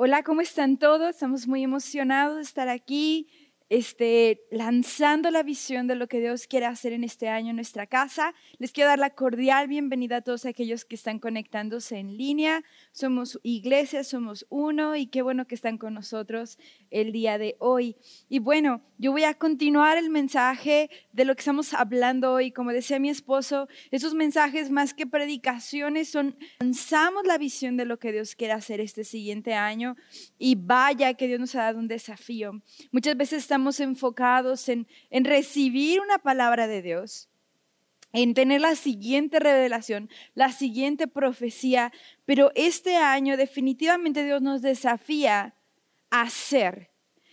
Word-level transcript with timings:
Hola, 0.00 0.22
¿cómo 0.22 0.42
están 0.42 0.76
todos? 0.76 1.10
Estamos 1.10 1.48
muy 1.48 1.64
emocionados 1.64 2.36
de 2.36 2.42
estar 2.42 2.68
aquí 2.68 3.26
este, 3.70 4.46
lanzando 4.50 5.30
la 5.30 5.42
visión 5.42 5.86
de 5.86 5.94
lo 5.94 6.08
que 6.08 6.20
Dios 6.20 6.46
quiere 6.46 6.66
hacer 6.66 6.94
en 6.94 7.04
este 7.04 7.28
año 7.28 7.50
en 7.50 7.56
nuestra 7.56 7.86
casa. 7.86 8.34
Les 8.58 8.72
quiero 8.72 8.88
dar 8.88 8.98
la 8.98 9.10
cordial 9.10 9.68
bienvenida 9.68 10.16
a 10.16 10.20
todos 10.22 10.46
aquellos 10.46 10.86
que 10.86 10.94
están 10.94 11.18
conectándose 11.18 11.98
en 11.98 12.16
línea. 12.16 12.64
Somos 12.92 13.38
iglesia, 13.42 14.04
somos 14.04 14.46
uno 14.48 14.96
y 14.96 15.06
qué 15.06 15.20
bueno 15.20 15.46
que 15.46 15.54
están 15.54 15.76
con 15.76 15.92
nosotros 15.92 16.58
el 16.90 17.12
día 17.12 17.36
de 17.36 17.56
hoy. 17.58 17.96
Y 18.30 18.38
bueno, 18.38 18.80
yo 18.96 19.12
voy 19.12 19.24
a 19.24 19.34
continuar 19.34 19.98
el 19.98 20.08
mensaje 20.08 20.88
de 21.12 21.24
lo 21.26 21.34
que 21.34 21.40
estamos 21.40 21.74
hablando 21.74 22.32
hoy. 22.32 22.52
Como 22.52 22.72
decía 22.72 22.98
mi 22.98 23.10
esposo, 23.10 23.68
esos 23.90 24.14
mensajes 24.14 24.70
más 24.70 24.94
que 24.94 25.06
predicaciones 25.06 26.08
son, 26.08 26.36
lanzamos 26.60 27.26
la 27.26 27.36
visión 27.36 27.76
de 27.76 27.84
lo 27.84 27.98
que 27.98 28.12
Dios 28.12 28.34
quiere 28.34 28.54
hacer 28.54 28.80
este 28.80 29.04
siguiente 29.04 29.52
año 29.52 29.94
y 30.38 30.54
vaya 30.54 31.12
que 31.14 31.26
Dios 31.26 31.38
nos 31.38 31.54
ha 31.54 31.64
dado 31.64 31.78
un 31.78 31.88
desafío. 31.88 32.62
Muchas 32.92 33.16
veces 33.16 33.42
estamos 33.42 33.57
estamos 33.58 33.80
enfocados 33.80 34.68
en, 34.68 34.86
en 35.10 35.24
recibir 35.24 36.00
una 36.00 36.18
palabra 36.18 36.68
de 36.68 36.80
Dios, 36.80 37.28
en 38.12 38.32
tener 38.32 38.60
la 38.60 38.76
siguiente 38.76 39.40
revelación, 39.40 40.08
la 40.34 40.52
siguiente 40.52 41.08
profecía, 41.08 41.92
pero 42.24 42.52
este 42.54 42.94
año 42.94 43.36
definitivamente 43.36 44.24
Dios 44.24 44.42
nos 44.42 44.62
desafía 44.62 45.56
a 46.08 46.22
hacer. 46.22 46.92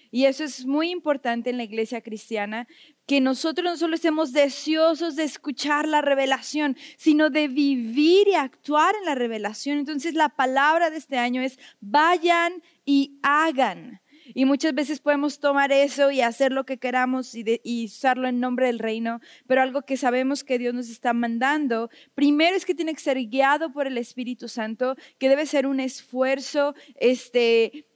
Y 0.09 0.25
eso 0.25 0.43
es 0.43 0.65
muy 0.65 0.89
importante 0.89 1.51
en 1.51 1.57
la 1.57 1.63
iglesia 1.63 2.01
cristiana, 2.01 2.67
que 3.05 3.21
nosotros 3.21 3.63
no 3.63 3.77
solo 3.77 3.93
estemos 3.93 4.34
deseosos 4.34 5.15
de 5.15 5.26
escuchar 5.26 5.87
la 5.87 6.01
revelación, 6.01 6.76
sino 6.98 7.29
de 7.29 7.48
vivir 7.49 8.29
y 8.29 8.34
actuar 8.34 8.95
en 8.95 9.05
la 9.05 9.13
revelación. 9.13 9.77
Entonces 9.77 10.15
la 10.15 10.29
palabra 10.29 10.89
de 10.89 10.98
este 10.98 11.20
año 11.20 11.43
es 11.43 11.60
vayan 11.82 12.63
y 12.84 13.20
hagan. 13.21 14.01
Y 14.36 14.44
muchas 14.44 14.76
veces 14.76 15.00
podemos 15.00 15.40
tomar 15.40 15.72
eso 15.72 16.12
y 16.12 16.20
hacer 16.20 16.52
lo 16.52 16.66
que 16.66 16.78
queramos 16.78 17.34
y, 17.34 17.86
usarlo 17.86 18.28
en 18.28 18.41
nombre 18.41 18.68
del 18.68 18.80
reino, 18.80 19.22
pero 19.48 19.62
algo 19.62 19.84
que 19.84 19.96
sabemos 19.96 20.44
que 20.44 20.60
Dios 20.60 20.74
nos 20.74 20.90
está 20.90 21.14
mandando, 21.14 21.90
primero 22.16 22.58
es 22.58 22.66
que 22.66 22.76
tiene 22.76 22.94
que 22.94 23.00
ser 23.00 23.18
guiado 23.28 23.72
por 23.72 23.88
el 23.88 23.98
Espíritu 23.98 24.50
Santo, 24.50 24.98
que 25.20 25.30
debe 25.30 25.46
ser 25.46 25.66
un 25.66 25.80
esfuerzo, 25.80 26.76
este, 26.96 27.88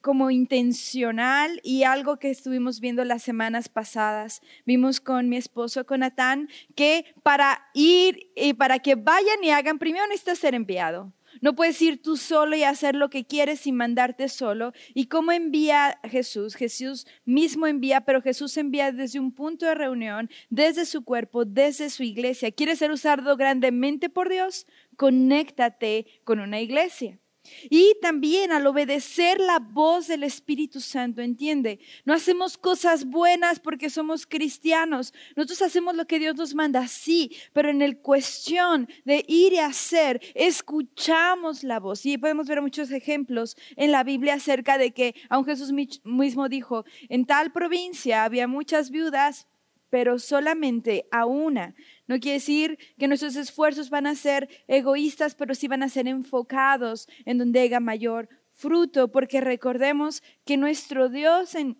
como 0.00 0.30
intencional 0.30 1.60
y 1.64 1.82
algo 1.82 2.18
que 2.18 2.30
estuvimos 2.30 2.78
viendo 2.78 3.04
las 3.04 3.22
semanas 3.22 3.68
pasadas. 3.68 4.42
Vimos 4.64 5.00
con 5.00 5.28
mi 5.28 5.38
esposo, 5.38 5.86
con 5.86 6.00
Natán, 6.00 6.48
que 6.76 7.06
para 7.24 7.66
ir 7.74 8.30
y 8.36 8.52
para 8.52 8.78
que 8.78 8.94
vayan 8.94 9.42
y 9.42 9.50
hagan, 9.50 9.80
primero 9.80 10.06
necesita 10.06 10.36
ser 10.36 10.54
enviado. 10.54 11.12
No 11.44 11.54
puedes 11.54 11.82
ir 11.82 12.00
tú 12.00 12.16
solo 12.16 12.56
y 12.56 12.62
hacer 12.62 12.94
lo 12.94 13.10
que 13.10 13.26
quieres 13.26 13.60
sin 13.60 13.76
mandarte 13.76 14.30
solo. 14.30 14.72
¿Y 14.94 15.08
cómo 15.08 15.30
envía 15.30 16.00
Jesús? 16.02 16.54
Jesús 16.54 17.06
mismo 17.26 17.66
envía, 17.66 18.00
pero 18.00 18.22
Jesús 18.22 18.56
envía 18.56 18.92
desde 18.92 19.20
un 19.20 19.30
punto 19.30 19.66
de 19.66 19.74
reunión, 19.74 20.30
desde 20.48 20.86
su 20.86 21.04
cuerpo, 21.04 21.44
desde 21.44 21.90
su 21.90 22.02
iglesia. 22.02 22.50
¿Quieres 22.50 22.78
ser 22.78 22.90
usado 22.90 23.36
grandemente 23.36 24.08
por 24.08 24.30
Dios? 24.30 24.66
Conéctate 24.96 26.06
con 26.24 26.40
una 26.40 26.62
iglesia. 26.62 27.18
Y 27.68 27.96
también 28.00 28.52
al 28.52 28.66
obedecer 28.66 29.40
la 29.40 29.58
voz 29.58 30.06
del 30.06 30.22
Espíritu 30.22 30.80
Santo, 30.80 31.22
entiende, 31.22 31.78
no 32.04 32.14
hacemos 32.14 32.56
cosas 32.56 33.04
buenas 33.04 33.60
porque 33.60 33.90
somos 33.90 34.26
cristianos, 34.26 35.12
nosotros 35.36 35.62
hacemos 35.62 35.94
lo 35.94 36.06
que 36.06 36.18
Dios 36.18 36.36
nos 36.36 36.54
manda, 36.54 36.86
sí, 36.88 37.36
pero 37.52 37.70
en 37.70 37.82
el 37.82 37.98
cuestión 37.98 38.88
de 39.04 39.24
ir 39.28 39.52
y 39.52 39.58
hacer, 39.58 40.20
escuchamos 40.34 41.64
la 41.64 41.80
voz. 41.80 42.04
Y 42.06 42.18
podemos 42.18 42.48
ver 42.48 42.62
muchos 42.62 42.90
ejemplos 42.90 43.56
en 43.76 43.92
la 43.92 44.04
Biblia 44.04 44.34
acerca 44.34 44.78
de 44.78 44.92
que, 44.92 45.14
aunque 45.28 45.52
Jesús 45.52 45.72
mismo 46.04 46.48
dijo, 46.48 46.84
en 47.08 47.26
tal 47.26 47.52
provincia 47.52 48.24
había 48.24 48.48
muchas 48.48 48.90
viudas, 48.90 49.46
pero 49.90 50.18
solamente 50.18 51.06
a 51.12 51.24
una 51.24 51.74
no 52.06 52.20
quiere 52.20 52.38
decir 52.38 52.78
que 52.98 53.08
nuestros 53.08 53.36
esfuerzos 53.36 53.90
van 53.90 54.06
a 54.06 54.14
ser 54.14 54.48
egoístas, 54.68 55.34
pero 55.34 55.54
sí 55.54 55.68
van 55.68 55.82
a 55.82 55.88
ser 55.88 56.06
enfocados 56.06 57.08
en 57.24 57.38
donde 57.38 57.60
haya 57.60 57.80
mayor 57.80 58.28
fruto, 58.52 59.10
porque 59.10 59.40
recordemos 59.40 60.22
que 60.44 60.56
nuestro 60.56 61.08
Dios 61.08 61.54
en, 61.54 61.78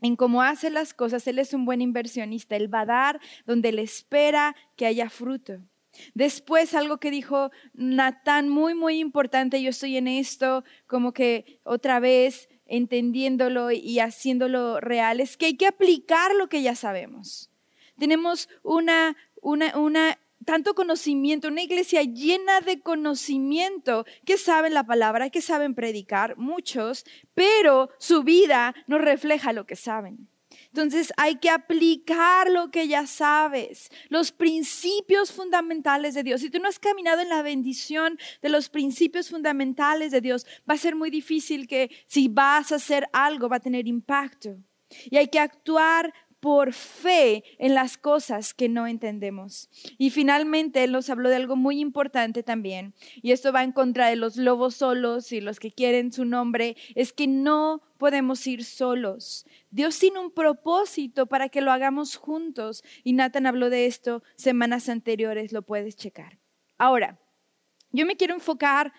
en 0.00 0.16
cómo 0.16 0.42
hace 0.42 0.70
las 0.70 0.94
cosas, 0.94 1.26
Él 1.26 1.38
es 1.38 1.54
un 1.54 1.64
buen 1.64 1.80
inversionista, 1.80 2.56
Él 2.56 2.72
va 2.72 2.80
a 2.80 2.86
dar 2.86 3.20
donde 3.46 3.68
Él 3.68 3.78
espera 3.78 4.56
que 4.76 4.86
haya 4.86 5.10
fruto. 5.10 5.60
Después 6.14 6.74
algo 6.74 6.98
que 6.98 7.10
dijo 7.10 7.50
Natán 7.74 8.48
muy, 8.48 8.74
muy 8.74 8.98
importante, 8.98 9.62
yo 9.62 9.70
estoy 9.70 9.98
en 9.98 10.08
esto 10.08 10.64
como 10.86 11.12
que 11.12 11.60
otra 11.64 12.00
vez 12.00 12.48
entendiéndolo 12.66 13.70
y 13.70 14.00
haciéndolo 14.00 14.80
real, 14.80 15.20
es 15.20 15.36
que 15.36 15.46
hay 15.46 15.56
que 15.56 15.66
aplicar 15.66 16.34
lo 16.34 16.48
que 16.48 16.62
ya 16.62 16.74
sabemos. 16.74 17.50
Tenemos 17.98 18.48
una 18.62 19.14
una, 19.42 20.18
tanto 20.46 20.74
conocimiento, 20.74 21.48
una 21.48 21.62
iglesia 21.62 22.02
llena 22.02 22.60
de 22.60 22.80
conocimiento, 22.80 24.06
que 24.24 24.38
saben 24.38 24.72
la 24.72 24.84
palabra, 24.84 25.30
que 25.30 25.42
saben 25.42 25.74
predicar, 25.74 26.36
muchos, 26.38 27.04
pero 27.34 27.90
su 27.98 28.22
vida 28.22 28.74
no 28.86 28.98
refleja 28.98 29.52
lo 29.52 29.66
que 29.66 29.76
saben. 29.76 30.28
Entonces 30.66 31.12
hay 31.16 31.36
que 31.36 31.50
aplicar 31.50 32.50
lo 32.50 32.70
que 32.70 32.88
ya 32.88 33.06
sabes, 33.06 33.90
los 34.08 34.32
principios 34.32 35.32
fundamentales 35.32 36.14
de 36.14 36.22
Dios. 36.22 36.40
Si 36.40 36.50
tú 36.50 36.58
no 36.58 36.68
has 36.68 36.78
caminado 36.78 37.20
en 37.20 37.28
la 37.28 37.42
bendición 37.42 38.18
de 38.40 38.48
los 38.48 38.68
principios 38.68 39.30
fundamentales 39.30 40.12
de 40.12 40.20
Dios, 40.20 40.46
va 40.68 40.74
a 40.74 40.78
ser 40.78 40.94
muy 40.94 41.10
difícil 41.10 41.66
que 41.66 41.90
si 42.06 42.28
vas 42.28 42.72
a 42.72 42.76
hacer 42.76 43.08
algo 43.12 43.48
va 43.48 43.56
a 43.56 43.60
tener 43.60 43.86
impacto. 43.86 44.56
Y 45.10 45.16
hay 45.16 45.28
que 45.28 45.38
actuar 45.38 46.12
por 46.42 46.72
fe 46.72 47.44
en 47.58 47.72
las 47.72 47.96
cosas 47.96 48.52
que 48.52 48.68
no 48.68 48.88
entendemos. 48.88 49.70
Y 49.96 50.10
finalmente 50.10 50.82
Él 50.82 50.90
nos 50.90 51.08
habló 51.08 51.28
de 51.28 51.36
algo 51.36 51.54
muy 51.54 51.78
importante 51.78 52.42
también, 52.42 52.94
y 53.22 53.30
esto 53.30 53.52
va 53.52 53.62
en 53.62 53.70
contra 53.70 54.08
de 54.08 54.16
los 54.16 54.36
lobos 54.36 54.74
solos 54.74 55.30
y 55.30 55.40
los 55.40 55.60
que 55.60 55.70
quieren 55.70 56.12
su 56.12 56.24
nombre, 56.24 56.76
es 56.96 57.12
que 57.12 57.28
no 57.28 57.80
podemos 57.96 58.44
ir 58.48 58.64
solos. 58.64 59.46
Dios 59.70 59.96
tiene 60.00 60.18
un 60.18 60.32
propósito 60.32 61.26
para 61.26 61.48
que 61.48 61.60
lo 61.60 61.70
hagamos 61.70 62.16
juntos, 62.16 62.82
y 63.04 63.12
Nathan 63.12 63.46
habló 63.46 63.70
de 63.70 63.86
esto 63.86 64.24
semanas 64.34 64.88
anteriores, 64.88 65.52
lo 65.52 65.62
puedes 65.62 65.94
checar. 65.94 66.40
Ahora, 66.76 67.20
yo 67.92 68.04
me 68.04 68.16
quiero 68.16 68.34
enfocar 68.34 68.92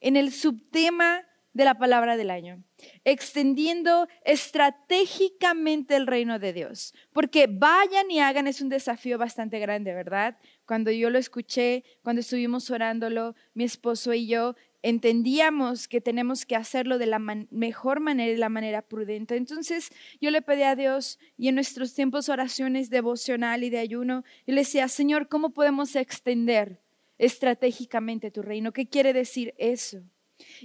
en 0.00 0.14
el 0.14 0.30
subtema 0.30 1.24
de 1.54 1.64
la 1.64 1.78
palabra 1.78 2.16
del 2.16 2.30
año, 2.30 2.62
extendiendo 3.04 4.08
estratégicamente 4.24 5.96
el 5.96 6.06
reino 6.06 6.38
de 6.38 6.52
Dios. 6.52 6.92
Porque 7.12 7.46
vayan 7.46 8.10
y 8.10 8.20
hagan 8.20 8.46
es 8.46 8.60
un 8.60 8.68
desafío 8.68 9.16
bastante 9.16 9.58
grande, 9.60 9.94
¿verdad? 9.94 10.36
Cuando 10.66 10.90
yo 10.90 11.10
lo 11.10 11.18
escuché, 11.18 11.84
cuando 12.02 12.20
estuvimos 12.20 12.70
orándolo, 12.70 13.34
mi 13.54 13.64
esposo 13.64 14.12
y 14.12 14.26
yo 14.26 14.56
entendíamos 14.82 15.88
que 15.88 16.02
tenemos 16.02 16.44
que 16.44 16.56
hacerlo 16.56 16.98
de 16.98 17.06
la 17.06 17.18
mejor 17.18 18.00
manera 18.00 18.30
y 18.30 18.36
la 18.36 18.50
manera 18.50 18.82
prudente. 18.82 19.36
Entonces 19.36 19.90
yo 20.20 20.30
le 20.30 20.42
pedí 20.42 20.62
a 20.62 20.76
Dios 20.76 21.18
y 21.38 21.48
en 21.48 21.54
nuestros 21.54 21.94
tiempos 21.94 22.28
oraciones 22.28 22.90
devocional 22.90 23.64
y 23.64 23.70
de 23.70 23.78
ayuno, 23.78 24.24
y 24.44 24.52
le 24.52 24.60
decía, 24.60 24.88
Señor, 24.88 25.28
¿cómo 25.28 25.50
podemos 25.54 25.96
extender 25.96 26.82
estratégicamente 27.16 28.30
tu 28.30 28.42
reino? 28.42 28.72
¿Qué 28.72 28.86
quiere 28.86 29.14
decir 29.14 29.54
eso? 29.56 30.02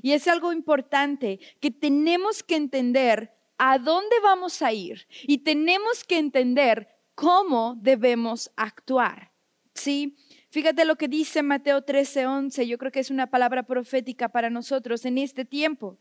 Y 0.01 0.13
es 0.13 0.27
algo 0.27 0.53
importante 0.53 1.39
que 1.59 1.71
tenemos 1.71 2.43
que 2.43 2.55
entender 2.55 3.31
a 3.57 3.77
dónde 3.77 4.15
vamos 4.23 4.61
a 4.61 4.71
ir 4.71 5.07
y 5.23 5.39
tenemos 5.39 6.03
que 6.03 6.17
entender 6.17 6.87
cómo 7.15 7.75
debemos 7.81 8.51
actuar. 8.55 9.31
¿Sí? 9.73 10.15
Fíjate 10.49 10.83
lo 10.85 10.95
que 10.95 11.07
dice 11.07 11.43
Mateo 11.43 11.85
13:11, 11.85 12.65
yo 12.65 12.77
creo 12.77 12.91
que 12.91 13.01
es 13.01 13.11
una 13.11 13.27
palabra 13.27 13.63
profética 13.63 14.29
para 14.29 14.49
nosotros 14.49 15.05
en 15.05 15.17
este 15.17 15.45
tiempo. 15.45 15.99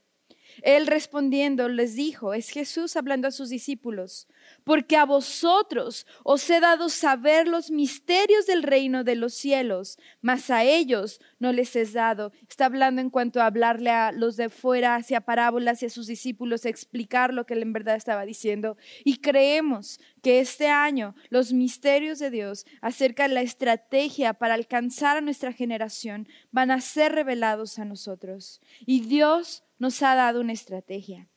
Él 0.62 0.86
respondiendo 0.86 1.68
les 1.68 1.94
dijo, 1.94 2.34
es 2.34 2.50
Jesús 2.50 2.96
hablando 2.96 3.28
a 3.28 3.32
sus 3.32 3.48
discípulos, 3.48 4.28
porque 4.64 4.96
a 4.96 5.04
vosotros 5.04 6.06
os 6.24 6.48
he 6.50 6.60
dado 6.60 6.88
saber 6.88 7.48
los 7.48 7.70
misterios 7.70 8.46
del 8.46 8.62
reino 8.62 9.04
de 9.04 9.14
los 9.14 9.34
cielos, 9.34 9.98
mas 10.20 10.50
a 10.50 10.64
ellos 10.64 11.20
no 11.38 11.52
les 11.52 11.76
es 11.76 11.92
dado. 11.92 12.32
Está 12.48 12.66
hablando 12.66 13.00
en 13.00 13.10
cuanto 13.10 13.40
a 13.40 13.46
hablarle 13.46 13.90
a 13.90 14.12
los 14.12 14.36
de 14.36 14.48
fuera, 14.48 14.96
hacia 14.96 15.20
parábolas 15.20 15.82
y 15.82 15.86
a 15.86 15.90
sus 15.90 16.06
discípulos, 16.06 16.64
explicar 16.64 17.32
lo 17.32 17.46
que 17.46 17.54
él 17.54 17.62
en 17.62 17.72
verdad 17.72 17.96
estaba 17.96 18.24
diciendo. 18.24 18.76
Y 19.04 19.18
creemos 19.18 20.00
que 20.22 20.40
este 20.40 20.68
año 20.68 21.14
los 21.30 21.52
misterios 21.52 22.18
de 22.18 22.30
Dios 22.30 22.66
acerca 22.80 23.28
de 23.28 23.34
la 23.34 23.42
estrategia 23.42 24.34
para 24.34 24.54
alcanzar 24.54 25.16
a 25.16 25.20
nuestra 25.20 25.52
generación 25.52 26.28
van 26.50 26.70
a 26.70 26.80
ser 26.80 27.12
revelados 27.12 27.78
a 27.78 27.84
nosotros. 27.84 28.60
Y 28.86 29.00
Dios 29.00 29.64
nos 29.78 30.02
ha 30.02 30.14
dado 30.14 30.40
una 30.40 30.52
estrategia. 30.52 31.28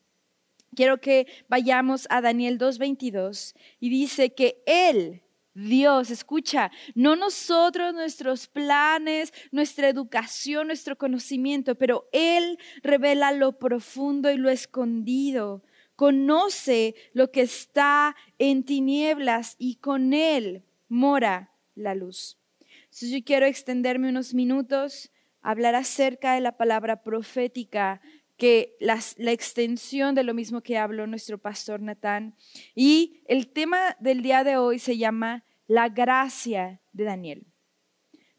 Quiero 0.75 0.99
que 0.99 1.27
vayamos 1.49 2.07
a 2.09 2.21
Daniel 2.21 2.57
2.22 2.57 3.55
y 3.79 3.89
dice 3.89 4.33
que 4.33 4.63
Él 4.65 5.21
Dios, 5.53 6.11
escucha, 6.11 6.71
no 6.95 7.17
nosotros, 7.17 7.93
nuestros 7.93 8.47
planes, 8.47 9.33
nuestra 9.51 9.89
educación, 9.89 10.67
nuestro 10.67 10.97
conocimiento, 10.97 11.75
pero 11.75 12.07
Él 12.13 12.57
revela 12.83 13.33
lo 13.33 13.59
profundo 13.59 14.31
y 14.31 14.37
lo 14.37 14.49
escondido. 14.49 15.61
Conoce 15.97 16.95
lo 17.13 17.31
que 17.31 17.41
está 17.41 18.15
en 18.39 18.63
tinieblas 18.63 19.55
y 19.59 19.75
con 19.75 20.13
Él 20.13 20.63
mora 20.87 21.51
la 21.75 21.95
luz. 21.95 22.37
Entonces 22.85 23.11
yo 23.11 23.19
quiero 23.23 23.45
extenderme 23.45 24.09
unos 24.09 24.33
minutos, 24.33 25.11
hablar 25.41 25.75
acerca 25.75 26.33
de 26.33 26.41
la 26.41 26.55
palabra 26.55 27.03
profética 27.03 28.01
que 28.41 28.75
la, 28.79 28.99
extensión 29.31 30.15
de 30.15 30.23
lo 30.23 30.33
mismo 30.33 30.61
que 30.61 30.79
habló 30.79 31.05
nuestro 31.05 31.37
pastor 31.37 31.79
Natán. 31.79 32.35
Y 32.73 33.21
el 33.27 33.49
tema 33.53 33.95
del 33.99 34.23
día 34.23 34.43
de 34.43 34.57
hoy 34.57 34.79
se 34.79 34.97
llama 34.97 35.45
la 35.67 35.89
gracia 35.89 36.81
de 36.91 37.03
Daniel. 37.03 37.45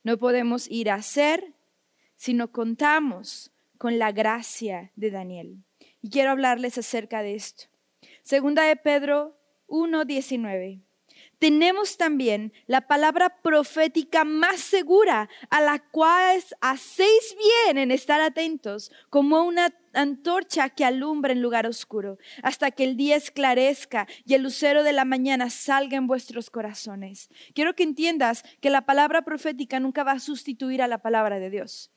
No 0.02 0.18
podemos 0.18 0.68
ir 0.68 0.90
a 0.90 1.00
ser 1.02 1.54
si 2.16 2.34
no 2.34 2.50
contamos 2.50 3.52
con 3.78 4.00
la 4.00 4.10
gracia 4.10 4.90
de 4.96 5.12
Daniel. 5.12 5.62
Y 6.00 6.10
quiero 6.10 6.32
hablarles 6.32 6.78
acerca 6.78 7.22
de 7.22 7.36
esto. 7.36 7.66
Segunda 8.24 8.64
de 8.64 8.74
Pedro 8.74 9.38
1.19 9.68 10.82
tenemos 11.38 11.96
también 11.96 12.52
la 12.68 12.82
palabra 12.82 13.40
profética 13.42 14.22
más 14.22 14.60
segura, 14.60 15.28
a 15.50 15.60
la 15.60 15.80
cual 15.80 16.40
hacéis 16.60 17.36
bien 17.36 17.78
en 17.78 17.90
estar 17.90 18.20
atentos, 18.20 18.92
como 19.10 19.42
una 19.42 19.74
antorcha 19.92 20.70
que 20.70 20.84
alumbra 20.84 21.32
en 21.32 21.42
lugar 21.42 21.66
oscuro, 21.66 22.18
hasta 22.42 22.70
que 22.70 22.84
el 22.84 22.96
día 22.96 23.16
esclarezca 23.16 24.06
y 24.24 24.34
el 24.34 24.42
lucero 24.42 24.82
de 24.82 24.92
la 24.92 25.04
mañana 25.04 25.50
salga 25.50 25.96
en 25.96 26.06
vuestros 26.06 26.50
corazones. 26.50 27.28
Quiero 27.54 27.74
que 27.74 27.82
entiendas 27.82 28.44
que 28.60 28.70
la 28.70 28.86
palabra 28.86 29.22
profética 29.22 29.80
nunca 29.80 30.04
va 30.04 30.12
a 30.12 30.20
sustituir 30.20 30.82
a 30.82 30.88
la 30.88 30.98
palabra 30.98 31.38
de 31.38 31.50
Dios 31.50 31.90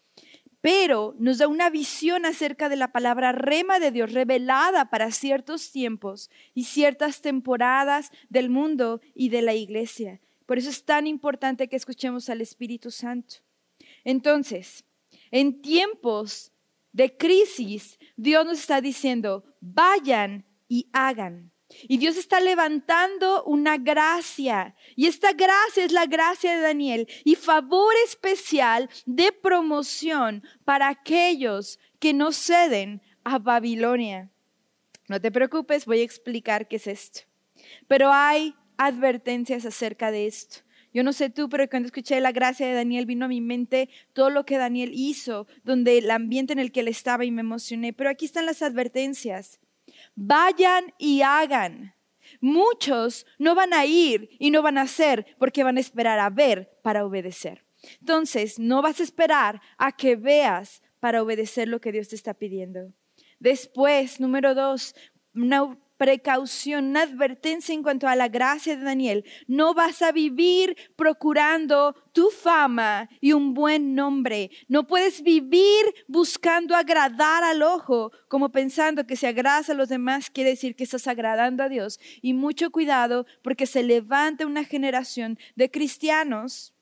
pero 0.65 1.13
nos 1.19 1.37
da 1.37 1.47
una 1.47 1.69
visión 1.69 2.25
acerca 2.25 2.69
de 2.69 2.75
la 2.75 2.91
palabra 2.91 3.31
rema 3.31 3.77
de 3.77 3.91
Dios 3.91 4.13
revelada 4.13 4.89
para 4.89 5.11
ciertos 5.11 5.71
tiempos 5.71 6.31
y 6.55 6.63
ciertas 6.63 7.21
temporadas 7.21 8.09
del 8.29 8.49
mundo 8.49 8.99
y 9.13 9.29
de 9.29 9.43
la 9.43 9.53
iglesia. 9.53 10.21
Por 10.47 10.57
eso 10.57 10.71
es 10.71 10.83
tan 10.83 11.05
importante 11.05 11.67
que 11.67 11.75
escuchemos 11.75 12.31
al 12.31 12.41
Espíritu 12.41 12.89
Santo. 12.89 13.35
Entonces, 14.03 14.85
en 15.29 15.61
tiempos 15.61 16.51
de 16.95 17.17
crisis, 17.17 17.99
Dios 18.15 18.45
nos 18.45 18.57
está 18.57 18.79
diciendo, 18.79 19.43
vayan 19.59 20.45
y 20.69 20.89
hagan. 20.93 21.51
Y 21.89 21.97
Dios 21.97 22.15
está 22.15 22.39
levantando 22.39 23.43
una 23.43 23.75
gracia. 23.77 24.75
Y 24.95 25.07
esta 25.07 25.33
gracia 25.33 25.83
es 25.83 25.91
la 25.91 26.05
gracia 26.05 26.55
de 26.55 26.61
Daniel 26.61 27.07
y 27.25 27.35
favor 27.35 27.93
especial 28.05 28.89
de 29.05 29.33
promoción 29.33 30.41
para 30.63 30.87
aquellos 30.87 31.79
que 31.99 32.13
no 32.13 32.31
ceden 32.31 33.01
a 33.25 33.39
Babilonia. 33.39 34.31
No 35.09 35.19
te 35.19 35.33
preocupes, 35.33 35.85
voy 35.85 35.99
a 35.99 36.03
explicar 36.03 36.69
qué 36.69 36.77
es 36.77 36.87
esto. 36.87 37.21
Pero 37.89 38.09
hay 38.13 38.55
advertencias 38.77 39.65
acerca 39.65 40.11
de 40.11 40.27
esto. 40.27 40.61
Yo 40.95 41.03
no 41.03 41.13
sé 41.13 41.29
tú, 41.29 41.49
pero 41.49 41.69
cuando 41.69 41.85
escuché 41.85 42.19
la 42.21 42.31
gracia 42.31 42.65
de 42.65 42.73
Daniel 42.73 43.05
vino 43.05 43.25
a 43.25 43.27
mi 43.27 43.41
mente 43.41 43.89
todo 44.13 44.31
lo 44.31 44.45
que 44.45 44.57
Daniel 44.57 44.91
hizo, 44.93 45.45
donde 45.63 45.99
el 45.99 46.09
ambiente 46.09 46.53
en 46.53 46.59
el 46.59 46.71
que 46.71 46.79
él 46.79 46.87
estaba 46.87 47.25
y 47.25 47.31
me 47.31 47.41
emocioné. 47.41 47.93
Pero 47.93 48.09
aquí 48.09 48.25
están 48.25 48.47
las 48.47 48.63
advertencias 48.63 49.59
vayan 50.15 50.93
y 50.97 51.21
hagan. 51.21 51.95
Muchos 52.41 53.25
no 53.37 53.55
van 53.55 53.73
a 53.73 53.85
ir 53.85 54.29
y 54.39 54.51
no 54.51 54.61
van 54.61 54.77
a 54.77 54.83
hacer 54.83 55.25
porque 55.37 55.63
van 55.63 55.77
a 55.77 55.81
esperar 55.81 56.19
a 56.19 56.29
ver 56.29 56.71
para 56.81 57.05
obedecer. 57.05 57.65
Entonces, 57.99 58.57
no 58.57 58.81
vas 58.81 58.99
a 58.99 59.03
esperar 59.03 59.61
a 59.77 59.91
que 59.91 60.15
veas 60.15 60.81
para 60.99 61.21
obedecer 61.21 61.67
lo 61.67 61.79
que 61.79 61.91
Dios 61.91 62.07
te 62.07 62.15
está 62.15 62.33
pidiendo. 62.33 62.93
Después, 63.39 64.19
número 64.19 64.55
dos, 64.55 64.95
una 65.35 65.77
precaución, 65.97 66.85
una 66.85 67.03
advertencia 67.03 67.73
en 67.73 67.83
cuanto 67.83 68.07
a 68.07 68.15
la 68.15 68.27
gracia 68.27 68.75
de 68.75 68.83
Daniel. 68.83 69.25
No 69.47 69.73
vas 69.73 70.01
a 70.01 70.11
vivir 70.11 70.75
procurando 70.95 71.95
tu 72.11 72.29
fama 72.29 73.09
y 73.21 73.33
un 73.33 73.53
buen 73.53 73.95
nombre. 73.95 74.51
No 74.67 74.87
puedes 74.87 75.21
vivir 75.21 75.85
buscando 76.07 76.75
agradar 76.75 77.43
al 77.43 77.61
ojo, 77.61 78.11
como 78.27 78.51
pensando 78.51 79.05
que 79.05 79.15
si 79.15 79.25
agradas 79.25 79.69
a 79.69 79.73
los 79.73 79.89
demás 79.89 80.29
quiere 80.29 80.51
decir 80.51 80.75
que 80.75 80.83
estás 80.83 81.07
agradando 81.07 81.63
a 81.63 81.69
Dios. 81.69 81.99
Y 82.21 82.33
mucho 82.33 82.71
cuidado 82.71 83.25
porque 83.41 83.65
se 83.65 83.83
levanta 83.83 84.45
una 84.45 84.63
generación 84.63 85.37
de 85.55 85.71
cristianos 85.71 86.75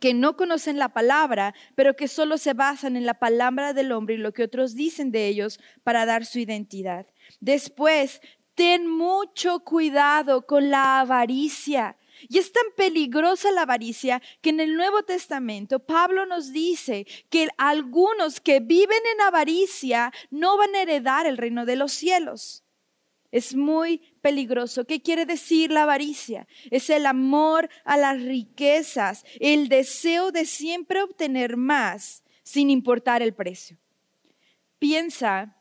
que 0.00 0.14
no 0.14 0.36
conocen 0.36 0.78
la 0.78 0.90
palabra, 0.90 1.54
pero 1.74 1.96
que 1.96 2.08
solo 2.08 2.38
se 2.38 2.52
basan 2.52 2.96
en 2.96 3.06
la 3.06 3.14
palabra 3.14 3.72
del 3.72 3.92
hombre 3.92 4.16
y 4.16 4.18
lo 4.18 4.32
que 4.32 4.42
otros 4.42 4.74
dicen 4.74 5.10
de 5.10 5.26
ellos 5.26 5.58
para 5.84 6.04
dar 6.04 6.26
su 6.26 6.38
identidad. 6.38 7.06
Después, 7.46 8.20
ten 8.56 8.88
mucho 8.88 9.60
cuidado 9.60 10.44
con 10.46 10.68
la 10.68 10.98
avaricia. 10.98 11.96
Y 12.28 12.38
es 12.38 12.50
tan 12.50 12.64
peligrosa 12.76 13.52
la 13.52 13.62
avaricia 13.62 14.20
que 14.40 14.50
en 14.50 14.58
el 14.58 14.74
Nuevo 14.74 15.04
Testamento 15.04 15.78
Pablo 15.78 16.26
nos 16.26 16.52
dice 16.52 17.06
que 17.30 17.46
algunos 17.56 18.40
que 18.40 18.58
viven 18.58 18.98
en 19.14 19.20
avaricia 19.20 20.12
no 20.28 20.56
van 20.56 20.74
a 20.74 20.82
heredar 20.82 21.24
el 21.26 21.36
reino 21.36 21.64
de 21.64 21.76
los 21.76 21.92
cielos. 21.92 22.64
Es 23.30 23.54
muy 23.54 23.98
peligroso. 24.22 24.84
¿Qué 24.84 25.00
quiere 25.00 25.24
decir 25.24 25.70
la 25.70 25.84
avaricia? 25.84 26.48
Es 26.72 26.90
el 26.90 27.06
amor 27.06 27.70
a 27.84 27.96
las 27.96 28.20
riquezas, 28.20 29.24
el 29.38 29.68
deseo 29.68 30.32
de 30.32 30.46
siempre 30.46 31.00
obtener 31.00 31.56
más 31.56 32.24
sin 32.42 32.70
importar 32.70 33.22
el 33.22 33.34
precio. 33.34 33.78
Piensa 34.80 35.55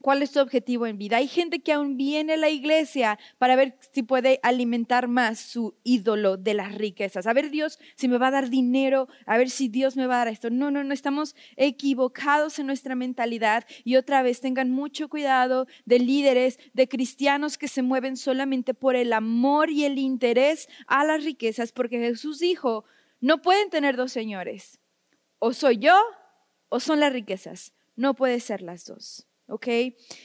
¿Cuál 0.00 0.22
es 0.22 0.32
tu 0.32 0.40
objetivo 0.40 0.86
en 0.86 0.96
vida? 0.96 1.18
Hay 1.18 1.28
gente 1.28 1.60
que 1.60 1.74
aún 1.74 1.98
viene 1.98 2.32
a 2.32 2.36
la 2.38 2.48
iglesia 2.48 3.18
para 3.36 3.54
ver 3.54 3.76
si 3.92 4.02
puede 4.02 4.40
alimentar 4.42 5.08
más 5.08 5.38
su 5.38 5.74
ídolo 5.84 6.38
de 6.38 6.54
las 6.54 6.74
riquezas. 6.74 7.26
A 7.26 7.34
ver 7.34 7.50
Dios 7.50 7.78
si 7.96 8.08
me 8.08 8.16
va 8.16 8.28
a 8.28 8.30
dar 8.30 8.48
dinero, 8.48 9.08
a 9.26 9.36
ver 9.36 9.50
si 9.50 9.68
Dios 9.68 9.96
me 9.96 10.06
va 10.06 10.14
a 10.14 10.24
dar 10.24 10.28
esto. 10.28 10.48
No, 10.48 10.70
no, 10.70 10.82
no, 10.84 10.94
estamos 10.94 11.36
equivocados 11.56 12.58
en 12.58 12.66
nuestra 12.66 12.94
mentalidad 12.94 13.66
y 13.84 13.96
otra 13.96 14.22
vez 14.22 14.40
tengan 14.40 14.70
mucho 14.70 15.10
cuidado 15.10 15.66
de 15.84 15.98
líderes, 15.98 16.58
de 16.72 16.88
cristianos 16.88 17.58
que 17.58 17.68
se 17.68 17.82
mueven 17.82 18.16
solamente 18.16 18.72
por 18.72 18.96
el 18.96 19.12
amor 19.12 19.68
y 19.68 19.84
el 19.84 19.98
interés 19.98 20.66
a 20.86 21.04
las 21.04 21.24
riquezas, 21.24 21.72
porque 21.72 21.98
Jesús 21.98 22.38
dijo, 22.38 22.84
no 23.20 23.42
pueden 23.42 23.68
tener 23.68 23.96
dos 23.96 24.12
señores. 24.12 24.78
O 25.38 25.52
soy 25.52 25.76
yo 25.76 26.00
o 26.70 26.80
son 26.80 27.00
las 27.00 27.12
riquezas. 27.12 27.74
No 27.96 28.14
puede 28.14 28.40
ser 28.40 28.62
las 28.62 28.86
dos. 28.86 29.26
¿Ok? 29.50 29.68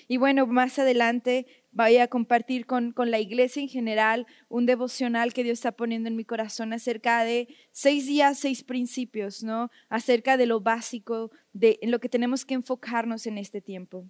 Y 0.07 0.17
bueno, 0.17 0.47
más 0.47 0.79
adelante 0.79 1.45
voy 1.71 1.97
a 1.97 2.07
compartir 2.07 2.65
con, 2.65 2.93
la 2.95 3.19
iglesia 3.19 3.61
en 3.61 3.67
general 3.67 4.25
un 4.47 4.65
devocional 4.65 5.33
que 5.33 5.43
Dios 5.43 5.59
está 5.59 5.73
poniendo 5.73 6.07
en 6.07 6.15
mi 6.15 6.23
corazón 6.23 6.71
acerca 6.71 7.23
de 7.23 7.49
seis 7.71 8.07
días, 8.07 8.39
seis 8.39 8.63
principios, 8.63 9.43
¿no? 9.43 9.69
Acerca 9.89 10.37
de 10.37 10.45
lo 10.45 10.61
básico, 10.61 11.31
de 11.51 11.77
en 11.81 11.91
lo 11.91 11.99
que 11.99 12.07
tenemos 12.07 12.45
que 12.45 12.53
enfocarnos 12.53 13.27
en 13.27 13.37
este 13.37 13.59
tiempo. 13.59 14.05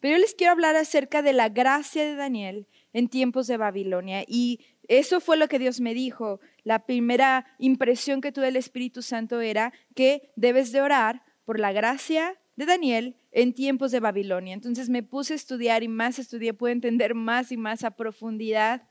Pero 0.00 0.16
yo 0.16 0.20
les 0.20 0.34
quiero 0.34 0.52
hablar 0.52 0.76
acerca 0.76 1.22
de 1.22 1.32
la 1.32 1.48
gracia 1.48 2.04
de 2.04 2.16
Daniel 2.16 2.66
en 2.92 3.08
tiempos 3.08 3.46
de 3.46 3.56
Babilonia. 3.56 4.24
Y 4.26 4.60
eso 4.88 5.20
fue 5.20 5.36
lo 5.36 5.48
que 5.48 5.58
Dios 5.58 5.80
me 5.80 5.94
dijo. 5.94 6.40
La 6.64 6.86
primera 6.86 7.46
impresión 7.58 8.20
que 8.20 8.32
tuve 8.32 8.46
del 8.46 8.56
Espíritu 8.56 9.02
Santo 9.02 9.40
era 9.40 9.72
que 9.94 10.32
debes 10.36 10.72
de 10.72 10.80
orar 10.80 11.22
por 11.44 11.60
la 11.60 11.72
gracia 11.72 12.36
de 12.56 12.66
Daniel 12.66 13.16
en 13.32 13.52
tiempos 13.52 13.92
de 13.92 14.00
Babilonia. 14.00 14.54
Entonces 14.54 14.88
me 14.88 15.02
puse 15.02 15.34
a 15.34 15.36
estudiar 15.36 15.82
y 15.82 15.88
más 15.88 16.18
estudié, 16.18 16.54
pude 16.54 16.72
entender 16.72 17.14
más 17.14 17.52
y 17.52 17.56
más 17.56 17.84
a 17.84 17.92
profundidad 17.92 18.88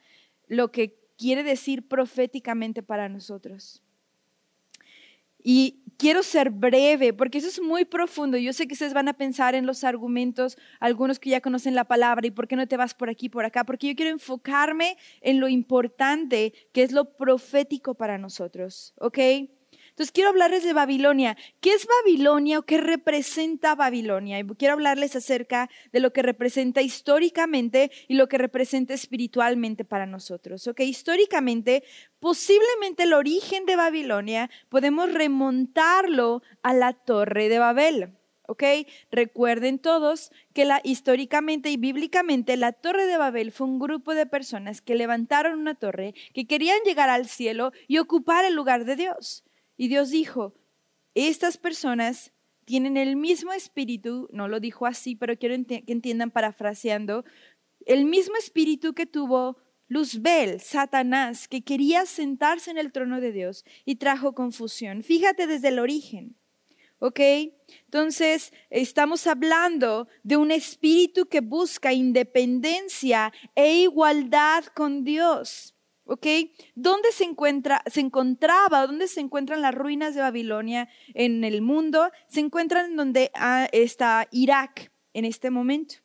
lo 0.47 0.71
que 0.71 0.97
quiere 1.17 1.43
decir 1.43 1.87
proféticamente 1.87 2.83
para 2.83 3.09
nosotros. 3.09 3.81
Y 5.47 5.83
quiero 5.97 6.23
ser 6.23 6.49
breve 6.49 7.13
porque 7.13 7.37
eso 7.37 7.47
es 7.47 7.61
muy 7.61 7.85
profundo. 7.85 8.37
Yo 8.37 8.51
sé 8.51 8.67
que 8.67 8.73
ustedes 8.73 8.93
van 8.93 9.07
a 9.07 9.13
pensar 9.13 9.53
en 9.53 9.65
los 9.65 9.83
argumentos, 9.83 10.57
algunos 10.79 11.19
que 11.19 11.29
ya 11.29 11.41
conocen 11.41 11.75
la 11.75 11.85
palabra, 11.85 12.25
y 12.25 12.31
por 12.31 12.47
qué 12.47 12.55
no 12.55 12.67
te 12.67 12.77
vas 12.77 12.95
por 12.95 13.09
aquí, 13.09 13.29
por 13.29 13.45
acá, 13.45 13.63
porque 13.63 13.87
yo 13.87 13.95
quiero 13.95 14.11
enfocarme 14.11 14.97
en 15.21 15.39
lo 15.39 15.47
importante 15.47 16.53
que 16.71 16.81
es 16.81 16.91
lo 16.91 17.15
profético 17.15 17.93
para 17.93 18.17
nosotros, 18.17 18.93
¿ok? 18.97 19.19
Entonces 19.95 20.11
quiero 20.11 20.31
hablarles 20.31 20.65
de 20.65 20.73
Babilonia. 20.73 21.37
¿Qué 21.61 21.71
es 21.71 21.87
Babilonia 22.03 22.59
o 22.59 22.63
qué 22.63 22.81
representa 22.81 23.75
Babilonia? 23.75 24.37
Y 24.39 24.43
quiero 24.57 24.73
hablarles 24.73 25.15
acerca 25.15 25.69
de 25.93 26.01
lo 26.01 26.11
que 26.11 26.21
representa 26.21 26.81
históricamente 26.81 27.89
y 28.09 28.15
lo 28.15 28.27
que 28.27 28.37
representa 28.37 28.93
espiritualmente 28.93 29.85
para 29.85 30.05
nosotros. 30.05 30.67
¿Ok? 30.67 30.81
Históricamente, 30.81 31.85
posiblemente 32.19 33.03
el 33.03 33.13
origen 33.13 33.65
de 33.65 33.77
Babilonia 33.77 34.49
podemos 34.67 35.13
remontarlo 35.13 36.43
a 36.61 36.73
la 36.73 36.91
torre 36.91 37.47
de 37.47 37.59
Babel. 37.59 38.09
¿ok? 38.47 38.63
Recuerden 39.11 39.79
todos 39.79 40.33
que 40.53 40.65
la, 40.65 40.81
históricamente 40.83 41.69
y 41.69 41.77
bíblicamente 41.77 42.57
la 42.57 42.73
torre 42.73 43.05
de 43.05 43.15
Babel 43.15 43.53
fue 43.53 43.67
un 43.67 43.79
grupo 43.79 44.13
de 44.13 44.25
personas 44.25 44.81
que 44.81 44.95
levantaron 44.95 45.57
una 45.57 45.75
torre, 45.75 46.13
que 46.33 46.47
querían 46.47 46.79
llegar 46.83 47.07
al 47.07 47.29
cielo 47.29 47.71
y 47.87 47.99
ocupar 47.99 48.43
el 48.43 48.55
lugar 48.55 48.83
de 48.83 48.97
Dios. 48.97 49.44
Y 49.77 49.87
Dios 49.87 50.09
dijo, 50.09 50.53
estas 51.13 51.57
personas 51.57 52.31
tienen 52.65 52.97
el 52.97 53.15
mismo 53.15 53.53
espíritu, 53.53 54.27
no 54.31 54.47
lo 54.47 54.59
dijo 54.59 54.85
así, 54.85 55.15
pero 55.15 55.37
quiero 55.37 55.55
que 55.65 55.83
entiendan 55.87 56.31
parafraseando, 56.31 57.23
el 57.85 58.05
mismo 58.05 58.35
espíritu 58.35 58.93
que 58.93 59.05
tuvo 59.05 59.57
Luzbel, 59.87 60.59
Satanás, 60.59 61.47
que 61.47 61.63
quería 61.63 62.05
sentarse 62.07 62.71
en 62.71 62.79
el 62.79 62.91
trono 62.91 63.21
de 63.21 63.31
Dios 63.31 63.63
y 63.85 63.95
trajo 63.95 64.33
confusión. 64.33 65.03
Fíjate 65.03 65.45
desde 65.45 65.67
el 65.67 65.79
origen. 65.79 66.35
¿Ok? 66.97 67.19
Entonces, 67.83 68.51
estamos 68.69 69.27
hablando 69.27 70.07
de 70.23 70.37
un 70.37 70.49
espíritu 70.49 71.27
que 71.27 71.41
busca 71.41 71.93
independencia 71.93 73.31
e 73.53 73.81
igualdad 73.81 74.65
con 74.73 75.03
Dios. 75.03 75.74
¿Ok? 76.05 76.27
¿Dónde 76.75 77.11
se, 77.11 77.23
encuentra, 77.23 77.81
se 77.87 77.99
encontraba, 77.99 78.85
dónde 78.85 79.07
se 79.07 79.21
encuentran 79.21 79.61
las 79.61 79.73
ruinas 79.73 80.13
de 80.13 80.21
Babilonia 80.21 80.87
en 81.15 81.43
el 81.43 81.61
mundo? 81.61 82.11
Se 82.27 82.39
encuentran 82.39 82.95
donde 82.95 83.31
ah, 83.33 83.67
está 83.71 84.27
Irak 84.31 84.91
en 85.13 85.25
este 85.25 85.49
momento. 85.49 85.95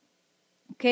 ¿Ok? 0.70 0.84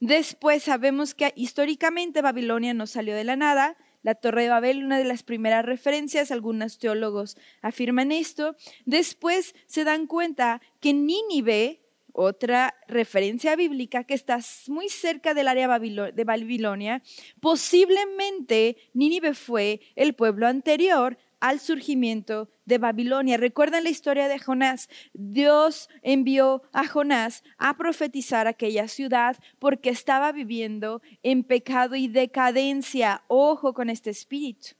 Después 0.00 0.62
sabemos 0.62 1.14
que 1.14 1.32
históricamente 1.36 2.22
Babilonia 2.22 2.72
no 2.72 2.86
salió 2.86 3.14
de 3.14 3.24
la 3.24 3.36
nada, 3.36 3.76
la 4.02 4.14
Torre 4.14 4.44
de 4.44 4.48
Babel, 4.48 4.84
una 4.84 4.96
de 4.96 5.04
las 5.04 5.22
primeras 5.22 5.64
referencias, 5.64 6.30
algunos 6.30 6.78
teólogos 6.78 7.36
afirman 7.60 8.12
esto. 8.12 8.56
Después 8.86 9.54
se 9.66 9.84
dan 9.84 10.06
cuenta 10.06 10.62
que 10.80 10.94
Nínive, 10.94 11.82
otra 12.18 12.74
referencia 12.88 13.54
bíblica 13.54 14.02
que 14.02 14.14
está 14.14 14.40
muy 14.66 14.88
cerca 14.88 15.34
del 15.34 15.46
área 15.46 15.78
de 15.78 16.24
Babilonia, 16.24 17.00
posiblemente 17.40 18.76
Nínive 18.92 19.34
fue 19.34 19.80
el 19.94 20.14
pueblo 20.14 20.48
anterior 20.48 21.16
al 21.38 21.60
surgimiento 21.60 22.50
de 22.64 22.78
Babilonia. 22.78 23.36
¿Recuerdan 23.36 23.84
la 23.84 23.90
historia 23.90 24.26
de 24.26 24.40
Jonás? 24.40 24.88
Dios 25.12 25.88
envió 26.02 26.62
a 26.72 26.88
Jonás 26.88 27.44
a 27.56 27.76
profetizar 27.76 28.48
aquella 28.48 28.88
ciudad 28.88 29.36
porque 29.60 29.90
estaba 29.90 30.32
viviendo 30.32 31.00
en 31.22 31.44
pecado 31.44 31.94
y 31.94 32.08
decadencia. 32.08 33.22
Ojo 33.28 33.74
con 33.74 33.90
este 33.90 34.10
espíritu. 34.10 34.77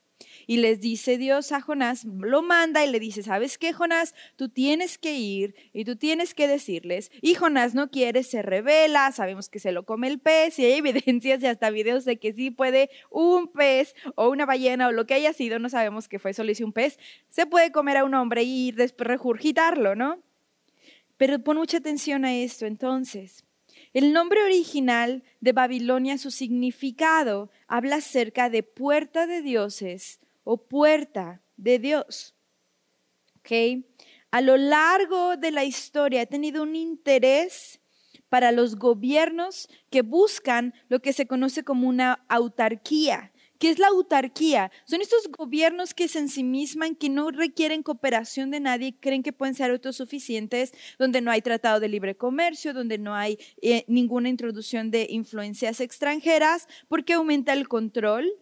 Y 0.51 0.57
les 0.57 0.81
dice 0.81 1.19
Dios 1.19 1.53
a 1.53 1.61
Jonás, 1.61 2.07
lo 2.07 2.41
manda 2.41 2.83
y 2.83 2.91
le 2.91 2.99
dice, 2.99 3.23
¿sabes 3.23 3.59
qué, 3.59 3.75
Jonás? 3.75 4.15
Tú 4.35 4.49
tienes 4.49 4.97
que 4.97 5.13
ir 5.13 5.55
y 5.75 5.85
tú 5.85 5.97
tienes 5.97 6.33
que 6.33 6.49
decirles. 6.49 7.11
Y 7.21 7.35
Jonás 7.35 7.75
no 7.75 7.91
quiere, 7.91 8.23
se 8.23 8.41
revela, 8.41 9.13
sabemos 9.13 9.51
que 9.51 9.59
se 9.59 9.73
lo 9.73 9.85
come 9.85 10.09
el 10.09 10.21
pez 10.21 10.59
y 10.59 10.65
hay 10.65 10.73
evidencias 10.79 11.43
y 11.43 11.47
hasta 11.47 11.69
videos 11.69 12.07
de 12.07 12.19
que 12.19 12.33
sí 12.33 12.51
puede 12.51 12.89
un 13.11 13.49
pez 13.49 13.95
o 14.15 14.31
una 14.31 14.47
ballena 14.47 14.89
o 14.89 14.93
lo 14.93 15.07
que 15.07 15.13
haya 15.13 15.35
sido, 15.35 15.59
no 15.59 15.69
sabemos 15.69 16.09
qué 16.09 16.19
fue, 16.19 16.33
solo 16.33 16.51
hice 16.51 16.65
un 16.65 16.73
pez, 16.73 16.99
se 17.29 17.45
puede 17.45 17.71
comer 17.71 17.99
a 17.99 18.05
un 18.05 18.15
hombre 18.15 18.43
y 18.45 18.73
después 18.73 19.07
regurgitarlo, 19.07 19.97
¿no? 19.97 20.23
Pero 21.19 21.39
pon 21.41 21.59
mucha 21.59 21.77
atención 21.77 22.25
a 22.25 22.35
esto 22.35 22.65
entonces. 22.65 23.45
El 23.93 24.15
nombre 24.15 24.43
original 24.43 25.25
de 25.43 25.53
Babilonia, 25.53 26.17
su 26.17 26.31
significado, 26.31 27.51
habla 27.67 27.97
acerca 27.97 28.49
de 28.49 28.63
puerta 28.63 29.27
de 29.27 29.43
dioses 29.43 30.21
o 30.51 30.57
puerta 30.57 31.43
de 31.59 31.79
Dios. 31.79 32.35
¿Okay? 33.41 33.87
A 34.31 34.41
lo 34.41 34.57
largo 34.57 35.37
de 35.37 35.51
la 35.51 35.65
historia 35.65 36.23
ha 36.23 36.27
tenido 36.27 36.63
un 36.63 36.75
interés 36.75 37.81
para 38.31 38.51
los 38.51 38.77
gobiernos 38.77 39.69
que 39.91 40.01
buscan 40.01 40.73
lo 40.89 41.01
que 41.01 41.13
se 41.13 41.27
conoce 41.27 41.65
como 41.65 41.87
una 41.87 42.25
autarquía. 42.29 43.31
¿Qué 43.59 43.69
es 43.69 43.79
la 43.79 43.89
autarquía? 43.89 44.73
Son 44.87 45.03
estos 45.03 45.29
gobiernos 45.37 45.93
que 45.93 46.09
se 46.09 46.19
ensimisman, 46.19 46.95
que 46.95 47.11
no 47.11 47.31
requieren 47.31 47.83
cooperación 47.83 48.51
de 48.51 48.61
nadie, 48.61 48.97
creen 48.99 49.23
que 49.23 49.35
pueden 49.35 49.55
ser 49.55 49.71
autosuficientes, 49.71 50.73
donde 50.99 51.21
no 51.21 51.31
hay 51.31 51.43
tratado 51.43 51.79
de 51.79 51.89
libre 51.89 52.17
comercio, 52.17 52.73
donde 52.73 52.97
no 52.97 53.15
hay 53.15 53.37
eh, 53.61 53.85
ninguna 53.87 54.31
introducción 54.31 54.91
de 54.91 55.09
influencias 55.11 55.81
extranjeras, 55.81 56.69
porque 56.89 57.15
aumenta 57.15 57.53
el 57.53 57.69
control, 57.69 58.33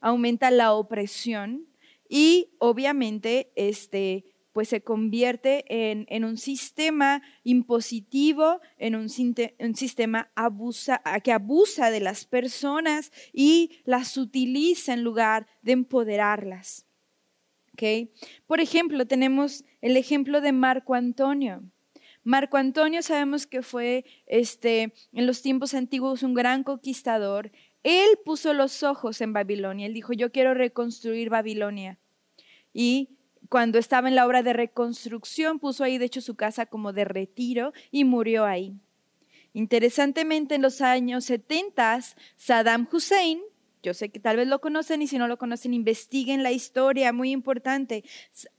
aumenta 0.00 0.50
la 0.50 0.72
opresión 0.72 1.66
y 2.08 2.50
obviamente 2.58 3.52
este, 3.54 4.24
pues 4.52 4.68
se 4.68 4.82
convierte 4.82 5.64
en, 5.68 6.24
un 6.24 6.36
sistema 6.36 7.22
impositivo, 7.44 8.60
en 8.78 8.96
un, 8.96 9.08
sistema 9.08 10.30
abusa, 10.34 11.00
que 11.22 11.32
abusa 11.32 11.90
de 11.90 12.00
las 12.00 12.24
personas 12.24 13.12
y 13.32 13.80
las 13.84 14.16
utiliza 14.16 14.92
en 14.92 15.04
lugar 15.04 15.46
de 15.62 15.72
empoderarlas. 15.72 16.86
¿Okay? 17.74 18.12
Por 18.46 18.60
ejemplo, 18.60 19.06
tenemos 19.06 19.64
el 19.80 19.96
ejemplo 19.96 20.40
de 20.40 20.52
Marco 20.52 20.94
Antonio. 20.94 21.62
Marco 22.22 22.58
Antonio 22.58 23.02
sabemos 23.02 23.46
que 23.46 23.62
fue 23.62 24.04
este, 24.26 24.92
en 25.12 25.26
los 25.26 25.40
tiempos 25.40 25.72
antiguos 25.72 26.22
un 26.22 26.34
gran 26.34 26.64
conquistador 26.64 27.50
él 27.82 28.18
puso 28.24 28.52
los 28.52 28.82
ojos 28.82 29.20
en 29.20 29.32
Babilonia. 29.32 29.86
Él 29.86 29.94
dijo, 29.94 30.12
yo 30.12 30.32
quiero 30.32 30.54
reconstruir 30.54 31.30
Babilonia. 31.30 31.98
Y 32.72 33.16
cuando 33.48 33.78
estaba 33.78 34.08
en 34.08 34.14
la 34.14 34.26
obra 34.26 34.42
de 34.42 34.52
reconstrucción, 34.52 35.58
puso 35.58 35.82
ahí, 35.82 35.98
de 35.98 36.04
hecho, 36.04 36.20
su 36.20 36.34
casa 36.34 36.66
como 36.66 36.92
de 36.92 37.04
retiro 37.04 37.72
y 37.90 38.04
murió 38.04 38.44
ahí. 38.44 38.74
Interesantemente, 39.52 40.54
en 40.54 40.62
los 40.62 40.80
años 40.80 41.24
70, 41.24 42.00
Saddam 42.36 42.88
Hussein, 42.92 43.40
yo 43.82 43.94
sé 43.94 44.10
que 44.10 44.20
tal 44.20 44.36
vez 44.36 44.46
lo 44.46 44.60
conocen 44.60 45.00
y 45.02 45.06
si 45.06 45.18
no 45.18 45.26
lo 45.26 45.38
conocen, 45.38 45.72
investiguen 45.72 46.42
la 46.42 46.52
historia, 46.52 47.12
muy 47.12 47.30
importante. 47.30 48.04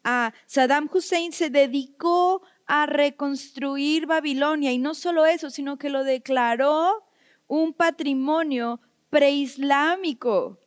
A 0.04 0.34
Saddam 0.48 0.90
Hussein 0.92 1.32
se 1.32 1.50
dedicó 1.50 2.42
a 2.66 2.88
reconstruir 2.88 4.08
Babilonia 4.08 4.72
y 4.72 4.80
no 4.80 4.96
solo 4.96 5.26
eso, 5.26 5.50
sino 5.50 5.78
que 5.78 5.90
lo 5.90 6.04
declaró 6.04 7.06
un 7.48 7.74
patrimonio 7.74 8.82
preislámico. 9.12 10.58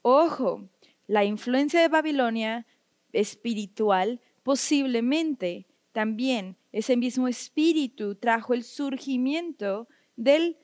Ojo, 0.00 0.70
la 1.06 1.26
influencia 1.26 1.82
de 1.82 1.88
Babilonia 1.88 2.66
espiritual 3.12 4.22
posiblemente 4.42 5.66
también 5.92 6.56
ese 6.72 6.96
mismo 6.96 7.28
espíritu 7.28 8.14
trajo 8.14 8.54
el 8.54 8.62
surgimiento 8.62 9.88
del, 10.16 10.56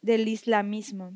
del 0.00 0.26
islamismo. 0.26 1.12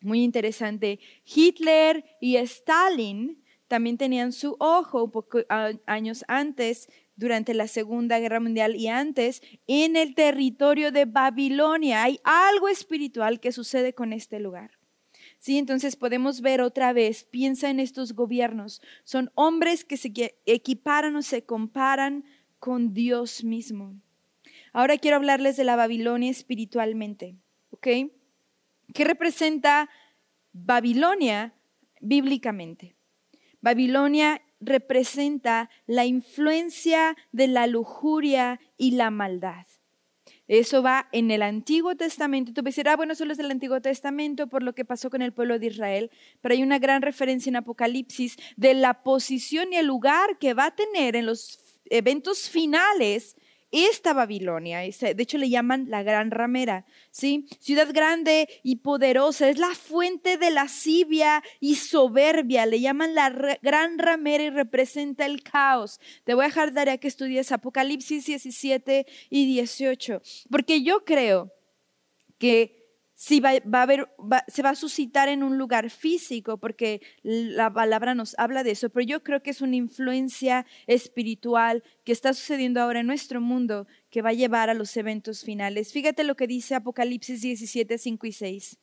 Muy 0.00 0.22
interesante. 0.22 1.00
Hitler 1.24 2.04
y 2.20 2.36
Stalin 2.36 3.42
también 3.66 3.98
tenían 3.98 4.32
su 4.32 4.56
ojo 4.60 5.04
un 5.04 5.10
poco 5.10 5.38
años 5.86 6.24
antes 6.28 6.88
durante 7.16 7.54
la 7.54 7.68
Segunda 7.68 8.18
Guerra 8.18 8.40
Mundial 8.40 8.76
y 8.76 8.88
antes 8.88 9.42
en 9.66 9.96
el 9.96 10.14
territorio 10.14 10.92
de 10.92 11.04
Babilonia. 11.04 12.02
Hay 12.04 12.20
algo 12.24 12.68
espiritual 12.68 13.40
que 13.40 13.52
sucede 13.52 13.94
con 13.94 14.12
este 14.12 14.40
lugar. 14.40 14.72
Sí, 15.38 15.58
entonces 15.58 15.96
podemos 15.96 16.40
ver 16.40 16.60
otra 16.60 16.92
vez, 16.92 17.24
piensa 17.24 17.68
en 17.68 17.80
estos 17.80 18.14
gobiernos, 18.14 18.80
son 19.02 19.30
hombres 19.34 19.84
que 19.84 19.96
se 19.96 20.12
equiparan 20.46 21.16
o 21.16 21.22
se 21.22 21.44
comparan 21.44 22.24
con 22.58 22.94
Dios 22.94 23.42
mismo. 23.42 24.00
Ahora 24.72 24.96
quiero 24.98 25.16
hablarles 25.16 25.56
de 25.56 25.64
la 25.64 25.76
Babilonia 25.76 26.30
espiritualmente, 26.30 27.36
¿ok? 27.70 27.88
¿Qué 28.94 29.04
representa 29.04 29.90
Babilonia 30.52 31.54
bíblicamente? 32.00 32.96
Babilonia 33.60 34.42
representa 34.62 35.68
la 35.86 36.06
influencia 36.06 37.16
de 37.32 37.48
la 37.48 37.66
lujuria 37.66 38.60
y 38.78 38.92
la 38.92 39.10
maldad. 39.10 39.66
Eso 40.48 40.82
va 40.82 41.08
en 41.12 41.30
el 41.30 41.42
Antiguo 41.42 41.94
Testamento. 41.94 42.52
Tú 42.52 42.62
decir, 42.62 42.88
ah, 42.88 42.96
bueno, 42.96 43.14
solo 43.14 43.32
es 43.32 43.38
del 43.38 43.50
Antiguo 43.50 43.80
Testamento 43.80 44.48
por 44.48 44.62
lo 44.62 44.74
que 44.74 44.84
pasó 44.84 45.08
con 45.08 45.22
el 45.22 45.32
pueblo 45.32 45.58
de 45.58 45.66
Israel, 45.66 46.10
pero 46.40 46.54
hay 46.54 46.62
una 46.62 46.78
gran 46.78 47.00
referencia 47.00 47.48
en 47.48 47.56
Apocalipsis 47.56 48.36
de 48.56 48.74
la 48.74 49.02
posición 49.02 49.72
y 49.72 49.76
el 49.76 49.86
lugar 49.86 50.38
que 50.38 50.54
va 50.54 50.66
a 50.66 50.74
tener 50.74 51.16
en 51.16 51.26
los 51.26 51.80
eventos 51.86 52.48
finales 52.48 53.36
esta 53.72 54.12
Babilonia, 54.12 54.80
de 54.80 55.14
hecho 55.18 55.38
le 55.38 55.48
llaman 55.48 55.86
la 55.88 56.02
gran 56.02 56.30
ramera, 56.30 56.84
¿sí? 57.10 57.46
Ciudad 57.58 57.88
grande 57.92 58.48
y 58.62 58.76
poderosa, 58.76 59.48
es 59.48 59.58
la 59.58 59.74
fuente 59.74 60.36
de 60.36 60.50
lascivia 60.50 61.42
y 61.58 61.76
soberbia, 61.76 62.66
le 62.66 62.80
llaman 62.80 63.14
la 63.14 63.58
gran 63.62 63.98
ramera 63.98 64.44
y 64.44 64.50
representa 64.50 65.24
el 65.24 65.42
caos. 65.42 66.00
Te 66.24 66.34
voy 66.34 66.44
a 66.44 66.48
dejar 66.48 66.74
tarea 66.74 66.98
que 66.98 67.08
estudies 67.08 67.50
Apocalipsis 67.50 68.26
17 68.26 69.06
y 69.30 69.46
18, 69.46 70.20
porque 70.50 70.82
yo 70.82 71.04
creo 71.04 71.50
que 72.38 72.81
si 73.22 73.38
va, 73.38 73.50
a 73.50 73.82
haber, 73.82 74.08
se 74.48 74.62
va 74.62 74.70
a 74.70 74.74
suscitar 74.74 75.28
en 75.28 75.44
un 75.44 75.56
lugar 75.56 75.90
físico, 75.90 76.56
porque 76.56 77.00
la 77.22 77.72
palabra 77.72 78.16
nos 78.16 78.36
habla 78.36 78.64
de 78.64 78.72
eso, 78.72 78.90
pero 78.90 79.06
yo 79.06 79.22
creo 79.22 79.44
que 79.44 79.50
es 79.50 79.60
una 79.60 79.76
influencia 79.76 80.66
espiritual 80.88 81.84
que 82.02 82.10
está 82.10 82.34
sucediendo 82.34 82.80
ahora 82.80 82.98
en 82.98 83.06
nuestro 83.06 83.40
mundo 83.40 83.86
que 84.10 84.22
va 84.22 84.30
a 84.30 84.32
llevar 84.32 84.70
a 84.70 84.74
los 84.74 84.96
eventos 84.96 85.44
finales. 85.44 85.92
Fíjate 85.92 86.24
lo 86.24 86.34
que 86.34 86.48
dice 86.48 86.74
Apocalipsis 86.74 87.42
17, 87.42 87.96
5 87.96 88.26
y 88.26 88.32
6. 88.32 88.78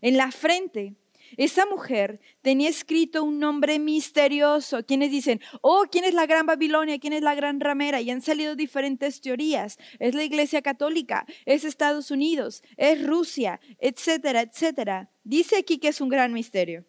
En 0.00 0.16
la 0.16 0.32
frente 0.32 0.94
esa 1.36 1.66
mujer 1.66 2.20
tenía 2.42 2.68
escrito 2.68 3.24
un 3.24 3.38
nombre 3.38 3.78
misterioso. 3.78 4.84
Quienes 4.84 5.10
dicen, 5.10 5.40
oh, 5.60 5.84
¿quién 5.90 6.04
es 6.04 6.14
la 6.14 6.26
gran 6.26 6.46
Babilonia? 6.46 6.98
¿Quién 6.98 7.12
es 7.12 7.22
la 7.22 7.34
gran 7.34 7.60
ramera? 7.60 8.00
Y 8.00 8.10
han 8.10 8.22
salido 8.22 8.56
diferentes 8.56 9.20
teorías. 9.20 9.78
Es 9.98 10.14
la 10.14 10.24
Iglesia 10.24 10.62
Católica, 10.62 11.26
es 11.44 11.64
Estados 11.64 12.10
Unidos, 12.10 12.62
es 12.76 13.04
Rusia, 13.06 13.60
etcétera, 13.78 14.42
etcétera. 14.42 15.10
Dice 15.24 15.56
aquí 15.58 15.78
que 15.78 15.88
es 15.88 16.00
un 16.00 16.08
gran 16.08 16.32
misterio. 16.32 16.84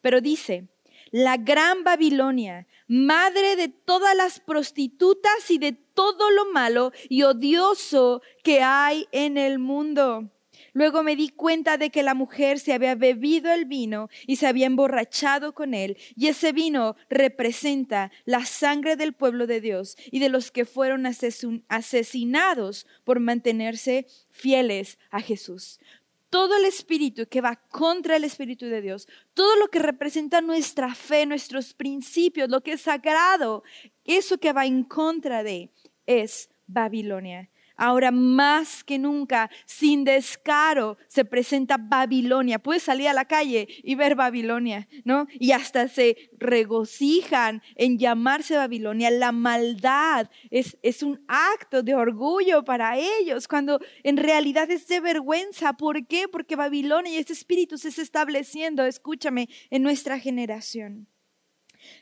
Pero 0.00 0.20
dice, 0.20 0.68
la 1.10 1.36
gran 1.36 1.84
Babilonia, 1.84 2.66
madre 2.88 3.56
de 3.56 3.68
todas 3.68 4.16
las 4.16 4.40
prostitutas 4.40 5.50
y 5.50 5.58
de 5.58 5.72
todo 5.72 6.30
lo 6.30 6.52
malo 6.52 6.92
y 7.08 7.22
odioso 7.22 8.22
que 8.42 8.62
hay 8.62 9.06
en 9.12 9.38
el 9.38 9.58
mundo. 9.58 10.30
Luego 10.76 11.02
me 11.02 11.16
di 11.16 11.30
cuenta 11.30 11.78
de 11.78 11.88
que 11.88 12.02
la 12.02 12.12
mujer 12.12 12.58
se 12.58 12.74
había 12.74 12.94
bebido 12.94 13.50
el 13.50 13.64
vino 13.64 14.10
y 14.26 14.36
se 14.36 14.46
había 14.46 14.66
emborrachado 14.66 15.54
con 15.54 15.72
él. 15.72 15.96
Y 16.16 16.26
ese 16.26 16.52
vino 16.52 16.96
representa 17.08 18.12
la 18.26 18.44
sangre 18.44 18.94
del 18.94 19.14
pueblo 19.14 19.46
de 19.46 19.62
Dios 19.62 19.96
y 20.10 20.18
de 20.18 20.28
los 20.28 20.50
que 20.50 20.66
fueron 20.66 21.06
asesinados 21.06 22.86
por 23.04 23.20
mantenerse 23.20 24.06
fieles 24.28 24.98
a 25.10 25.22
Jesús. 25.22 25.80
Todo 26.28 26.58
el 26.58 26.66
espíritu 26.66 27.26
que 27.26 27.40
va 27.40 27.56
contra 27.56 28.16
el 28.16 28.24
espíritu 28.24 28.66
de 28.66 28.82
Dios, 28.82 29.08
todo 29.32 29.56
lo 29.56 29.68
que 29.68 29.78
representa 29.78 30.42
nuestra 30.42 30.94
fe, 30.94 31.24
nuestros 31.24 31.72
principios, 31.72 32.50
lo 32.50 32.62
que 32.62 32.72
es 32.72 32.82
sagrado, 32.82 33.62
eso 34.04 34.36
que 34.36 34.52
va 34.52 34.66
en 34.66 34.84
contra 34.84 35.42
de 35.42 35.70
es 36.04 36.50
Babilonia. 36.66 37.48
Ahora 37.76 38.10
más 38.10 38.82
que 38.82 38.98
nunca, 38.98 39.50
sin 39.66 40.04
descaro, 40.04 40.96
se 41.08 41.24
presenta 41.24 41.76
Babilonia. 41.78 42.58
Puedes 42.58 42.82
salir 42.82 43.08
a 43.08 43.12
la 43.12 43.26
calle 43.26 43.68
y 43.82 43.94
ver 43.94 44.14
Babilonia, 44.14 44.88
¿no? 45.04 45.26
Y 45.38 45.52
hasta 45.52 45.88
se 45.88 46.30
regocijan 46.38 47.62
en 47.74 47.98
llamarse 47.98 48.56
Babilonia. 48.56 49.10
La 49.10 49.32
maldad 49.32 50.30
es, 50.50 50.76
es 50.82 51.02
un 51.02 51.22
acto 51.28 51.82
de 51.82 51.94
orgullo 51.94 52.64
para 52.64 52.96
ellos, 52.98 53.48
cuando 53.48 53.80
en 54.02 54.16
realidad 54.16 54.70
es 54.70 54.88
de 54.88 55.00
vergüenza. 55.00 55.74
¿Por 55.74 56.06
qué? 56.06 56.28
Porque 56.28 56.56
Babilonia 56.56 57.12
y 57.12 57.18
este 57.18 57.32
espíritu 57.32 57.78
se 57.78 57.88
está 57.88 58.02
estableciendo, 58.02 58.84
escúchame, 58.84 59.48
en 59.70 59.82
nuestra 59.82 60.18
generación. 60.18 61.08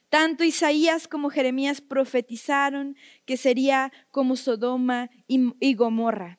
Tanto 0.08 0.44
Isaías 0.44 1.08
como 1.08 1.30
Jeremías 1.30 1.80
profetizaron 1.80 2.96
que 3.24 3.36
sería 3.36 3.92
como 4.10 4.36
Sodoma 4.36 5.10
y, 5.26 5.74
Gomorra. 5.74 6.38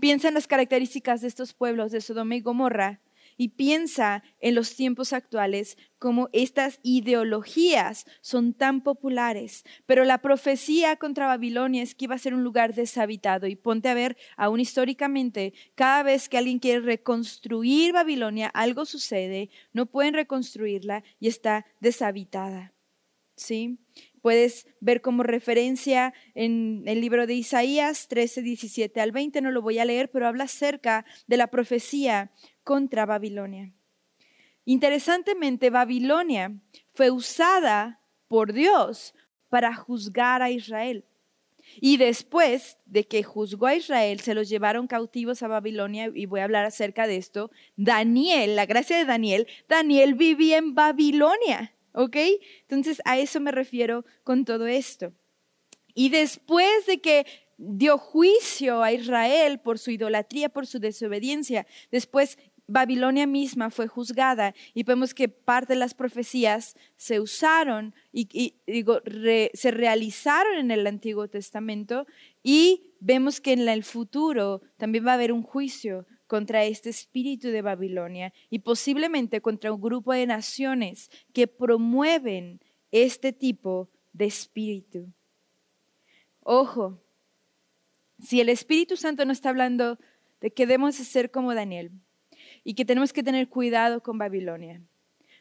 Piensa 0.00 0.28
en 0.28 0.34
las 0.34 0.46
características 0.46 1.20
de 1.20 1.28
estos 1.28 1.54
pueblos 1.54 1.92
de 1.92 2.00
Sodoma 2.00 2.36
y 2.36 2.40
Gomorra 2.40 3.00
y 3.40 3.48
piensa 3.48 4.22
en 4.40 4.54
los 4.54 4.76
tiempos 4.76 5.14
actuales 5.14 5.78
como 5.98 6.28
estas 6.34 6.78
ideologías 6.82 8.04
son 8.20 8.52
tan 8.52 8.82
populares, 8.82 9.64
pero 9.86 10.04
la 10.04 10.18
profecía 10.18 10.96
contra 10.96 11.26
Babilonia 11.26 11.82
es 11.82 11.94
que 11.94 12.04
iba 12.04 12.14
a 12.14 12.18
ser 12.18 12.34
un 12.34 12.44
lugar 12.44 12.74
deshabitado 12.74 13.46
y 13.46 13.56
ponte 13.56 13.88
a 13.88 13.94
ver, 13.94 14.18
aún 14.36 14.60
históricamente, 14.60 15.54
cada 15.74 16.02
vez 16.02 16.28
que 16.28 16.36
alguien 16.36 16.58
quiere 16.58 16.80
reconstruir 16.80 17.94
Babilonia, 17.94 18.48
algo 18.48 18.84
sucede, 18.84 19.48
no 19.72 19.86
pueden 19.86 20.12
reconstruirla 20.12 21.02
y 21.18 21.28
está 21.28 21.64
deshabitada. 21.80 22.74
¿sí? 23.40 23.78
Puedes 24.22 24.66
ver 24.80 25.00
como 25.00 25.22
referencia 25.22 26.12
en 26.34 26.82
el 26.86 27.00
libro 27.00 27.26
de 27.26 27.34
Isaías 27.34 28.06
13, 28.08 28.42
17 28.42 29.00
al 29.00 29.12
20, 29.12 29.40
no 29.40 29.50
lo 29.50 29.62
voy 29.62 29.78
a 29.78 29.84
leer, 29.84 30.10
pero 30.10 30.26
habla 30.26 30.44
acerca 30.44 31.06
de 31.26 31.38
la 31.38 31.46
profecía 31.46 32.30
contra 32.70 33.04
Babilonia. 33.04 33.72
Interesantemente, 34.64 35.70
Babilonia 35.70 36.52
fue 36.94 37.10
usada 37.10 38.00
por 38.28 38.52
Dios 38.52 39.12
para 39.48 39.74
juzgar 39.74 40.40
a 40.40 40.52
Israel. 40.52 41.04
Y 41.80 41.96
después 41.96 42.78
de 42.86 43.08
que 43.08 43.24
juzgó 43.24 43.66
a 43.66 43.74
Israel, 43.74 44.20
se 44.20 44.34
los 44.34 44.48
llevaron 44.48 44.86
cautivos 44.86 45.42
a 45.42 45.48
Babilonia, 45.48 46.12
y 46.14 46.26
voy 46.26 46.38
a 46.38 46.44
hablar 46.44 46.64
acerca 46.64 47.08
de 47.08 47.16
esto. 47.16 47.50
Daniel, 47.74 48.54
la 48.54 48.66
gracia 48.66 48.96
de 48.96 49.04
Daniel, 49.04 49.48
Daniel 49.68 50.14
vivía 50.14 50.58
en 50.58 50.76
Babilonia. 50.76 51.74
¿Ok? 51.92 52.18
Entonces 52.68 53.02
a 53.04 53.18
eso 53.18 53.40
me 53.40 53.50
refiero 53.50 54.04
con 54.22 54.44
todo 54.44 54.68
esto. 54.68 55.12
Y 55.92 56.10
después 56.10 56.86
de 56.86 57.00
que 57.00 57.26
dio 57.62 57.98
juicio 57.98 58.82
a 58.82 58.92
Israel 58.92 59.60
por 59.60 59.78
su 59.78 59.90
idolatría, 59.90 60.48
por 60.48 60.66
su 60.66 60.78
desobediencia, 60.78 61.66
después 61.90 62.38
Babilonia 62.70 63.26
misma 63.26 63.70
fue 63.70 63.88
juzgada 63.88 64.54
y 64.74 64.84
vemos 64.84 65.12
que 65.12 65.28
parte 65.28 65.72
de 65.72 65.78
las 65.78 65.92
profecías 65.92 66.76
se 66.96 67.18
usaron 67.18 67.94
y, 68.12 68.54
se 69.54 69.70
realizaron 69.72 70.56
en 70.56 70.70
el 70.70 70.86
Antiguo 70.86 71.26
Testamento 71.26 72.06
y 72.44 72.94
vemos 73.00 73.40
que 73.40 73.52
en 73.52 73.68
el 73.68 73.82
futuro 73.82 74.62
también 74.76 75.04
va 75.04 75.10
a 75.12 75.14
haber 75.14 75.32
un 75.32 75.42
juicio 75.42 76.06
contra 76.28 76.64
este 76.64 76.90
espíritu 76.90 77.48
de 77.48 77.60
Babilonia 77.60 78.32
y 78.50 78.60
posiblemente 78.60 79.40
contra 79.40 79.72
un 79.72 79.80
grupo 79.80 80.12
de 80.12 80.26
naciones 80.26 81.10
que 81.32 81.48
promueven 81.48 82.60
este 82.92 83.32
tipo 83.32 83.90
de 84.12 84.26
espíritu. 84.26 85.12
Ojo, 86.42 87.02
si 88.20 88.40
el 88.40 88.48
Espíritu 88.48 88.96
Santo 88.96 89.24
no 89.24 89.32
está 89.32 89.48
hablando 89.48 89.98
de 90.40 90.52
que 90.52 90.66
debemos 90.66 90.94
ser 90.94 91.32
como 91.32 91.54
Daniel 91.54 91.90
y 92.70 92.74
que 92.74 92.84
tenemos 92.84 93.12
que 93.12 93.24
tener 93.24 93.48
cuidado 93.48 94.00
con 94.00 94.16
Babilonia, 94.16 94.80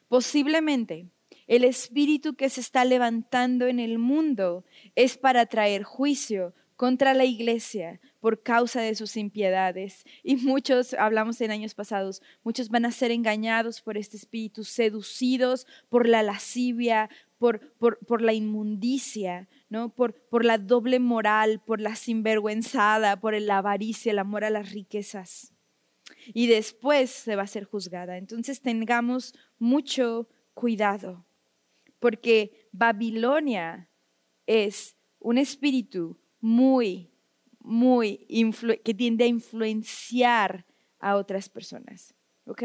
posiblemente 0.08 1.06
el 1.46 1.64
espíritu 1.64 2.34
que 2.34 2.50
se 2.50 2.60
está 2.60 2.84
levantando 2.86 3.68
en 3.68 3.80
el 3.80 4.00
mundo 4.00 4.66
es 4.96 5.16
para 5.16 5.46
traer 5.46 5.84
juicio 5.84 6.56
contra 6.76 7.14
la 7.14 7.26
iglesia 7.26 8.02
por 8.20 8.42
causa 8.42 8.82
de 8.82 8.96
sus 8.96 9.16
impiedades. 9.16 10.06
Y 10.24 10.38
muchos, 10.38 10.96
hablamos 10.96 11.40
en 11.42 11.52
años 11.52 11.76
pasados, 11.76 12.24
muchos 12.44 12.70
van 12.70 12.86
a 12.86 12.92
ser 12.92 13.12
engañados 13.12 13.80
por 13.80 13.96
este 13.96 14.18
espíritu, 14.18 14.64
seducidos 14.64 15.68
por 15.88 16.08
la 16.08 16.24
lascivia, 16.24 17.12
por, 17.38 17.74
por, 17.78 18.24
la 18.24 18.34
inmundicia, 18.34 19.48
¿no? 19.70 19.90
Por, 19.90 20.16
por 20.16 20.44
la 20.44 20.58
doble 20.58 20.98
moral, 20.98 21.62
por 21.64 21.80
la 21.80 21.96
sinvergüenzada, 21.96 23.20
por 23.20 23.40
la 23.40 23.60
avaricia, 23.60 24.12
el 24.14 24.18
amor 24.18 24.46
a 24.46 24.50
las 24.50 24.72
riquezas. 24.72 25.54
Y 26.28 26.48
después 26.48 27.10
se 27.10 27.36
va 27.36 27.44
a 27.44 27.48
ser 27.48 27.64
juzgada. 27.64 28.18
Entonces 28.18 28.62
tengamos 28.62 29.34
mucho 29.58 30.28
cuidado, 30.54 31.26
porque 32.00 32.68
Babilonia 32.72 33.90
es 34.46 34.96
un 35.20 35.38
espíritu 35.38 36.20
muy, 36.40 37.12
muy, 37.60 38.26
que 38.84 38.94
tiende 38.94 39.26
a 39.26 39.28
influenciar 39.28 40.66
a 41.00 41.16
otras 41.16 41.50
personas. 41.50 42.14
¿Ok? 42.46 42.64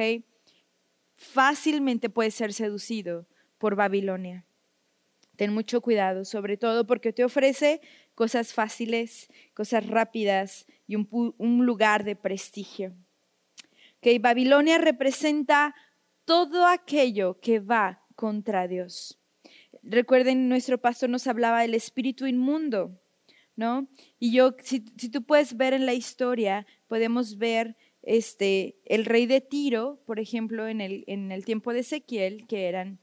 Fácilmente 1.16 2.08
puede 2.08 2.30
ser 2.30 2.52
seducido 2.52 3.26
por 3.58 3.76
Babilonia. 3.76 4.46
Ten 5.36 5.52
mucho 5.52 5.80
cuidado, 5.80 6.24
sobre 6.24 6.56
todo 6.56 6.86
porque 6.86 7.12
te 7.12 7.24
ofrece 7.24 7.80
cosas 8.14 8.52
fáciles, 8.52 9.28
cosas 9.52 9.86
rápidas 9.86 10.66
y 10.86 10.96
un, 10.96 11.66
lugar 11.66 12.04
de 12.04 12.16
prestigio. 12.16 12.94
¿Ok? 14.04 14.20
Babilonia 14.20 14.76
representa 14.76 15.74
todo 16.26 16.66
aquello 16.66 17.40
que 17.40 17.60
va 17.60 18.02
contra 18.16 18.68
Dios. 18.68 19.18
Recuerden, 19.82 20.50
nuestro 20.50 20.76
pastor 20.78 21.08
nos 21.08 21.26
hablaba 21.26 21.62
del 21.62 21.72
espíritu 21.72 22.26
inmundo. 22.26 23.00
¿no? 23.56 23.88
Y 24.18 24.32
yo, 24.32 24.54
si, 24.62 24.80
tú 24.80 25.22
puedes 25.22 25.56
ver 25.56 25.72
en 25.72 25.86
la 25.86 25.94
historia, 25.94 26.66
podemos 26.86 27.38
ver 27.38 27.76
este, 28.02 28.76
el 28.84 29.06
rey 29.06 29.24
de 29.24 29.40
Tiro, 29.40 30.02
por 30.04 30.20
ejemplo, 30.20 30.68
en 30.68 30.82
el, 30.82 31.04
en 31.06 31.32
el 31.32 31.46
tiempo 31.46 31.72
de 31.72 31.80
Ezequiel, 31.80 32.46
que 32.46 32.66
eran, 32.68 32.98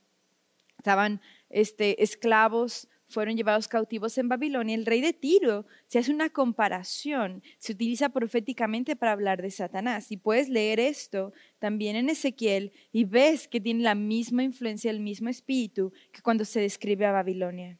estaban 0.77 1.19
este, 1.49 2.03
esclavos, 2.03 2.87
fueron 3.11 3.35
llevados 3.35 3.67
cautivos 3.67 4.17
en 4.17 4.29
Babilonia. 4.29 4.75
El 4.75 4.85
rey 4.85 5.01
de 5.01 5.13
Tiro 5.13 5.65
se 5.87 5.99
hace 5.99 6.11
una 6.11 6.29
comparación, 6.29 7.43
se 7.59 7.73
utiliza 7.73 8.09
proféticamente 8.09 8.95
para 8.95 9.11
hablar 9.11 9.41
de 9.41 9.51
Satanás. 9.51 10.11
Y 10.11 10.17
puedes 10.17 10.49
leer 10.49 10.79
esto 10.79 11.33
también 11.59 11.95
en 11.95 12.09
Ezequiel 12.09 12.71
y 12.91 13.03
ves 13.03 13.47
que 13.47 13.61
tiene 13.61 13.83
la 13.83 13.95
misma 13.95 14.43
influencia, 14.43 14.91
el 14.91 14.99
mismo 14.99 15.29
espíritu 15.29 15.93
que 16.11 16.21
cuando 16.21 16.45
se 16.45 16.61
describe 16.61 17.05
a 17.05 17.11
Babilonia. 17.11 17.77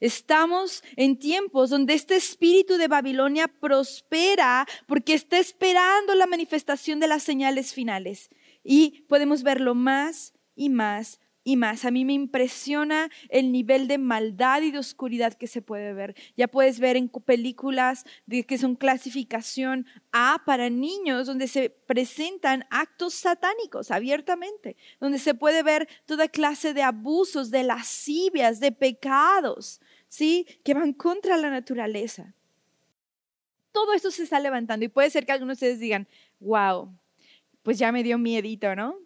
Estamos 0.00 0.82
en 0.96 1.18
tiempos 1.18 1.70
donde 1.70 1.94
este 1.94 2.16
espíritu 2.16 2.76
de 2.76 2.88
Babilonia 2.88 3.48
prospera 3.48 4.66
porque 4.86 5.14
está 5.14 5.38
esperando 5.38 6.14
la 6.14 6.26
manifestación 6.26 7.00
de 7.00 7.08
las 7.08 7.22
señales 7.22 7.72
finales. 7.74 8.30
Y 8.62 9.02
podemos 9.08 9.42
verlo 9.42 9.74
más 9.74 10.34
y 10.54 10.68
más 10.68 11.20
y 11.42 11.56
más. 11.56 11.84
A 11.84 11.90
mí 11.90 12.04
me 12.04 12.12
impresiona 12.12 13.10
el 13.28 13.52
nivel 13.52 13.88
de 13.88 13.98
maldad 13.98 14.62
y 14.62 14.70
de 14.70 14.78
oscuridad 14.78 15.34
que 15.34 15.46
se 15.46 15.62
puede 15.62 15.92
ver. 15.92 16.14
Ya 16.36 16.48
puedes 16.48 16.80
ver 16.80 16.96
en 16.96 17.08
películas 17.08 18.04
que 18.46 18.58
son 18.58 18.76
clasificación 18.76 19.86
A 20.12 20.42
para 20.44 20.70
niños, 20.70 21.26
donde 21.26 21.48
se 21.48 21.70
presentan 21.70 22.66
actos 22.70 23.14
satánicos 23.14 23.90
abiertamente, 23.90 24.76
donde 25.00 25.18
se 25.18 25.34
puede 25.34 25.62
ver 25.62 25.88
toda 26.06 26.28
clase 26.28 26.74
de 26.74 26.82
abusos, 26.82 27.50
de 27.50 27.62
lascivias, 27.62 28.60
de 28.60 28.72
pecados, 28.72 29.80
¿sí? 30.08 30.46
Que 30.64 30.74
van 30.74 30.92
contra 30.92 31.36
la 31.36 31.50
naturaleza. 31.50 32.34
Todo 33.72 33.92
esto 33.94 34.10
se 34.10 34.24
está 34.24 34.40
levantando 34.40 34.84
y 34.84 34.88
puede 34.88 35.10
ser 35.10 35.24
que 35.24 35.32
algunos 35.32 35.58
de 35.58 35.66
ustedes 35.66 35.80
digan, 35.80 36.08
wow, 36.40 36.92
pues 37.62 37.78
ya 37.78 37.92
me 37.92 38.02
dio 38.02 38.18
miedito, 38.18 38.74
¿no? 38.74 38.96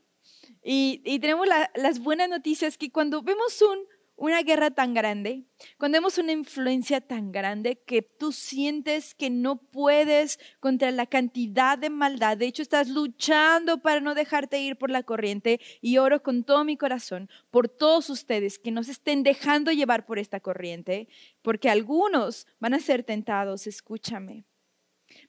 Y, 0.64 1.18
tenemos 1.20 1.46
las 1.74 1.98
buenas 1.98 2.29
noticias 2.29 2.79
que 2.79 2.90
cuando 2.90 3.22
vemos 3.22 3.61
un, 3.61 3.81
una 4.16 4.42
guerra 4.42 4.70
tan 4.70 4.94
grande, 4.94 5.44
cuando 5.77 5.96
vemos 5.96 6.16
una 6.16 6.33
influencia 6.33 7.03
tan 7.03 7.33
grande 7.33 7.83
que 7.85 8.00
tú 8.00 8.33
sientes 8.33 9.14
que 9.14 9.29
no 9.29 9.57
puedes 9.57 10.38
contra 10.61 10.90
la 10.90 11.05
cantidad 11.05 11.77
de 11.77 11.90
maldad, 11.90 12.38
de 12.38 12.46
hecho 12.46 12.62
estás 12.62 12.88
luchando 12.88 13.83
para 13.83 14.00
no 14.00 14.14
dejarte 14.14 14.59
ir 14.61 14.77
por 14.77 14.90
la 14.90 15.03
corriente 15.03 15.61
y 15.83 15.98
oro 15.98 16.22
con 16.22 16.44
todo 16.44 16.64
mi 16.64 16.79
corazón 16.79 17.29
por 17.50 17.68
todos 17.68 18.09
ustedes 18.09 18.59
que 18.59 18.70
no 18.70 18.83
se 18.85 18.92
estén 18.92 19.22
dejando 19.22 19.70
llevar 19.70 20.07
por 20.07 20.18
esta 20.18 20.40
corriente, 20.40 21.09
porque 21.42 21.68
algunos 21.68 22.46
van 22.59 22.72
a 22.72 22.81
ser 22.81 23.03
tentados, 23.03 23.66
escúchame. 23.66 24.44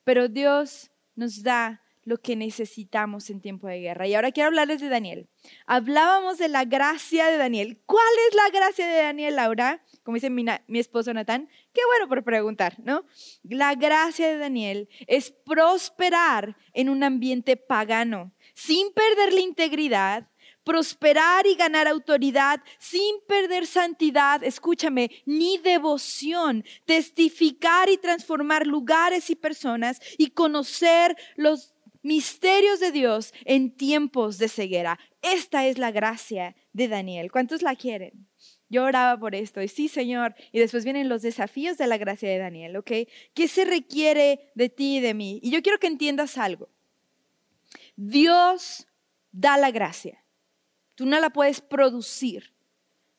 Pero 0.05 0.29
Dios 0.29 0.91
nos 1.15 1.43
da 1.43 1.84
lo 2.05 2.17
que 2.21 2.35
necesitamos 2.35 3.29
en 3.29 3.41
tiempo 3.41 3.67
de 3.67 3.79
guerra. 3.79 4.07
Y 4.07 4.13
ahora 4.13 4.31
quiero 4.31 4.47
hablarles 4.47 4.79
de 4.79 4.89
Daniel. 4.89 5.27
Hablábamos 5.65 6.37
de 6.37 6.47
la 6.47 6.63
gracia 6.63 7.27
de 7.27 7.37
Daniel. 7.37 7.81
¿Cuál 7.85 8.13
es 8.29 8.35
la 8.35 8.49
gracia 8.49 8.87
de 8.87 9.01
Daniel, 9.01 9.35
Laura? 9.35 9.83
Como 10.03 10.15
dice 10.15 10.29
mi, 10.29 10.45
esposo 10.79 11.13
Natán. 11.13 11.49
Qué 11.73 11.81
bueno 11.87 12.07
por 12.07 12.23
preguntar, 12.23 12.77
¿no? 12.83 13.05
La 13.43 13.73
gracia 13.73 14.27
de 14.27 14.37
Daniel 14.37 14.87
es 15.07 15.31
prosperar 15.31 16.55
en 16.73 16.89
un 16.89 17.03
ambiente 17.03 17.57
pagano, 17.57 18.31
sin 18.53 18.93
perder 18.93 19.33
la 19.33 19.41
integridad, 19.41 20.29
prosperar 20.63 21.45
y 21.47 21.55
ganar 21.55 21.87
autoridad 21.87 22.61
sin 22.79 23.15
perder 23.27 23.65
santidad, 23.67 24.43
escúchame, 24.43 25.11
ni 25.25 25.57
devoción, 25.59 26.65
testificar 26.85 27.89
y 27.89 27.97
transformar 27.97 28.67
lugares 28.67 29.29
y 29.29 29.35
personas 29.35 30.01
y 30.17 30.31
conocer 30.31 31.15
los 31.35 31.74
misterios 32.05 32.79
de 32.79 32.91
Dios 32.91 33.33
en 33.45 33.75
tiempos 33.75 34.37
de 34.37 34.47
ceguera. 34.47 34.99
Esta 35.23 35.65
es 35.65 35.79
la 35.79 35.89
gracia 35.89 36.55
de 36.71 36.87
Daniel. 36.87 37.31
¿Cuántos 37.31 37.63
la 37.63 37.75
quieren? 37.75 38.27
Yo 38.69 38.83
oraba 38.83 39.19
por 39.19 39.33
esto 39.33 39.59
y 39.59 39.67
sí, 39.67 39.87
Señor. 39.87 40.35
Y 40.51 40.59
después 40.59 40.83
vienen 40.83 41.09
los 41.09 41.23
desafíos 41.23 41.79
de 41.79 41.87
la 41.87 41.97
gracia 41.97 42.29
de 42.29 42.37
Daniel, 42.37 42.77
¿ok? 42.77 42.91
¿Qué 43.33 43.47
se 43.47 43.65
requiere 43.65 44.51
de 44.53 44.69
ti 44.69 44.97
y 44.97 44.99
de 44.99 45.15
mí? 45.15 45.39
Y 45.41 45.49
yo 45.49 45.63
quiero 45.63 45.79
que 45.79 45.87
entiendas 45.87 46.37
algo. 46.37 46.69
Dios 47.95 48.87
da 49.31 49.57
la 49.57 49.71
gracia. 49.71 50.23
Tú 50.93 51.07
no 51.07 51.19
la 51.19 51.31
puedes 51.31 51.59
producir. 51.59 52.53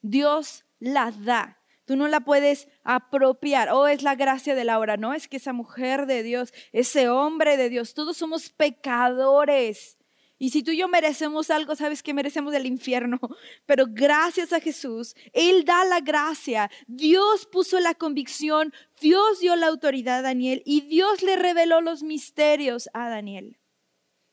Dios 0.01 0.64
la 0.79 1.11
da. 1.11 1.61
Tú 1.87 1.96
no 1.96 2.09
la 2.09 2.20
puedes 2.20 2.68
apropiar. 2.83 3.70
Oh, 3.70 3.87
es 3.87 4.03
la 4.03 4.16
gracia 4.16 4.57
de 4.57 4.64
la 4.64 4.79
hora. 4.81 4.96
No, 4.96 5.14
es 5.14 5.29
que 5.29 5.37
esa 5.37 5.53
mujer 5.53 6.07
de 6.07 6.25
Dios, 6.25 6.53
ese 6.72 7.09
hombre 7.09 7.57
de 7.57 7.70
Dios, 7.70 7.94
todos 7.94 8.16
somos 8.16 8.51
pecadores. 8.51 9.96
Y 10.38 10.51
si 10.51 10.64
tú 10.64 10.72
y 10.72 10.79
yo 10.79 10.88
merecemos 10.88 11.49
algo, 11.49 11.77
sabes 11.77 12.03
que 12.03 12.12
merecemos 12.12 12.53
el 12.55 12.66
infierno. 12.66 13.18
Pero 13.66 13.87
gracias 13.88 14.53
a 14.53 14.61
Jesús, 14.61 15.14
Él 15.33 15.64
da 15.64 15.85
la 15.85 16.01
gracia. 16.01 16.70
Dios 16.88 17.46
puso 17.46 17.79
la 17.79 17.94
convicción, 17.94 18.75
Dios 19.01 19.38
dio 19.38 19.55
la 19.55 19.68
autoridad 19.68 20.18
a 20.18 20.22
Daniel 20.22 20.62
y 20.66 20.83
Dios 20.83 21.22
le 21.22 21.37
reveló 21.37 21.81
los 21.81 22.03
misterios 22.03 22.90
a 22.94 23.09
Daniel. 23.09 23.59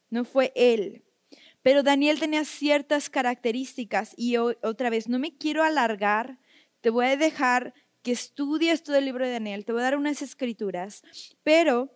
No 0.09 0.25
fue 0.25 0.51
Él. 0.55 1.05
Pero 1.61 1.83
Daniel 1.83 2.19
tenía 2.19 2.43
ciertas 2.45 3.09
características 3.09 4.13
y 4.17 4.37
otra 4.37 4.89
vez, 4.89 5.07
no 5.07 5.19
me 5.19 5.37
quiero 5.37 5.63
alargar 5.63 6.39
te 6.83 6.89
voy 6.89 7.05
a 7.05 7.15
dejar 7.15 7.73
que 8.01 8.11
estudies 8.11 8.83
todo 8.83 8.97
el 8.97 9.05
libro 9.05 9.25
de 9.25 9.31
Daniel, 9.31 9.63
te 9.63 9.71
voy 9.71 9.79
a 9.79 9.85
dar 9.85 9.97
unas 9.97 10.21
escrituras, 10.21 11.01
pero 11.41 11.89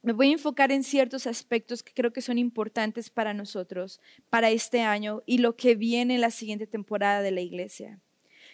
me 0.00 0.14
voy 0.14 0.30
a 0.30 0.32
enfocar 0.32 0.72
en 0.72 0.82
ciertos 0.82 1.26
aspectos 1.26 1.82
que 1.82 1.92
creo 1.92 2.10
que 2.10 2.22
son 2.22 2.38
importantes 2.38 3.10
para 3.10 3.34
nosotros, 3.34 4.00
para 4.30 4.50
este 4.50 4.80
año 4.80 5.22
y 5.26 5.38
lo 5.38 5.56
que 5.56 5.74
viene 5.74 6.14
en 6.14 6.22
la 6.22 6.30
siguiente 6.30 6.66
temporada 6.66 7.20
de 7.20 7.32
la 7.32 7.42
iglesia. 7.42 8.00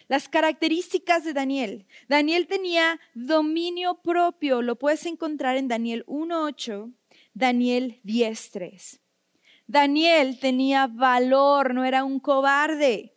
Las 0.09 0.27
características 0.27 1.23
de 1.23 1.31
Daniel. 1.31 1.85
Daniel 2.09 2.47
tenía 2.47 2.99
dominio 3.13 4.01
propio, 4.01 4.61
lo 4.61 4.77
puedes 4.77 5.05
encontrar 5.05 5.55
en 5.55 5.69
Daniel 5.69 6.03
1.8, 6.05 6.93
Daniel 7.33 8.01
10.3. 8.03 8.99
Daniel 9.67 10.37
tenía 10.37 10.87
valor, 10.87 11.73
no 11.73 11.85
era 11.85 12.03
un 12.03 12.19
cobarde. 12.19 13.13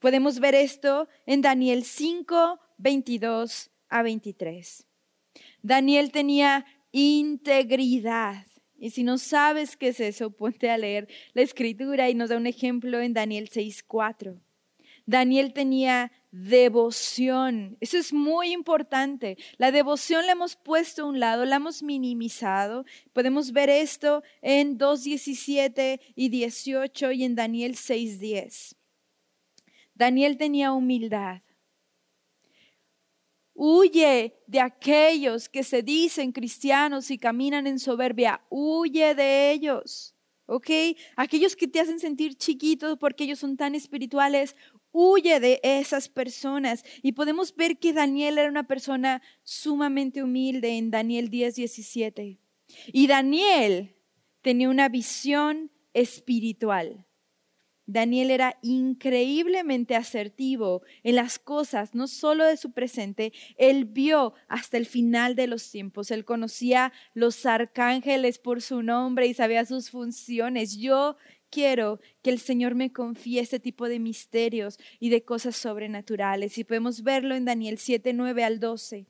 Podemos 0.00 0.40
ver 0.40 0.54
esto 0.54 1.08
en 1.26 1.42
Daniel 1.42 1.84
5, 1.84 2.58
22 2.78 3.70
a 3.90 4.02
23. 4.02 4.86
Daniel 5.62 6.10
tenía 6.10 6.64
integridad. 6.90 8.46
Y 8.78 8.90
si 8.90 9.04
no 9.04 9.18
sabes 9.18 9.76
qué 9.76 9.88
es 9.88 10.00
eso, 10.00 10.30
ponte 10.30 10.70
a 10.70 10.78
leer 10.78 11.06
la 11.34 11.42
escritura 11.42 12.08
y 12.08 12.14
nos 12.14 12.30
da 12.30 12.38
un 12.38 12.46
ejemplo 12.46 12.98
en 13.00 13.12
Daniel 13.12 13.50
6, 13.52 13.84
4. 13.86 14.40
Daniel 15.04 15.52
tenía 15.52 16.10
devoción. 16.30 17.76
Eso 17.80 17.98
es 17.98 18.14
muy 18.14 18.52
importante. 18.52 19.36
La 19.58 19.70
devoción 19.70 20.24
la 20.24 20.32
hemos 20.32 20.56
puesto 20.56 21.02
a 21.02 21.06
un 21.06 21.20
lado, 21.20 21.44
la 21.44 21.56
hemos 21.56 21.82
minimizado. 21.82 22.86
Podemos 23.12 23.52
ver 23.52 23.68
esto 23.68 24.22
en 24.40 24.78
2.17 24.78 26.00
y 26.14 26.28
18 26.30 27.12
y 27.12 27.24
en 27.24 27.34
Daniel 27.34 27.74
6.10. 27.74 28.79
Daniel 30.00 30.38
tenía 30.38 30.72
humildad. 30.72 31.42
Huye 33.52 34.34
de 34.46 34.60
aquellos 34.60 35.50
que 35.50 35.62
se 35.62 35.82
dicen 35.82 36.32
cristianos 36.32 37.10
y 37.10 37.18
caminan 37.18 37.66
en 37.66 37.78
soberbia. 37.78 38.40
Huye 38.48 39.14
de 39.14 39.52
ellos. 39.52 40.14
¿Ok? 40.46 40.70
Aquellos 41.16 41.54
que 41.54 41.68
te 41.68 41.80
hacen 41.80 42.00
sentir 42.00 42.34
chiquitos 42.34 42.96
porque 42.98 43.24
ellos 43.24 43.40
son 43.40 43.58
tan 43.58 43.74
espirituales. 43.74 44.56
Huye 44.90 45.38
de 45.38 45.60
esas 45.62 46.08
personas. 46.08 46.82
Y 47.02 47.12
podemos 47.12 47.54
ver 47.54 47.78
que 47.78 47.92
Daniel 47.92 48.38
era 48.38 48.48
una 48.48 48.66
persona 48.66 49.20
sumamente 49.42 50.22
humilde 50.22 50.78
en 50.78 50.90
Daniel 50.90 51.28
10, 51.28 51.56
17. 51.56 52.38
Y 52.86 53.06
Daniel 53.06 53.94
tenía 54.40 54.70
una 54.70 54.88
visión 54.88 55.70
espiritual. 55.92 57.04
Daniel 57.92 58.30
era 58.30 58.56
increíblemente 58.62 59.96
asertivo 59.96 60.82
en 61.02 61.16
las 61.16 61.40
cosas, 61.40 61.92
no 61.92 62.06
solo 62.06 62.44
de 62.44 62.56
su 62.56 62.70
presente, 62.70 63.32
él 63.56 63.84
vio 63.84 64.34
hasta 64.46 64.76
el 64.76 64.86
final 64.86 65.34
de 65.34 65.48
los 65.48 65.68
tiempos, 65.68 66.12
él 66.12 66.24
conocía 66.24 66.92
los 67.14 67.44
arcángeles 67.46 68.38
por 68.38 68.62
su 68.62 68.84
nombre 68.84 69.26
y 69.26 69.34
sabía 69.34 69.64
sus 69.64 69.90
funciones. 69.90 70.76
Yo 70.76 71.16
quiero 71.50 71.98
que 72.22 72.30
el 72.30 72.38
Señor 72.38 72.76
me 72.76 72.92
confíe 72.92 73.40
este 73.40 73.58
tipo 73.58 73.88
de 73.88 73.98
misterios 73.98 74.78
y 75.00 75.08
de 75.10 75.24
cosas 75.24 75.56
sobrenaturales. 75.56 76.58
Y 76.58 76.64
podemos 76.64 77.02
verlo 77.02 77.34
en 77.34 77.44
Daniel 77.44 77.78
7, 77.78 78.12
9 78.12 78.44
al 78.44 78.60
12 78.60 79.06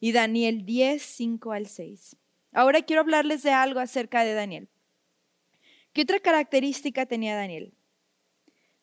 y 0.00 0.12
Daniel 0.12 0.64
10, 0.64 1.02
5 1.02 1.52
al 1.52 1.66
6. 1.66 2.16
Ahora 2.52 2.80
quiero 2.80 3.02
hablarles 3.02 3.42
de 3.42 3.50
algo 3.50 3.78
acerca 3.78 4.24
de 4.24 4.32
Daniel. 4.32 4.68
¿Qué 5.92 6.02
otra 6.02 6.18
característica 6.18 7.04
tenía 7.04 7.36
Daniel? 7.36 7.74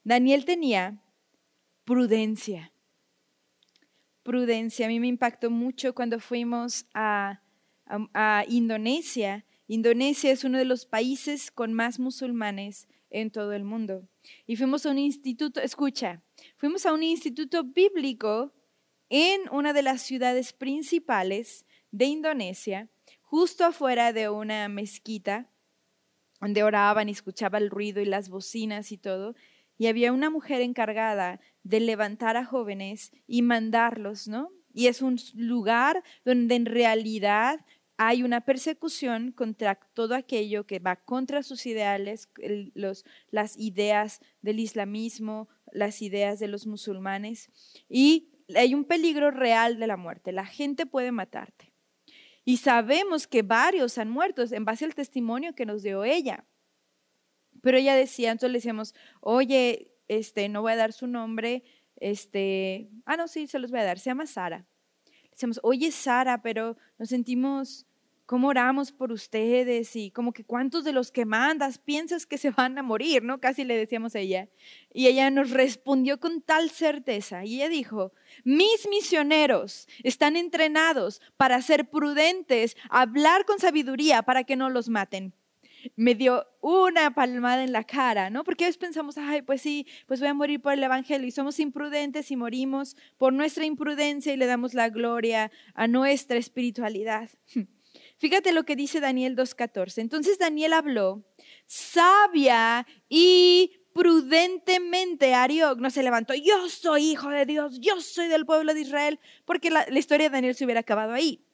Daniel 0.03 0.45
tenía 0.45 1.01
prudencia. 1.83 2.71
Prudencia. 4.23 4.85
A 4.85 4.89
mí 4.89 4.99
me 4.99 5.07
impactó 5.07 5.49
mucho 5.49 5.93
cuando 5.93 6.19
fuimos 6.19 6.85
a, 6.93 7.41
Indonesia. 8.47 9.45
Indonesia 9.67 10.31
es 10.31 10.43
uno 10.43 10.59
de 10.59 10.65
los 10.65 10.85
países 10.85 11.49
con 11.49 11.73
más 11.73 11.97
musulmanes 11.97 12.87
en 13.09 13.31
todo 13.31 13.53
el 13.53 13.63
mundo. 13.63 14.07
Y 14.45 14.55
fuimos 14.55 14.85
a 14.85 14.91
un 14.91 14.99
instituto, 14.99 15.59
escucha, 15.59 16.21
fuimos 16.57 16.85
a 16.85 16.93
un 16.93 17.01
instituto 17.01 17.63
bíblico 17.63 18.53
en 19.09 19.41
una 19.51 19.73
de 19.73 19.81
las 19.81 20.03
ciudades 20.03 20.53
principales 20.53 21.65
de 21.89 22.05
Indonesia, 22.05 22.87
justo 23.23 23.65
afuera 23.65 24.13
de 24.13 24.29
una 24.29 24.69
mezquita, 24.69 25.49
donde 26.39 26.61
oraban 26.61 27.09
y 27.09 27.13
escuchaba 27.13 27.57
el 27.57 27.71
ruido 27.71 28.01
y 28.01 28.05
las 28.05 28.29
bocinas 28.29 28.91
y 28.91 28.97
todo 28.99 29.33
y 29.79 29.87
había 29.87 30.11
una 30.11 30.29
mujer 30.29 30.61
encargada 30.61 31.39
de 31.63 31.79
levantar 31.79 32.37
a 32.37 32.45
jóvenes 32.45 33.11
y 33.25 33.41
mandarlos, 33.41 34.27
¿no? 34.27 34.51
Y 34.73 34.87
es 34.87 35.01
un 35.01 35.17
lugar 35.33 36.03
donde 36.25 36.55
en 36.55 36.65
realidad 36.65 37.65
hay 37.97 38.23
una 38.23 38.41
persecución 38.41 39.31
contra 39.31 39.75
todo 39.93 40.15
aquello 40.15 40.67
que 40.67 40.79
va 40.79 40.97
contra 40.97 41.43
sus 41.43 41.65
ideales, 41.65 42.29
las 43.31 43.57
ideas 43.57 44.19
del 44.41 44.59
islamismo, 44.59 45.47
las 45.71 46.01
ideas 46.01 46.39
de 46.39 46.49
los 46.49 46.67
musulmanes. 46.67 47.49
Y 47.87 48.29
hay 48.55 48.75
un 48.75 48.83
peligro 48.83 49.31
real 49.31 49.79
de 49.79 49.87
la 49.87 49.97
muerte. 49.97 50.33
La 50.33 50.45
gente 50.45 50.85
puede 50.85 51.11
matarte. 51.11 51.73
Y 52.43 52.57
sabemos 52.57 53.27
que 53.27 53.43
varios 53.43 53.97
han 53.97 54.09
muerto 54.09 54.43
en 54.49 54.65
base 54.65 54.83
al 54.83 54.95
testimonio 54.95 55.55
que 55.55 55.65
nos 55.65 55.83
dio 55.83 56.03
ella. 56.03 56.45
Pero 57.61 57.77
ella 57.77 57.95
decía, 57.95 58.31
entonces 58.31 58.51
le 58.51 58.57
decíamos, 58.57 58.95
oye, 59.21 59.91
este, 60.07 60.49
no 60.49 60.61
voy 60.61 60.73
a 60.73 60.77
dar 60.77 60.93
su 60.93 61.07
nombre, 61.07 61.63
este, 61.97 62.89
ah, 63.05 63.17
no, 63.17 63.27
sí, 63.27 63.47
se 63.47 63.59
los 63.59 63.71
voy 63.71 63.79
a 63.79 63.85
dar, 63.85 63.99
se 63.99 64.09
llama 64.09 64.25
Sara. 64.25 64.65
Le 65.05 65.29
decíamos, 65.31 65.59
oye, 65.63 65.91
Sara, 65.91 66.41
pero 66.41 66.77
nos 66.97 67.09
sentimos 67.09 67.85
cómo 68.29 68.49
oramos 68.49 68.91
por 68.91 69.11
ustedes 69.11 69.95
y 69.95 70.11
como 70.11 70.33
que 70.33 70.43
cuántos 70.43 70.83
de 70.83 70.91
los 70.91 71.11
que 71.11 71.25
mandas 71.25 71.79
piensas 71.79 72.27
que 72.27 72.37
se 72.37 72.51
van 72.51 72.77
a 72.77 72.83
morir, 72.83 73.23
¿no? 73.23 73.39
Casi 73.39 73.63
le 73.63 73.75
decíamos 73.75 74.13
a 74.13 74.19
ella. 74.19 74.49
Y 74.93 75.07
ella 75.07 75.31
nos 75.31 75.49
respondió 75.49 76.19
con 76.19 76.43
tal 76.43 76.69
certeza. 76.69 77.43
Y 77.43 77.55
ella 77.55 77.69
dijo, 77.69 78.13
mis 78.43 78.87
misioneros 78.87 79.87
están 80.03 80.35
entrenados 80.35 81.23
para 81.37 81.59
ser 81.63 81.89
prudentes, 81.89 82.77
hablar 82.91 83.45
con 83.45 83.57
sabiduría 83.57 84.21
para 84.21 84.43
que 84.43 84.55
no 84.55 84.69
los 84.69 84.89
maten. 84.89 85.33
Me 85.95 86.15
dio 86.15 86.45
una 86.61 87.13
palmada 87.13 87.63
en 87.63 87.71
la 87.71 87.83
cara, 87.83 88.29
¿no? 88.29 88.43
Porque 88.43 88.65
a 88.65 88.67
veces 88.67 88.77
pensamos, 88.77 89.17
ay, 89.17 89.41
pues 89.41 89.61
sí, 89.61 89.87
pues 90.07 90.19
voy 90.19 90.29
a 90.29 90.33
morir 90.33 90.61
por 90.61 90.73
el 90.73 90.83
Evangelio 90.83 91.27
y 91.27 91.31
somos 91.31 91.59
imprudentes 91.59 92.31
y 92.31 92.35
morimos 92.35 92.95
por 93.17 93.33
nuestra 93.33 93.65
imprudencia 93.65 94.33
y 94.33 94.37
le 94.37 94.45
damos 94.45 94.73
la 94.73 94.89
gloria 94.89 95.51
a 95.73 95.87
nuestra 95.87 96.37
espiritualidad. 96.37 97.29
Fíjate 98.17 98.51
lo 98.51 98.63
que 98.65 98.75
dice 98.75 98.99
Daniel 98.99 99.35
2.14. 99.35 100.01
Entonces 100.01 100.37
Daniel 100.37 100.73
habló 100.73 101.23
sabia 101.65 102.85
y 103.07 103.71
prudentemente 103.93 105.33
Ariok 105.33 105.79
no 105.79 105.89
se 105.89 106.03
levantó, 106.03 106.33
yo 106.33 106.69
soy 106.69 107.11
hijo 107.11 107.29
de 107.29 107.45
Dios, 107.45 107.79
yo 107.79 108.01
soy 108.01 108.27
del 108.27 108.45
pueblo 108.45 108.73
de 108.73 108.81
Israel, 108.81 109.19
porque 109.45 109.69
la 109.69 109.99
historia 109.99 110.29
de 110.29 110.35
Daniel 110.35 110.55
se 110.55 110.65
hubiera 110.65 110.81
acabado 110.81 111.13
ahí. 111.13 111.45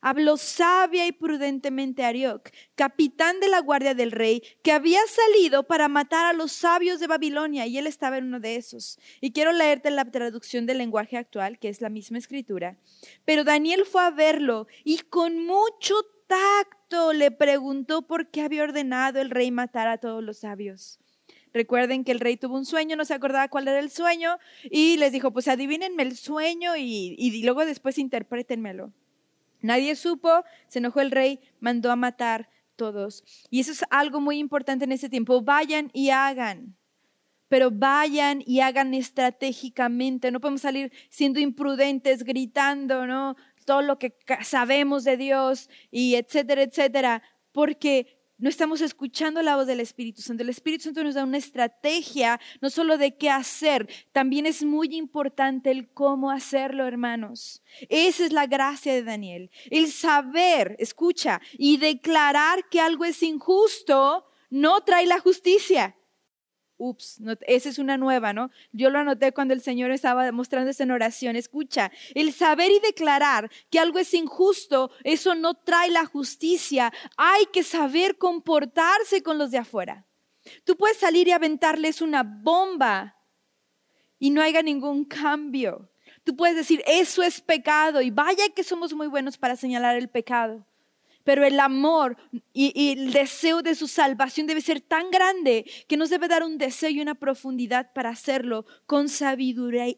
Habló 0.00 0.36
sabia 0.36 1.06
y 1.08 1.12
prudentemente 1.12 2.04
Arioc, 2.04 2.50
capitán 2.76 3.40
de 3.40 3.48
la 3.48 3.60
guardia 3.60 3.94
del 3.94 4.12
rey, 4.12 4.42
que 4.62 4.70
había 4.70 5.00
salido 5.08 5.64
para 5.64 5.88
matar 5.88 6.26
a 6.26 6.32
los 6.32 6.52
sabios 6.52 7.00
de 7.00 7.08
Babilonia, 7.08 7.66
y 7.66 7.78
él 7.78 7.86
estaba 7.88 8.18
en 8.18 8.26
uno 8.26 8.38
de 8.38 8.54
esos. 8.54 9.00
Y 9.20 9.32
quiero 9.32 9.52
leerte 9.52 9.90
la 9.90 10.04
traducción 10.04 10.66
del 10.66 10.78
lenguaje 10.78 11.16
actual, 11.16 11.58
que 11.58 11.68
es 11.68 11.80
la 11.80 11.88
misma 11.88 12.18
escritura. 12.18 12.78
Pero 13.24 13.42
Daniel 13.42 13.84
fue 13.84 14.02
a 14.02 14.10
verlo 14.10 14.68
y 14.84 14.98
con 14.98 15.44
mucho 15.44 15.96
tacto 16.28 17.12
le 17.12 17.32
preguntó 17.32 18.02
por 18.02 18.30
qué 18.30 18.42
había 18.42 18.62
ordenado 18.62 19.20
el 19.20 19.30
rey 19.30 19.50
matar 19.50 19.88
a 19.88 19.98
todos 19.98 20.22
los 20.22 20.38
sabios. 20.38 21.00
Recuerden 21.52 22.04
que 22.04 22.12
el 22.12 22.20
rey 22.20 22.36
tuvo 22.36 22.56
un 22.56 22.66
sueño, 22.66 22.94
no 22.94 23.04
se 23.04 23.14
acordaba 23.14 23.48
cuál 23.48 23.66
era 23.66 23.80
el 23.80 23.90
sueño, 23.90 24.38
y 24.70 24.96
les 24.98 25.10
dijo, 25.10 25.32
pues 25.32 25.48
adivínenme 25.48 26.04
el 26.04 26.16
sueño 26.16 26.76
y, 26.76 27.16
y 27.18 27.42
luego 27.42 27.64
después 27.64 27.98
interprétenmelo. 27.98 28.92
Nadie 29.60 29.96
supo, 29.96 30.44
se 30.68 30.78
enojó 30.78 31.00
el 31.00 31.10
rey, 31.10 31.40
mandó 31.60 31.90
a 31.90 31.96
matar 31.96 32.48
todos. 32.76 33.24
Y 33.50 33.60
eso 33.60 33.72
es 33.72 33.84
algo 33.90 34.20
muy 34.20 34.38
importante 34.38 34.84
en 34.84 34.92
ese 34.92 35.08
tiempo. 35.08 35.42
Vayan 35.42 35.90
y 35.92 36.10
hagan, 36.10 36.76
pero 37.48 37.70
vayan 37.70 38.42
y 38.46 38.60
hagan 38.60 38.94
estratégicamente. 38.94 40.30
No 40.30 40.40
podemos 40.40 40.62
salir 40.62 40.92
siendo 41.10 41.40
imprudentes, 41.40 42.24
gritando, 42.24 43.06
¿no? 43.06 43.36
Todo 43.64 43.82
lo 43.82 43.98
que 43.98 44.16
sabemos 44.42 45.04
de 45.04 45.16
Dios 45.16 45.68
y 45.90 46.14
etcétera, 46.14 46.62
etcétera, 46.62 47.22
porque 47.52 48.17
no 48.38 48.48
estamos 48.48 48.80
escuchando 48.80 49.42
la 49.42 49.56
voz 49.56 49.66
del 49.66 49.80
Espíritu 49.80 50.22
Santo. 50.22 50.42
El 50.44 50.48
Espíritu 50.48 50.84
Santo 50.84 51.02
nos 51.02 51.14
da 51.14 51.24
una 51.24 51.38
estrategia, 51.38 52.40
no 52.60 52.70
solo 52.70 52.96
de 52.96 53.16
qué 53.16 53.30
hacer, 53.30 53.88
también 54.12 54.46
es 54.46 54.62
muy 54.62 54.94
importante 54.96 55.70
el 55.70 55.88
cómo 55.88 56.30
hacerlo, 56.30 56.86
hermanos. 56.86 57.62
Esa 57.88 58.24
es 58.24 58.32
la 58.32 58.46
gracia 58.46 58.94
de 58.94 59.02
Daniel. 59.02 59.50
El 59.70 59.90
saber, 59.90 60.76
escucha, 60.78 61.40
y 61.58 61.78
declarar 61.78 62.68
que 62.70 62.80
algo 62.80 63.04
es 63.04 63.22
injusto 63.22 64.24
no 64.50 64.80
trae 64.82 65.06
la 65.06 65.18
justicia 65.18 65.97
ups, 66.78 67.20
esa 67.46 67.68
es 67.68 67.78
una 67.78 67.96
nueva, 67.96 68.32
¿no? 68.32 68.50
Yo 68.72 68.90
lo 68.90 68.98
anoté 68.98 69.32
cuando 69.32 69.52
el 69.52 69.60
Señor 69.60 69.90
estaba 69.90 70.30
mostrando 70.32 70.70
esa 70.70 70.84
en 70.84 70.92
oración. 70.92 71.36
Escucha, 71.36 71.90
el 72.14 72.32
saber 72.32 72.70
y 72.70 72.80
declarar 72.80 73.50
que 73.70 73.78
algo 73.78 73.98
es 73.98 74.14
injusto, 74.14 74.90
eso 75.04 75.34
no 75.34 75.54
trae 75.54 75.90
la 75.90 76.06
justicia. 76.06 76.92
Hay 77.16 77.46
que 77.52 77.62
saber 77.62 78.16
comportarse 78.16 79.22
con 79.22 79.38
los 79.38 79.50
de 79.50 79.58
afuera. 79.58 80.06
Tú 80.64 80.76
puedes 80.76 80.96
salir 80.96 81.28
y 81.28 81.32
aventarles 81.32 82.00
una 82.00 82.22
bomba 82.22 83.16
y 84.18 84.30
no 84.30 84.40
haya 84.40 84.62
ningún 84.62 85.04
cambio. 85.04 85.90
Tú 86.24 86.36
puedes 86.36 86.56
decir, 86.56 86.82
eso 86.86 87.22
es 87.22 87.40
pecado 87.40 88.00
y 88.00 88.10
vaya 88.10 88.48
que 88.54 88.64
somos 88.64 88.94
muy 88.94 89.08
buenos 89.08 89.36
para 89.36 89.56
señalar 89.56 89.96
el 89.96 90.08
pecado 90.08 90.67
pero 91.28 91.44
el 91.44 91.60
amor 91.60 92.16
y, 92.54 92.92
el 92.92 93.12
deseo 93.12 93.60
de 93.60 93.74
su 93.74 93.86
salvación 93.86 94.46
debe 94.46 94.62
ser 94.62 94.80
tan 94.80 95.10
grande 95.10 95.70
que 95.86 95.98
nos 95.98 96.08
debe 96.08 96.26
dar 96.26 96.42
un 96.42 96.56
deseo 96.56 96.88
y 96.88 97.02
una 97.02 97.16
profundidad 97.16 97.92
para 97.92 98.08
hacerlo 98.08 98.64
con 98.86 99.10
sabiduría. 99.10 99.94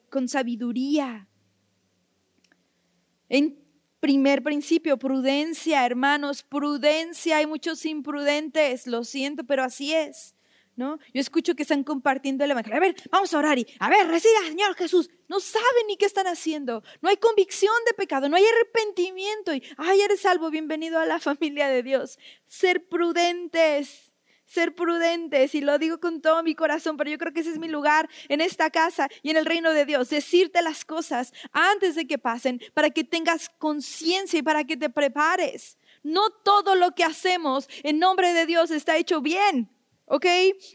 En 3.29 3.61
primer 4.01 4.43
principio, 4.43 4.99
prudencia, 4.99 5.87
hermanos, 5.87 6.43
prudencia. 6.43 7.37
Hay 7.37 7.47
muchos 7.47 7.87
imprudentes, 7.87 8.89
lo 8.89 9.05
siento, 9.05 9.45
pero 9.45 9.63
así 9.63 9.95
es. 9.95 10.35
Yo 10.77 10.99
escucho 11.13 11.55
que 11.55 11.63
están 11.63 11.85
compartiendo 11.85 12.45
el 12.45 12.51
evangelio. 12.53 12.77
A 12.79 12.81
ver, 12.81 12.95
vamos 13.11 13.33
a 13.35 13.39
orar 13.39 13.59
y, 13.59 13.67
a 13.79 13.91
ver, 13.91 14.07
reciba, 14.07 14.41
Señor 14.47 14.75
Jesús. 14.75 15.11
No 15.29 15.39
saben 15.41 15.87
ni 15.87 15.97
qué 15.97 16.07
están 16.07 16.27
haciendo. 16.27 16.83
No 17.03 17.09
hay 17.09 17.17
convicción 17.17 17.75
de 17.87 17.95
pecado, 17.95 18.29
no 18.29 18.37
hay 18.37 18.45
arrepentimiento. 18.45 19.55
Y, 19.55 19.63
ay, 19.77 20.01
eres 20.01 20.21
salvo, 20.21 20.51
bienvenido 20.51 20.99
a 20.99 21.07
la 21.07 21.19
familia 21.19 21.69
de 21.69 21.83
Dios. 21.83 22.19
Ser 22.47 22.89
prudentes, 22.89 24.15
ser 24.47 24.75
prudentes. 24.75 25.55
Y 25.55 25.61
lo 25.61 25.79
digo 25.79 26.01
con 26.01 26.23
todo 26.23 26.43
mi 26.43 26.55
corazón, 26.55 26.97
pero 26.97 27.11
yo 27.11 27.19
creo 27.19 27.33
que 27.33 27.41
ese 27.41 27.51
es 27.51 27.59
mi 27.59 27.69
lugar 27.69 28.09
en 28.29 28.41
esta 28.41 28.71
casa 28.71 29.09
y 29.23 29.31
en 29.31 29.37
el 29.37 29.45
reino 29.45 29.73
de 29.73 29.85
Dios. 29.85 30.09
Decirte 30.09 30.63
las 30.63 30.87
cosas 30.87 31.33
antes 31.53 31.95
de 31.95 32.07
que 32.07 32.17
pasen, 32.17 32.61
para 32.73 32.89
que 32.91 33.05
tengas 33.05 33.51
conciencia 33.51 34.39
y 34.39 34.43
para 34.43 34.65
que 34.65 34.79
te 34.79 34.89
prepares. 34.89 35.77
No 36.03 36.31
todo 36.31 36.75
lo 36.75 36.95
que 36.95 37.05
hacemos 37.05 37.69
en 37.83 37.99
nombre 37.99 38.33
de 38.33 38.47
Dios 38.47 38.71
está 38.71 38.97
hecho 38.97 39.21
bien. 39.21 39.69
¿Ok? 40.13 40.27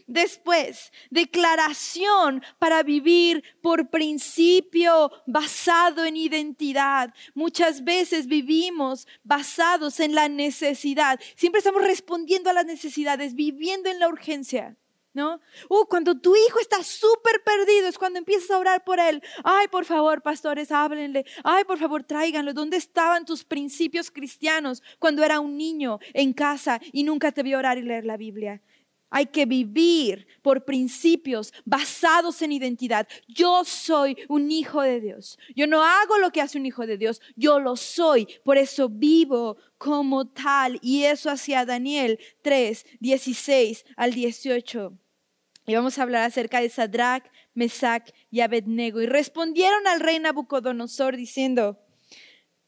Después, 0.06 0.90
declaración 1.10 2.42
para 2.58 2.82
vivir 2.82 3.44
por 3.60 3.90
principio 3.90 5.12
basado 5.26 6.06
en 6.06 6.16
identidad. 6.16 7.12
Muchas 7.34 7.84
veces 7.84 8.28
vivimos 8.28 9.06
basados 9.24 10.00
en 10.00 10.14
la 10.14 10.30
necesidad. 10.30 11.20
Siempre 11.34 11.58
estamos 11.58 11.82
respondiendo 11.82 12.48
a 12.48 12.54
las 12.54 12.64
necesidades, 12.64 13.34
viviendo 13.34 13.90
en 13.90 13.98
la 13.98 14.08
urgencia. 14.08 14.78
¿No? 15.12 15.40
Uh, 15.70 15.86
cuando 15.86 16.18
tu 16.18 16.34
hijo 16.36 16.58
está 16.60 16.82
súper 16.82 17.42
perdido 17.42 17.88
es 17.88 17.96
cuando 17.96 18.18
empiezas 18.18 18.50
a 18.50 18.58
orar 18.58 18.84
por 18.84 19.00
él. 19.00 19.22
Ay, 19.44 19.66
por 19.68 19.84
favor, 19.86 20.22
pastores, 20.22 20.70
háblenle. 20.70 21.24
Ay, 21.42 21.64
por 21.64 21.78
favor, 21.78 22.04
tráiganlo. 22.04 22.52
¿Dónde 22.52 22.76
estaban 22.78 23.24
tus 23.24 23.44
principios 23.44 24.10
cristianos 24.10 24.82
cuando 24.98 25.24
era 25.24 25.40
un 25.40 25.56
niño 25.56 25.98
en 26.12 26.34
casa 26.34 26.80
y 26.92 27.02
nunca 27.02 27.32
te 27.32 27.42
vio 27.42 27.58
orar 27.58 27.78
y 27.78 27.82
leer 27.82 28.04
la 28.04 28.18
Biblia? 28.18 28.62
Hay 29.16 29.24
que 29.24 29.46
vivir 29.46 30.26
por 30.42 30.66
principios 30.66 31.54
basados 31.64 32.42
en 32.42 32.52
identidad. 32.52 33.08
Yo 33.26 33.64
soy 33.64 34.14
un 34.28 34.50
hijo 34.50 34.82
de 34.82 35.00
Dios. 35.00 35.38
Yo 35.54 35.66
no 35.66 35.82
hago 35.82 36.18
lo 36.18 36.30
que 36.30 36.42
hace 36.42 36.58
un 36.58 36.66
hijo 36.66 36.86
de 36.86 36.98
Dios, 36.98 37.22
yo 37.34 37.58
lo 37.58 37.76
soy. 37.76 38.28
Por 38.44 38.58
eso 38.58 38.90
vivo 38.90 39.56
como 39.78 40.26
tal. 40.26 40.78
Y 40.82 41.04
eso 41.04 41.30
hacía 41.30 41.64
Daniel 41.64 42.18
3, 42.42 42.84
16 43.00 43.86
al 43.96 44.12
18. 44.12 44.92
Y 45.66 45.74
vamos 45.74 45.98
a 45.98 46.02
hablar 46.02 46.24
acerca 46.24 46.60
de 46.60 46.68
Sadrach, 46.68 47.24
Mesach 47.54 48.10
y 48.30 48.40
Abednego. 48.40 49.00
Y 49.00 49.06
respondieron 49.06 49.86
al 49.86 50.00
rey 50.00 50.18
Nabucodonosor 50.18 51.16
diciendo, 51.16 51.80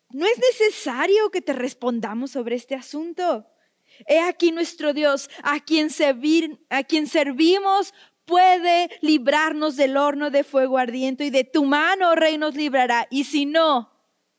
no 0.08 0.24
es 0.24 0.38
necesario 0.38 1.30
que 1.30 1.42
te 1.42 1.52
respondamos 1.52 2.30
sobre 2.30 2.56
este 2.56 2.74
asunto 2.74 3.44
He 4.06 4.20
aquí 4.20 4.52
nuestro 4.52 4.92
Dios, 4.92 5.28
a 5.42 5.60
quien, 5.60 5.88
a 6.70 6.82
quien 6.84 7.06
servimos, 7.06 7.94
puede 8.24 8.90
librarnos 9.00 9.76
del 9.76 9.96
horno 9.96 10.30
de 10.30 10.44
fuego 10.44 10.78
ardiente 10.78 11.24
y 11.24 11.30
de 11.30 11.44
tu 11.44 11.64
mano, 11.64 12.10
oh 12.10 12.14
Rey, 12.14 12.38
nos 12.38 12.54
librará. 12.54 13.06
Y 13.10 13.24
si 13.24 13.46
no, 13.46 13.90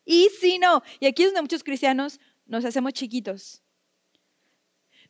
y 0.06 0.30
si 0.40 0.60
no, 0.60 0.84
y 1.00 1.08
aquí 1.08 1.24
es 1.24 1.30
donde 1.30 1.42
muchos 1.42 1.64
cristianos 1.64 2.20
nos 2.46 2.64
hacemos 2.66 2.94
chiquitos. 2.94 3.64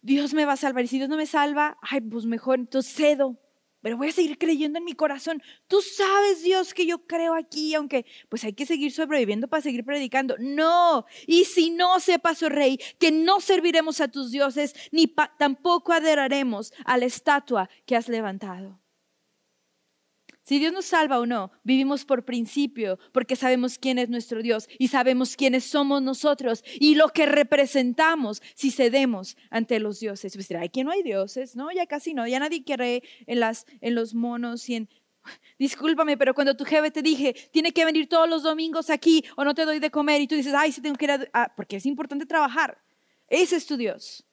Dios 0.02 0.34
me 0.34 0.46
va 0.46 0.54
a 0.54 0.58
salvar 0.58 0.86
y 0.86 0.88
si 0.88 0.98
Dios 0.98 1.10
no 1.10 1.18
me 1.18 1.26
salva, 1.26 1.78
ay, 1.82 2.02
pues 2.02 2.26
mejor 2.26 2.60
entonces 2.60 2.94
cedo. 2.94 3.38
Pero 3.82 3.98
voy 3.98 4.10
a 4.10 4.12
seguir 4.12 4.38
creyendo 4.38 4.80
en 4.80 4.86
mi 4.86 4.94
corazón. 4.94 5.42
Tú 5.68 5.82
sabes, 5.82 6.44
Dios, 6.44 6.74
que 6.74 6.86
yo 6.86 7.06
creo 7.06 7.34
aquí, 7.34 7.74
aunque 7.76 8.06
pues 8.30 8.44
hay 8.44 8.54
que 8.54 8.66
seguir 8.66 8.92
sobreviviendo 8.92 9.48
para 9.48 9.62
seguir 9.62 9.86
predicando. 9.86 10.36
No, 10.40 11.06
y 11.28 11.46
si 11.46 11.70
no 11.70 12.00
sepas, 12.00 12.44
oh 12.44 12.50
rey, 12.50 12.80
que 13.00 13.12
no 13.12 13.40
serviremos 13.40 14.02
a 14.02 14.08
tus 14.08 14.32
dioses, 14.32 14.74
ni 14.92 15.08
tampoco 15.38 15.94
adoraremos 15.94 16.74
a 16.86 16.98
la 16.98 17.06
estatua 17.06 17.70
que 17.86 17.96
has 17.96 18.10
levantado. 18.10 18.80
Si 20.50 20.58
Dios 20.58 20.74
nos 20.74 20.86
salva 20.86 21.20
o 21.20 21.28
no, 21.28 21.52
vivimos 21.64 22.06
por 22.06 22.26
principio, 22.26 22.98
porque 23.12 23.36
sabemos 23.36 23.78
quién 23.78 24.00
es 24.00 24.10
nuestro 24.10 24.42
Dios 24.42 24.68
y 24.80 24.88
sabemos 24.88 25.36
quiénes 25.36 25.64
somos 25.64 26.02
nosotros 26.02 26.64
y 26.80 26.96
lo 26.96 27.10
que 27.10 27.28
representamos 27.28 28.42
si 28.56 28.72
cedemos 28.72 29.38
ante 29.52 29.80
los 29.80 30.00
dioses. 30.00 30.34
Pues 30.34 30.48
dirá, 30.48 30.64
¿aquí 30.64 30.84
no 30.84 30.90
hay 30.90 31.04
dioses? 31.04 31.56
No, 31.56 31.72
ya 31.72 31.86
casi 31.86 32.16
no, 32.16 32.26
ya 32.26 32.40
nadie 32.40 32.64
cree 32.64 33.04
en, 33.28 33.42
las, 33.42 33.68
en 33.80 33.94
los 33.94 34.16
monos 34.16 34.68
y 34.70 34.74
en... 34.78 34.90
Discúlpame, 35.60 36.18
pero 36.18 36.34
cuando 36.34 36.58
tu 36.58 36.66
jefe 36.66 36.90
te 36.90 37.04
dije, 37.04 37.36
tiene 37.52 37.72
que 37.72 37.86
venir 37.86 38.10
todos 38.10 38.28
los 38.28 38.42
domingos 38.42 38.90
aquí 38.90 39.24
o 39.38 39.44
no 39.44 39.54
te 39.54 39.66
doy 39.66 39.78
de 39.78 39.92
comer 39.92 40.20
y 40.20 40.28
tú 40.28 40.34
dices, 40.34 40.56
ay, 40.56 40.72
sí 40.72 40.82
tengo 40.82 40.96
que 40.96 41.06
ir 41.06 41.30
a... 41.32 41.54
porque 41.56 41.76
es 41.76 41.86
importante 41.86 42.26
trabajar. 42.26 42.82
Ese 43.28 43.56
es 43.56 43.68
tu 43.68 43.78
Dios 43.78 44.26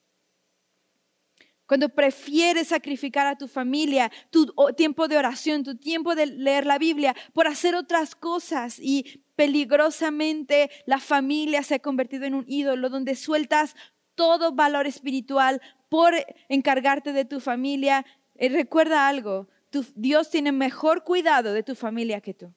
cuando 1.67 1.89
prefieres 1.89 2.69
sacrificar 2.69 3.27
a 3.27 3.37
tu 3.37 3.47
familia, 3.47 4.11
tu 4.31 4.53
tiempo 4.75 5.07
de 5.07 5.17
oración, 5.17 5.63
tu 5.63 5.75
tiempo 5.75 6.15
de 6.15 6.25
leer 6.25 6.65
la 6.65 6.77
Biblia 6.77 7.15
por 7.33 7.47
hacer 7.47 7.75
otras 7.75 8.15
cosas 8.15 8.79
y 8.79 9.21
peligrosamente 9.35 10.71
la 10.85 10.99
familia 10.99 11.61
se 11.61 11.75
ha 11.75 11.79
convertido 11.79 12.25
en 12.25 12.33
un 12.33 12.45
ídolo 12.47 12.89
donde 12.89 13.15
sueltas 13.15 13.75
todo 14.15 14.53
valor 14.53 14.87
espiritual 14.87 15.61
por 15.89 16.13
encargarte 16.49 17.13
de 17.13 17.25
tu 17.25 17.39
familia. 17.39 18.05
Eh, 18.35 18.49
recuerda 18.49 19.07
algo, 19.07 19.47
Dios 19.95 20.29
tiene 20.29 20.51
mejor 20.51 21.03
cuidado 21.03 21.53
de 21.53 21.63
tu 21.63 21.75
familia 21.75 22.21
que 22.21 22.33
tú. 22.33 22.53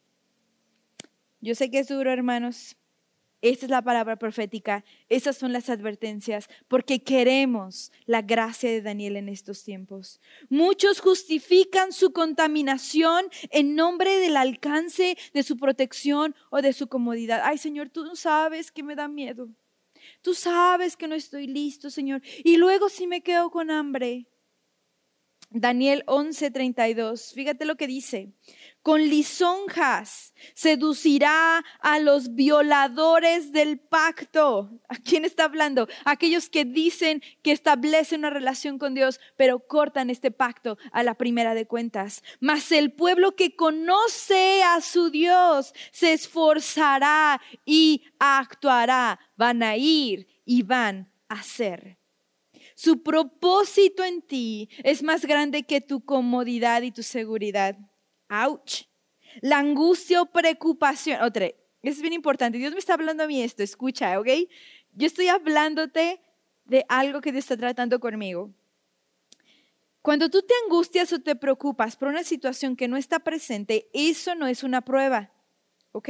Yo 1.40 1.54
sé 1.54 1.70
que 1.70 1.80
es 1.80 1.88
duro, 1.88 2.12
hermanos, 2.12 2.76
esta 3.42 3.66
es 3.66 3.70
la 3.70 3.82
palabra 3.82 4.16
profética, 4.16 4.84
esas 5.08 5.36
son 5.36 5.52
las 5.52 5.70
advertencias, 5.70 6.48
porque 6.68 7.02
queremos 7.02 7.90
la 8.04 8.22
gracia 8.22 8.70
de 8.70 8.82
Daniel 8.82 9.16
en 9.16 9.28
estos 9.28 9.64
tiempos. 9.64 10.20
Muchos 10.48 11.00
justifican 11.00 11.92
su 11.92 12.12
contaminación 12.12 13.26
en 13.50 13.74
nombre 13.74 14.18
del 14.18 14.36
alcance 14.36 15.16
de 15.32 15.42
su 15.42 15.56
protección 15.56 16.34
o 16.50 16.60
de 16.60 16.72
su 16.72 16.88
comodidad. 16.88 17.40
Ay 17.44 17.58
Señor, 17.58 17.88
tú 17.88 18.04
no 18.04 18.14
sabes 18.14 18.70
que 18.70 18.82
me 18.82 18.94
da 18.94 19.08
miedo. 19.08 19.48
Tú 20.22 20.34
sabes 20.34 20.96
que 20.96 21.08
no 21.08 21.14
estoy 21.14 21.46
listo, 21.46 21.90
Señor. 21.90 22.22
Y 22.44 22.56
luego 22.56 22.88
si 22.88 23.06
me 23.06 23.22
quedo 23.22 23.50
con 23.50 23.70
hambre. 23.70 24.26
Daniel 25.52 26.04
11:32, 26.06 27.32
fíjate 27.34 27.64
lo 27.64 27.76
que 27.76 27.88
dice 27.88 28.32
con 28.82 29.02
lisonjas 29.02 30.32
seducirá 30.54 31.62
a 31.80 31.98
los 31.98 32.34
violadores 32.34 33.52
del 33.52 33.78
pacto. 33.78 34.70
¿A 34.88 34.96
quién 34.96 35.24
está 35.24 35.44
hablando? 35.44 35.88
Aquellos 36.04 36.48
que 36.48 36.64
dicen 36.64 37.22
que 37.42 37.52
establecen 37.52 38.20
una 38.20 38.30
relación 38.30 38.78
con 38.78 38.94
Dios, 38.94 39.20
pero 39.36 39.60
cortan 39.66 40.10
este 40.10 40.30
pacto 40.30 40.78
a 40.92 41.02
la 41.02 41.14
primera 41.14 41.54
de 41.54 41.66
cuentas. 41.66 42.22
Mas 42.40 42.72
el 42.72 42.92
pueblo 42.92 43.36
que 43.36 43.54
conoce 43.54 44.62
a 44.62 44.80
su 44.80 45.10
Dios 45.10 45.74
se 45.92 46.12
esforzará 46.12 47.40
y 47.64 48.04
actuará. 48.18 49.20
Van 49.36 49.62
a 49.62 49.76
ir 49.76 50.26
y 50.44 50.62
van 50.62 51.12
a 51.28 51.42
ser. 51.42 51.98
Su 52.74 53.02
propósito 53.02 54.04
en 54.04 54.22
ti 54.22 54.70
es 54.82 55.02
más 55.02 55.26
grande 55.26 55.64
que 55.64 55.82
tu 55.82 56.02
comodidad 56.02 56.80
y 56.80 56.92
tu 56.92 57.02
seguridad. 57.02 57.76
Ouch. 58.30 58.86
La 59.42 59.58
angustia 59.58 60.22
o 60.22 60.26
preocupación. 60.26 61.22
Otra, 61.22 61.50
es 61.82 62.00
bien 62.00 62.12
importante. 62.12 62.58
Dios 62.58 62.72
me 62.72 62.78
está 62.78 62.94
hablando 62.94 63.24
a 63.24 63.26
mí 63.26 63.42
esto, 63.42 63.62
escucha, 63.62 64.18
¿ok? 64.18 64.28
Yo 64.92 65.06
estoy 65.06 65.28
hablándote 65.28 66.20
de 66.64 66.84
algo 66.88 67.20
que 67.20 67.32
Dios 67.32 67.44
está 67.44 67.56
tratando 67.56 68.00
conmigo. 68.00 68.50
Cuando 70.02 70.30
tú 70.30 70.42
te 70.42 70.54
angustias 70.64 71.12
o 71.12 71.20
te 71.20 71.36
preocupas 71.36 71.96
por 71.96 72.08
una 72.08 72.24
situación 72.24 72.76
que 72.76 72.88
no 72.88 72.96
está 72.96 73.18
presente, 73.20 73.90
eso 73.92 74.34
no 74.34 74.46
es 74.46 74.62
una 74.62 74.80
prueba, 74.80 75.30
¿ok? 75.92 76.08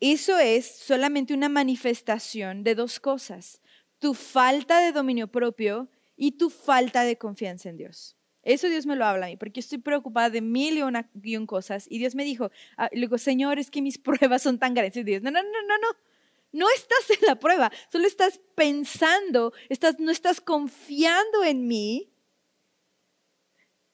Eso 0.00 0.38
es 0.38 0.66
solamente 0.66 1.34
una 1.34 1.48
manifestación 1.48 2.64
de 2.64 2.74
dos 2.74 2.98
cosas, 2.98 3.60
tu 3.98 4.14
falta 4.14 4.80
de 4.80 4.92
dominio 4.92 5.28
propio 5.28 5.88
y 6.16 6.32
tu 6.32 6.50
falta 6.50 7.02
de 7.02 7.16
confianza 7.16 7.68
en 7.68 7.76
Dios. 7.76 8.16
Eso 8.42 8.68
Dios 8.68 8.86
me 8.86 8.96
lo 8.96 9.04
habla 9.04 9.26
a 9.26 9.28
mí, 9.28 9.36
porque 9.36 9.60
yo 9.60 9.60
estoy 9.60 9.78
preocupada 9.78 10.30
de 10.30 10.40
mil 10.40 10.78
y 10.78 10.82
una, 10.82 11.10
cosas. 11.46 11.86
Y 11.90 11.98
Dios 11.98 12.14
me 12.14 12.24
dijo, 12.24 12.50
ah, 12.76 12.88
Señor, 13.18 13.58
es 13.58 13.70
que 13.70 13.82
mis 13.82 13.98
pruebas 13.98 14.42
son 14.42 14.58
tan 14.58 14.74
grandes. 14.74 14.96
Y 14.96 15.04
Dios, 15.04 15.22
no, 15.22 15.30
no, 15.30 15.42
no, 15.42 15.48
no, 15.48 15.78
no. 15.78 15.88
No 16.52 16.66
estás 16.74 17.10
en 17.10 17.26
la 17.26 17.38
prueba, 17.38 17.70
solo 17.92 18.08
estás 18.08 18.40
pensando, 18.56 19.52
estás, 19.68 20.00
no 20.00 20.10
estás 20.10 20.40
confiando 20.40 21.44
en 21.44 21.68
mí. 21.68 22.12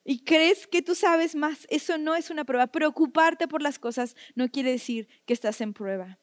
Y 0.04 0.24
crees 0.24 0.66
que 0.66 0.80
tú 0.80 0.94
sabes 0.94 1.34
más. 1.34 1.66
Eso 1.68 1.98
no 1.98 2.14
es 2.14 2.30
una 2.30 2.44
prueba. 2.44 2.68
Preocuparte 2.68 3.48
por 3.48 3.60
las 3.60 3.78
cosas 3.78 4.14
no 4.36 4.48
quiere 4.48 4.70
decir 4.70 5.08
que 5.26 5.34
estás 5.34 5.60
en 5.60 5.74
prueba. 5.74 6.18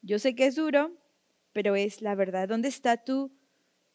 Yo 0.00 0.18
sé 0.18 0.34
que 0.34 0.46
es 0.46 0.56
duro, 0.56 0.96
pero 1.52 1.76
es 1.76 2.00
la 2.00 2.14
verdad. 2.14 2.48
¿Dónde 2.48 2.68
está 2.68 2.96
tú? 2.96 3.30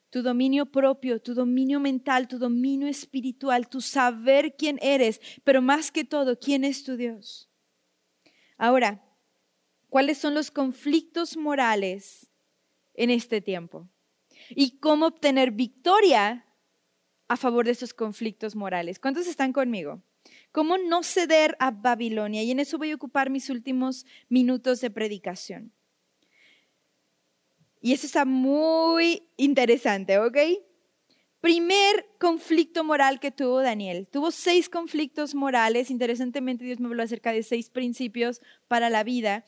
Tu 0.09 0.21
dominio 0.21 0.65
propio, 0.65 1.21
tu 1.21 1.33
dominio 1.33 1.79
mental, 1.79 2.27
tu 2.27 2.37
dominio 2.37 2.87
espiritual, 2.87 3.67
tu 3.67 3.81
saber 3.81 4.55
quién 4.57 4.79
eres, 4.81 5.19
pero 5.43 5.61
más 5.61 5.91
que 5.91 6.03
todo, 6.03 6.39
quién 6.39 6.63
es 6.63 6.83
tu 6.83 6.95
Dios. 6.95 7.49
Ahora, 8.57 9.03
¿cuáles 9.89 10.17
son 10.17 10.33
los 10.33 10.51
conflictos 10.51 11.37
morales 11.37 12.29
en 12.93 13.09
este 13.09 13.41
tiempo? 13.41 13.89
¿Y 14.49 14.79
cómo 14.79 15.07
obtener 15.07 15.51
victoria 15.51 16.45
a 17.27 17.37
favor 17.37 17.65
de 17.65 17.71
esos 17.71 17.93
conflictos 17.93 18.55
morales? 18.55 18.99
¿Cuántos 18.99 19.27
están 19.27 19.51
conmigo? 19.51 20.01
¿Cómo 20.51 20.77
no 20.77 21.03
ceder 21.03 21.55
a 21.59 21.71
Babilonia? 21.71 22.43
Y 22.43 22.51
en 22.51 22.59
eso 22.59 22.77
voy 22.77 22.91
a 22.91 22.95
ocupar 22.95 23.29
mis 23.29 23.49
últimos 23.49 24.05
minutos 24.29 24.81
de 24.81 24.89
predicación. 24.89 25.73
Y 27.87 27.93
eso 27.93 28.05
está 28.05 28.25
muy 28.25 29.29
interesante, 29.37 30.19
¿ok? 30.19 30.37
Primer 31.39 32.05
conflicto 32.19 32.83
moral 32.83 33.21
que 33.21 33.31
tuvo 33.31 33.61
Daniel. 33.61 34.09
Tuvo 34.11 34.31
seis 34.31 34.67
conflictos 34.67 35.33
morales. 35.33 35.89
Interesantemente, 35.89 36.65
Dios 36.65 36.81
me 36.81 36.87
habló 36.87 37.03
acerca 37.03 37.31
de 37.31 37.43
seis 37.43 37.69
principios 37.69 38.41
para 38.67 38.89
la 38.89 39.05
vida. 39.05 39.45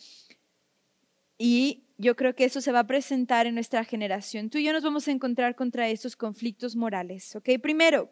Y 1.37 1.89
yo 1.97 2.15
creo 2.15 2.33
que 2.33 2.45
eso 2.45 2.61
se 2.61 2.71
va 2.71 2.79
a 2.79 2.87
presentar 2.87 3.45
en 3.45 3.55
nuestra 3.55 3.83
generación. 3.83 4.49
Tú 4.49 4.57
y 4.57 4.63
yo 4.63 4.71
nos 4.71 4.83
vamos 4.83 5.09
a 5.09 5.11
encontrar 5.11 5.57
contra 5.57 5.89
estos 5.89 6.15
conflictos 6.15 6.77
morales. 6.77 7.35
¿Ok? 7.35 7.49
Primero, 7.61 8.09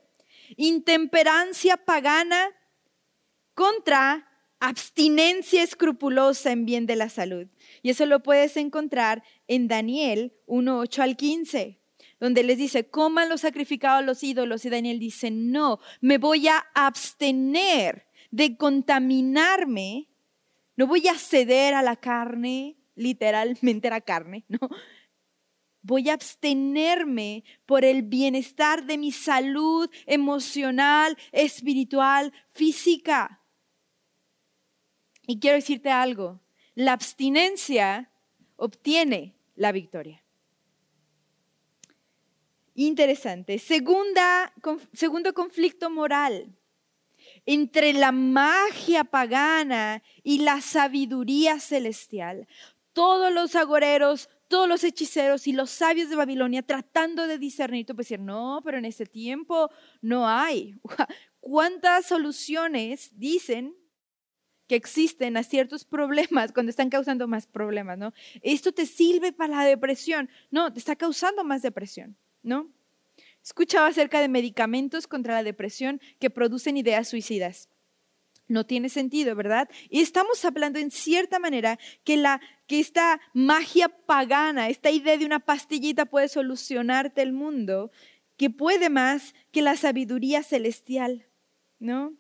intemperancia 0.57 1.77
pagana 1.77 2.49
contra 3.53 4.26
abstinencia 4.59 5.63
escrupulosa 5.63 6.51
en 6.51 6.65
bien 6.65 6.85
de 6.85 6.95
la 6.95 7.09
salud. 7.09 7.47
Y 7.81 7.89
eso 7.89 8.05
lo 8.05 8.23
puedes 8.23 8.57
encontrar 8.57 9.23
en 9.47 9.67
Daniel 9.67 10.33
1, 10.45 10.79
8 10.79 11.03
al 11.03 11.17
15, 11.17 11.79
donde 12.19 12.43
les 12.43 12.57
dice, 12.57 12.89
coman 12.89 13.29
los 13.29 13.41
sacrificados 13.41 14.05
los 14.05 14.23
ídolos. 14.23 14.65
Y 14.65 14.69
Daniel 14.69 14.99
dice, 14.99 15.31
no, 15.31 15.79
me 16.01 16.17
voy 16.17 16.47
a 16.47 16.65
abstener 16.73 18.07
de 18.31 18.57
contaminarme, 18.57 20.09
no 20.75 20.87
voy 20.87 21.07
a 21.07 21.17
ceder 21.17 21.73
a 21.73 21.81
la 21.81 21.95
carne, 21.95 22.77
literalmente 22.95 23.87
a 23.87 23.91
la 23.91 24.01
carne, 24.01 24.45
no. 24.47 24.59
Voy 25.83 26.09
a 26.09 26.13
abstenerme 26.13 27.45
por 27.65 27.85
el 27.85 28.01
bienestar 28.01 28.85
de 28.85 28.97
mi 28.97 29.13
salud 29.13 29.89
emocional, 30.05 31.17
espiritual, 31.31 32.33
física. 32.51 33.41
Y 35.27 35.39
quiero 35.39 35.57
decirte 35.57 35.91
algo, 35.91 36.39
la 36.73 36.93
abstinencia 36.93 38.09
obtiene 38.55 39.35
la 39.55 39.71
victoria. 39.71 40.23
Interesante. 42.73 43.59
Segunda, 43.59 44.53
segundo 44.93 45.33
conflicto 45.33 45.89
moral 45.89 46.57
entre 47.45 47.93
la 47.93 48.11
magia 48.11 49.03
pagana 49.03 50.03
y 50.23 50.39
la 50.39 50.61
sabiduría 50.61 51.59
celestial. 51.59 52.47
Todos 52.93 53.33
los 53.33 53.55
agoreros, 53.55 54.29
todos 54.47 54.67
los 54.67 54.83
hechiceros 54.83 55.47
y 55.47 55.53
los 55.53 55.69
sabios 55.69 56.09
de 56.09 56.15
Babilonia 56.15 56.61
tratando 56.61 57.27
de 57.27 57.37
discernir, 57.37 57.85
tú 57.85 57.95
puedes 57.95 58.09
decir, 58.09 58.19
no, 58.19 58.61
pero 58.63 58.77
en 58.77 58.85
ese 58.85 59.05
tiempo 59.05 59.69
no 60.01 60.27
hay. 60.27 60.75
¿Cuántas 61.39 62.05
soluciones 62.05 63.11
dicen 63.13 63.75
que 64.67 64.75
existen 64.75 65.37
a 65.37 65.43
ciertos 65.43 65.85
problemas 65.85 66.51
cuando 66.53 66.69
están 66.69 66.89
causando 66.89 67.27
más 67.27 67.47
problemas, 67.47 67.97
¿no? 67.97 68.13
Esto 68.41 68.71
te 68.71 68.85
sirve 68.85 69.31
para 69.31 69.57
la 69.57 69.65
depresión. 69.65 70.29
No, 70.51 70.71
te 70.71 70.79
está 70.79 70.95
causando 70.95 71.43
más 71.43 71.61
depresión, 71.61 72.17
¿no? 72.43 72.69
Escuchaba 73.43 73.87
acerca 73.87 74.19
de 74.19 74.27
medicamentos 74.27 75.07
contra 75.07 75.35
la 75.35 75.43
depresión 75.43 76.01
que 76.19 76.29
producen 76.29 76.75
ideas 76.75 77.07
suicidas. 77.07 77.69
No 78.49 78.65
tiene 78.65 78.89
sentido, 78.89 79.35
¿verdad? 79.35 79.69
Y 79.89 80.01
estamos 80.01 80.43
hablando 80.45 80.79
en 80.79 80.91
cierta 80.91 81.39
manera 81.39 81.79
que, 82.03 82.17
la, 82.17 82.41
que 82.65 82.79
esta 82.79 83.19
magia 83.33 83.89
pagana, 83.89 84.69
esta 84.69 84.89
idea 84.89 85.17
de 85.17 85.25
una 85.25 85.39
pastillita 85.39 86.05
puede 86.05 86.29
solucionarte 86.29 87.21
el 87.21 87.33
mundo, 87.33 87.91
que 88.37 88.49
puede 88.49 88.89
más 88.89 89.33
que 89.51 89.61
la 89.61 89.75
sabiduría 89.75 90.43
celestial, 90.43 91.25
¿no? 91.79 92.13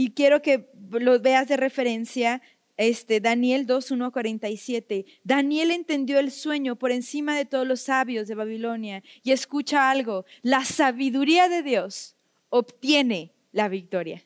Y 0.00 0.12
quiero 0.12 0.42
que 0.42 0.70
lo 0.92 1.18
veas 1.18 1.48
de 1.48 1.56
referencia, 1.56 2.40
este, 2.76 3.18
Daniel 3.18 3.66
2, 3.66 3.90
1 3.90 4.12
47. 4.12 5.06
Daniel 5.24 5.72
entendió 5.72 6.20
el 6.20 6.30
sueño 6.30 6.76
por 6.76 6.92
encima 6.92 7.36
de 7.36 7.44
todos 7.44 7.66
los 7.66 7.80
sabios 7.80 8.28
de 8.28 8.36
Babilonia. 8.36 9.02
Y 9.24 9.32
escucha 9.32 9.90
algo, 9.90 10.24
la 10.42 10.64
sabiduría 10.64 11.48
de 11.48 11.64
Dios 11.64 12.14
obtiene 12.48 13.32
la 13.50 13.68
victoria. 13.68 14.24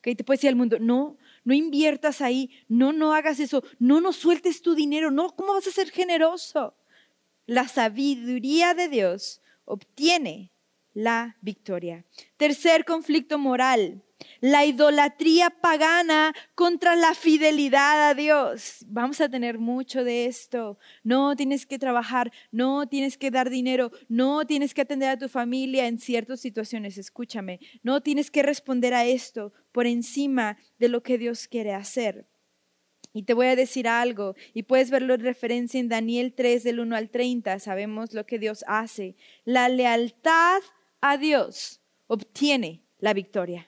Okay, 0.00 0.14
te 0.14 0.24
puede 0.24 0.36
decir 0.36 0.50
al 0.50 0.56
mundo, 0.56 0.76
no, 0.78 1.16
no 1.42 1.54
inviertas 1.54 2.20
ahí, 2.20 2.50
no, 2.68 2.92
no 2.92 3.14
hagas 3.14 3.40
eso, 3.40 3.64
no, 3.78 4.02
no 4.02 4.12
sueltes 4.12 4.60
tu 4.60 4.74
dinero, 4.74 5.10
no, 5.10 5.34
¿cómo 5.34 5.54
vas 5.54 5.66
a 5.66 5.70
ser 5.70 5.88
generoso? 5.90 6.74
La 7.46 7.66
sabiduría 7.66 8.74
de 8.74 8.88
Dios 8.88 9.40
obtiene 9.64 10.52
la 10.92 11.38
victoria. 11.40 12.04
Tercer 12.36 12.84
conflicto 12.84 13.38
moral, 13.38 14.04
la 14.40 14.64
idolatría 14.64 15.50
pagana 15.50 16.34
contra 16.54 16.96
la 16.96 17.14
fidelidad 17.14 18.10
a 18.10 18.14
Dios. 18.14 18.84
Vamos 18.88 19.20
a 19.20 19.28
tener 19.28 19.58
mucho 19.58 20.04
de 20.04 20.26
esto. 20.26 20.78
No 21.02 21.36
tienes 21.36 21.66
que 21.66 21.78
trabajar, 21.78 22.32
no 22.50 22.88
tienes 22.88 23.18
que 23.18 23.30
dar 23.30 23.50
dinero, 23.50 23.90
no 24.08 24.46
tienes 24.46 24.74
que 24.74 24.82
atender 24.82 25.10
a 25.10 25.18
tu 25.18 25.28
familia 25.28 25.86
en 25.86 25.98
ciertas 25.98 26.40
situaciones. 26.40 26.98
Escúchame, 26.98 27.60
no 27.82 28.02
tienes 28.02 28.30
que 28.30 28.42
responder 28.42 28.94
a 28.94 29.04
esto 29.04 29.52
por 29.72 29.86
encima 29.86 30.58
de 30.78 30.88
lo 30.88 31.02
que 31.02 31.18
Dios 31.18 31.48
quiere 31.48 31.74
hacer. 31.74 32.26
Y 33.12 33.22
te 33.22 33.34
voy 33.34 33.46
a 33.46 33.56
decir 33.56 33.88
algo, 33.88 34.34
y 34.52 34.64
puedes 34.64 34.90
verlo 34.90 35.14
en 35.14 35.20
referencia 35.20 35.80
en 35.80 35.88
Daniel 35.88 36.34
3 36.34 36.62
del 36.62 36.78
1 36.78 36.94
al 36.94 37.10
30, 37.10 37.58
sabemos 37.58 38.12
lo 38.12 38.26
que 38.26 38.38
Dios 38.38 38.64
hace. 38.68 39.16
La 39.44 39.68
lealtad 39.68 40.60
a 41.00 41.16
Dios 41.16 41.80
obtiene 42.06 42.84
la 42.98 43.14
victoria. 43.14 43.67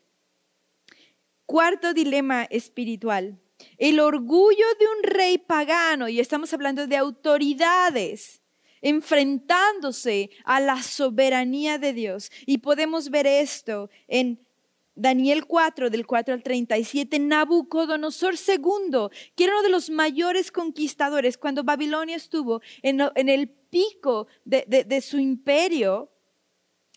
Cuarto 1.50 1.92
dilema 1.94 2.44
espiritual, 2.44 3.36
el 3.76 3.98
orgullo 3.98 4.66
de 4.78 4.86
un 4.86 5.02
rey 5.02 5.36
pagano, 5.36 6.08
y 6.08 6.20
estamos 6.20 6.52
hablando 6.54 6.86
de 6.86 6.96
autoridades 6.96 8.40
enfrentándose 8.80 10.30
a 10.44 10.60
la 10.60 10.80
soberanía 10.80 11.78
de 11.78 11.92
Dios. 11.92 12.30
Y 12.46 12.58
podemos 12.58 13.10
ver 13.10 13.26
esto 13.26 13.90
en 14.06 14.46
Daniel 14.94 15.44
4, 15.44 15.90
del 15.90 16.06
4 16.06 16.34
al 16.34 16.44
37, 16.44 17.18
Nabucodonosor 17.18 18.34
II, 18.34 19.08
que 19.34 19.42
era 19.42 19.54
uno 19.54 19.64
de 19.64 19.70
los 19.70 19.90
mayores 19.90 20.52
conquistadores 20.52 21.36
cuando 21.36 21.64
Babilonia 21.64 22.14
estuvo 22.14 22.62
en, 22.80 23.00
el 23.28 23.48
pico 23.48 24.28
de 24.44 25.00
su 25.00 25.18
imperio, 25.18 26.12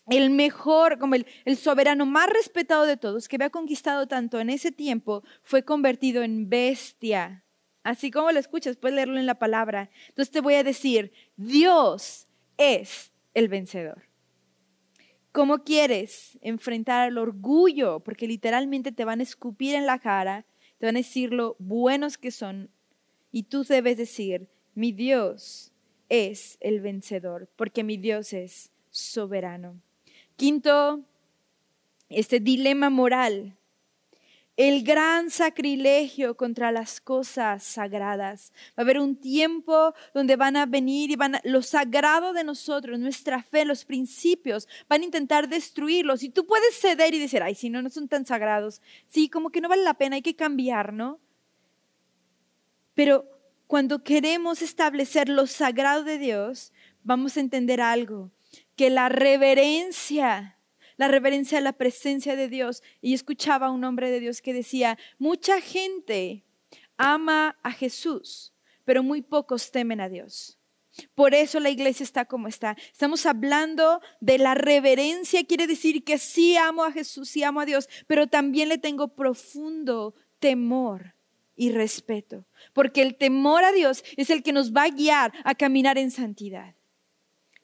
el 0.08 0.30
mejor, 0.30 0.98
como 0.98 1.14
el, 1.14 1.56
soberano 1.56 2.06
más 2.06 2.28
respetado 2.28 2.84
de 2.84 2.96
todos, 2.96 3.28
que 3.28 3.36
había 3.36 3.50
conquistado 3.50 4.06
tanto 4.06 4.40
en 4.40 4.50
ese 4.50 4.70
tiempo, 4.70 5.22
fue 5.42 5.64
convertido 5.64 6.22
en 6.22 6.48
bestia. 6.48 7.44
Así 7.82 8.10
como 8.10 8.32
lo 8.32 8.38
escuchas, 8.38 8.76
puedes 8.76 8.96
leerlo 8.96 9.18
en 9.18 9.26
la 9.26 9.38
palabra. 9.38 9.90
Entonces 10.08 10.30
te 10.30 10.40
voy 10.40 10.54
a 10.54 10.64
decir, 10.64 11.12
Dios 11.36 12.26
es 12.56 13.12
el 13.34 13.48
vencedor. 13.48 14.02
¿Cómo 15.32 15.64
quieres 15.64 16.38
enfrentar 16.42 17.08
al 17.08 17.18
orgullo? 17.18 18.00
Porque 18.00 18.28
literalmente 18.28 18.92
te 18.92 19.04
van 19.04 19.20
a 19.20 19.24
escupir 19.24 19.74
en 19.74 19.84
la 19.86 19.98
cara, 19.98 20.46
te 20.78 20.86
van 20.86 20.96
a 20.96 21.00
decir 21.00 21.32
lo 21.32 21.56
buenos 21.58 22.18
que 22.18 22.30
son. 22.30 22.70
Y 23.32 23.44
tú 23.44 23.64
debes 23.64 23.96
decir, 23.96 24.48
mi 24.74 24.92
Dios 24.92 25.72
es 26.08 26.56
el 26.60 26.80
vencedor, 26.80 27.48
porque 27.56 27.82
mi 27.82 27.96
Dios 27.96 28.32
es 28.32 28.70
soberano. 28.90 29.80
Quinto, 30.36 31.04
este 32.08 32.40
dilema 32.40 32.90
moral, 32.90 33.56
el 34.56 34.84
gran 34.84 35.30
sacrilegio 35.30 36.36
contra 36.36 36.70
las 36.72 37.00
cosas 37.00 37.62
sagradas. 37.62 38.52
Va 38.70 38.74
a 38.78 38.80
haber 38.82 38.98
un 38.98 39.16
tiempo 39.16 39.94
donde 40.12 40.36
van 40.36 40.56
a 40.56 40.66
venir 40.66 41.10
y 41.10 41.16
van 41.16 41.36
a, 41.36 41.40
lo 41.44 41.62
sagrado 41.62 42.32
de 42.32 42.44
nosotros, 42.44 42.98
nuestra 42.98 43.42
fe, 43.42 43.64
los 43.64 43.84
principios, 43.84 44.68
van 44.88 45.02
a 45.02 45.04
intentar 45.04 45.48
destruirlos. 45.48 46.22
Y 46.22 46.30
tú 46.30 46.46
puedes 46.46 46.78
ceder 46.80 47.14
y 47.14 47.18
decir, 47.18 47.42
ay, 47.42 47.54
si 47.54 47.70
no, 47.70 47.82
no 47.82 47.90
son 47.90 48.08
tan 48.08 48.26
sagrados. 48.26 48.80
Sí, 49.08 49.28
como 49.28 49.50
que 49.50 49.60
no 49.60 49.68
vale 49.68 49.82
la 49.82 49.94
pena, 49.94 50.16
hay 50.16 50.22
que 50.22 50.36
cambiar, 50.36 50.92
¿no? 50.92 51.18
Pero 52.94 53.24
cuando 53.66 54.04
queremos 54.04 54.62
establecer 54.62 55.28
lo 55.28 55.46
sagrado 55.46 56.04
de 56.04 56.18
Dios, 56.18 56.72
vamos 57.02 57.36
a 57.36 57.40
entender 57.40 57.80
algo 57.80 58.30
que 58.76 58.90
la 58.90 59.08
reverencia, 59.08 60.58
la 60.96 61.08
reverencia 61.08 61.58
a 61.58 61.60
la 61.62 61.72
presencia 61.72 62.36
de 62.36 62.48
Dios, 62.48 62.82
y 63.00 63.14
escuchaba 63.14 63.66
a 63.66 63.70
un 63.70 63.84
hombre 63.84 64.10
de 64.10 64.20
Dios 64.20 64.42
que 64.42 64.52
decía, 64.52 64.98
mucha 65.18 65.60
gente 65.60 66.44
ama 66.96 67.58
a 67.62 67.72
Jesús, 67.72 68.52
pero 68.84 69.02
muy 69.02 69.22
pocos 69.22 69.70
temen 69.70 70.00
a 70.00 70.08
Dios. 70.08 70.58
Por 71.14 71.34
eso 71.34 71.58
la 71.58 71.70
iglesia 71.70 72.04
está 72.04 72.24
como 72.24 72.46
está. 72.46 72.76
Estamos 72.92 73.26
hablando 73.26 74.00
de 74.20 74.38
la 74.38 74.54
reverencia, 74.54 75.44
quiere 75.44 75.66
decir 75.66 76.04
que 76.04 76.18
sí 76.18 76.56
amo 76.56 76.84
a 76.84 76.92
Jesús, 76.92 77.28
sí 77.28 77.42
amo 77.42 77.60
a 77.60 77.66
Dios, 77.66 77.88
pero 78.06 78.28
también 78.28 78.68
le 78.68 78.78
tengo 78.78 79.08
profundo 79.08 80.14
temor 80.38 81.14
y 81.56 81.70
respeto, 81.70 82.46
porque 82.72 83.02
el 83.02 83.16
temor 83.16 83.64
a 83.64 83.72
Dios 83.72 84.04
es 84.16 84.30
el 84.30 84.42
que 84.42 84.52
nos 84.52 84.72
va 84.72 84.84
a 84.84 84.90
guiar 84.90 85.32
a 85.44 85.54
caminar 85.54 85.98
en 85.98 86.10
santidad. 86.10 86.74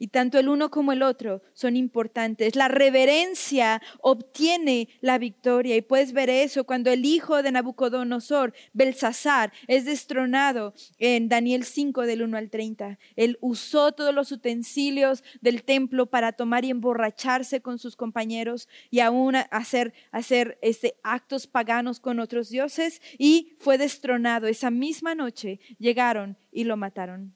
Y 0.01 0.07
tanto 0.07 0.39
el 0.39 0.49
uno 0.49 0.71
como 0.71 0.93
el 0.93 1.03
otro 1.03 1.43
son 1.53 1.75
importantes. 1.75 2.55
La 2.55 2.67
reverencia 2.67 3.83
obtiene 3.99 4.89
la 4.99 5.19
victoria. 5.19 5.75
Y 5.75 5.83
puedes 5.83 6.11
ver 6.11 6.27
eso 6.27 6.63
cuando 6.63 6.89
el 6.89 7.05
hijo 7.05 7.43
de 7.43 7.51
Nabucodonosor, 7.51 8.51
Belsasar, 8.73 9.53
es 9.67 9.85
destronado 9.85 10.73
en 10.97 11.29
Daniel 11.29 11.65
5 11.65 12.01
del 12.07 12.23
1 12.23 12.35
al 12.35 12.49
30. 12.49 12.97
Él 13.15 13.37
usó 13.41 13.91
todos 13.91 14.11
los 14.11 14.31
utensilios 14.31 15.23
del 15.39 15.61
templo 15.61 16.07
para 16.07 16.31
tomar 16.31 16.65
y 16.65 16.71
emborracharse 16.71 17.61
con 17.61 17.77
sus 17.77 17.95
compañeros 17.95 18.67
y 18.89 19.01
aún 19.01 19.35
hacer, 19.35 19.93
hacer 20.11 20.57
este, 20.63 20.95
actos 21.03 21.45
paganos 21.45 21.99
con 21.99 22.19
otros 22.19 22.49
dioses 22.49 23.03
y 23.19 23.55
fue 23.59 23.77
destronado. 23.77 24.47
Esa 24.47 24.71
misma 24.71 25.13
noche 25.13 25.59
llegaron 25.77 26.39
y 26.51 26.63
lo 26.63 26.75
mataron. 26.75 27.35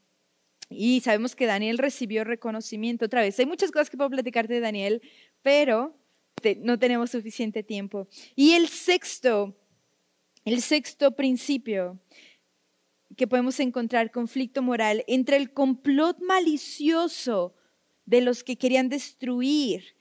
Y 0.70 1.02
sabemos 1.02 1.36
que 1.36 1.46
Daniel 1.46 1.78
recibió 1.78 2.24
reconocimiento 2.24 3.06
otra 3.06 3.22
vez. 3.22 3.40
Hay 3.40 3.46
muchas 3.46 3.72
cosas 3.72 3.90
que 3.90 3.98
puedo 3.98 4.10
platicarte 4.10 4.54
de 4.54 4.60
Daniel, 4.60 5.02
pero 5.42 5.96
no 6.62 6.78
tenemos 6.80 7.12
suficiente 7.12 7.64
tiempo. 7.64 8.08
Y 8.36 8.54
el 8.54 8.68
sexto, 8.68 9.56
el 10.44 10.62
sexto 10.62 11.16
principio 11.16 12.00
que 13.16 13.28
podemos 13.28 13.60
encontrar, 13.60 14.12
conflicto 14.12 14.62
moral, 14.62 15.04
entre 15.08 15.38
el 15.38 15.54
complot 15.54 16.20
malicioso 16.22 17.56
de 18.06 18.22
los 18.22 18.44
que 18.44 18.58
querían 18.58 18.90
destruir 18.90 19.95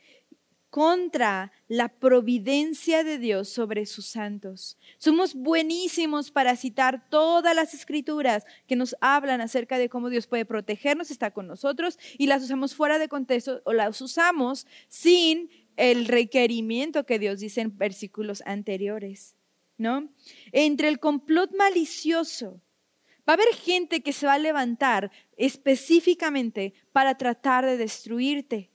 contra 0.75 1.53
la 1.69 1.89
providencia 1.89 3.05
de 3.05 3.19
Dios 3.19 3.49
sobre 3.49 3.87
sus 3.87 4.07
santos. 4.07 4.77
Somos 4.99 5.33
buenísimos 5.33 6.33
para 6.33 6.57
citar 6.57 7.09
todas 7.09 7.55
las 7.55 7.75
escrituras 7.75 8.45
que 8.67 8.75
nos 8.75 8.97
hablan 9.01 9.41
acerca 9.41 9.79
de 9.79 9.89
cómo 9.89 10.11
Dios 10.11 10.27
puede 10.27 10.45
protegernos, 10.45 11.13
está 11.13 11.31
con 11.31 11.47
nosotros 11.47 11.97
y 12.19 12.27
las 12.27 12.43
usamos 12.43 12.75
fuera 12.75 12.99
de 12.99 13.07
contexto 13.07 13.63
o 13.63 13.73
las 13.73 14.01
usamos 14.01 14.67
sin 14.89 15.49
el 15.77 16.07
requerimiento 16.07 17.07
que 17.07 17.21
Dios 17.21 17.39
dice 17.39 17.61
en 17.61 17.79
versículos 17.79 18.43
anteriores, 18.45 19.37
¿no? 19.79 20.09
Entre 20.51 20.89
el 20.89 20.99
complot 20.99 21.55
malicioso 21.55 22.61
Va 23.27 23.33
a 23.33 23.37
haber 23.37 23.55
gente 23.55 24.03
que 24.03 24.13
se 24.13 24.27
va 24.27 24.35
a 24.35 24.39
levantar 24.39 25.11
específicamente 25.39 26.75
para 26.93 27.17
tratar 27.17 27.65
de 27.65 27.79
destruirte. 27.79 28.74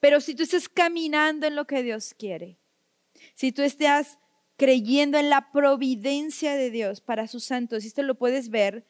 Pero 0.00 0.20
si 0.20 0.34
tú 0.34 0.42
estás 0.42 0.68
caminando 0.68 1.46
en 1.46 1.54
lo 1.54 1.66
que 1.66 1.82
Dios 1.82 2.14
quiere, 2.18 2.58
si 3.34 3.52
tú 3.52 3.62
estás 3.62 4.18
creyendo 4.56 5.18
en 5.18 5.30
la 5.30 5.52
providencia 5.52 6.56
de 6.56 6.70
Dios 6.70 7.00
para 7.00 7.28
sus 7.28 7.44
santos, 7.44 7.84
esto 7.84 8.02
lo 8.02 8.16
puedes 8.16 8.50
ver 8.50 8.86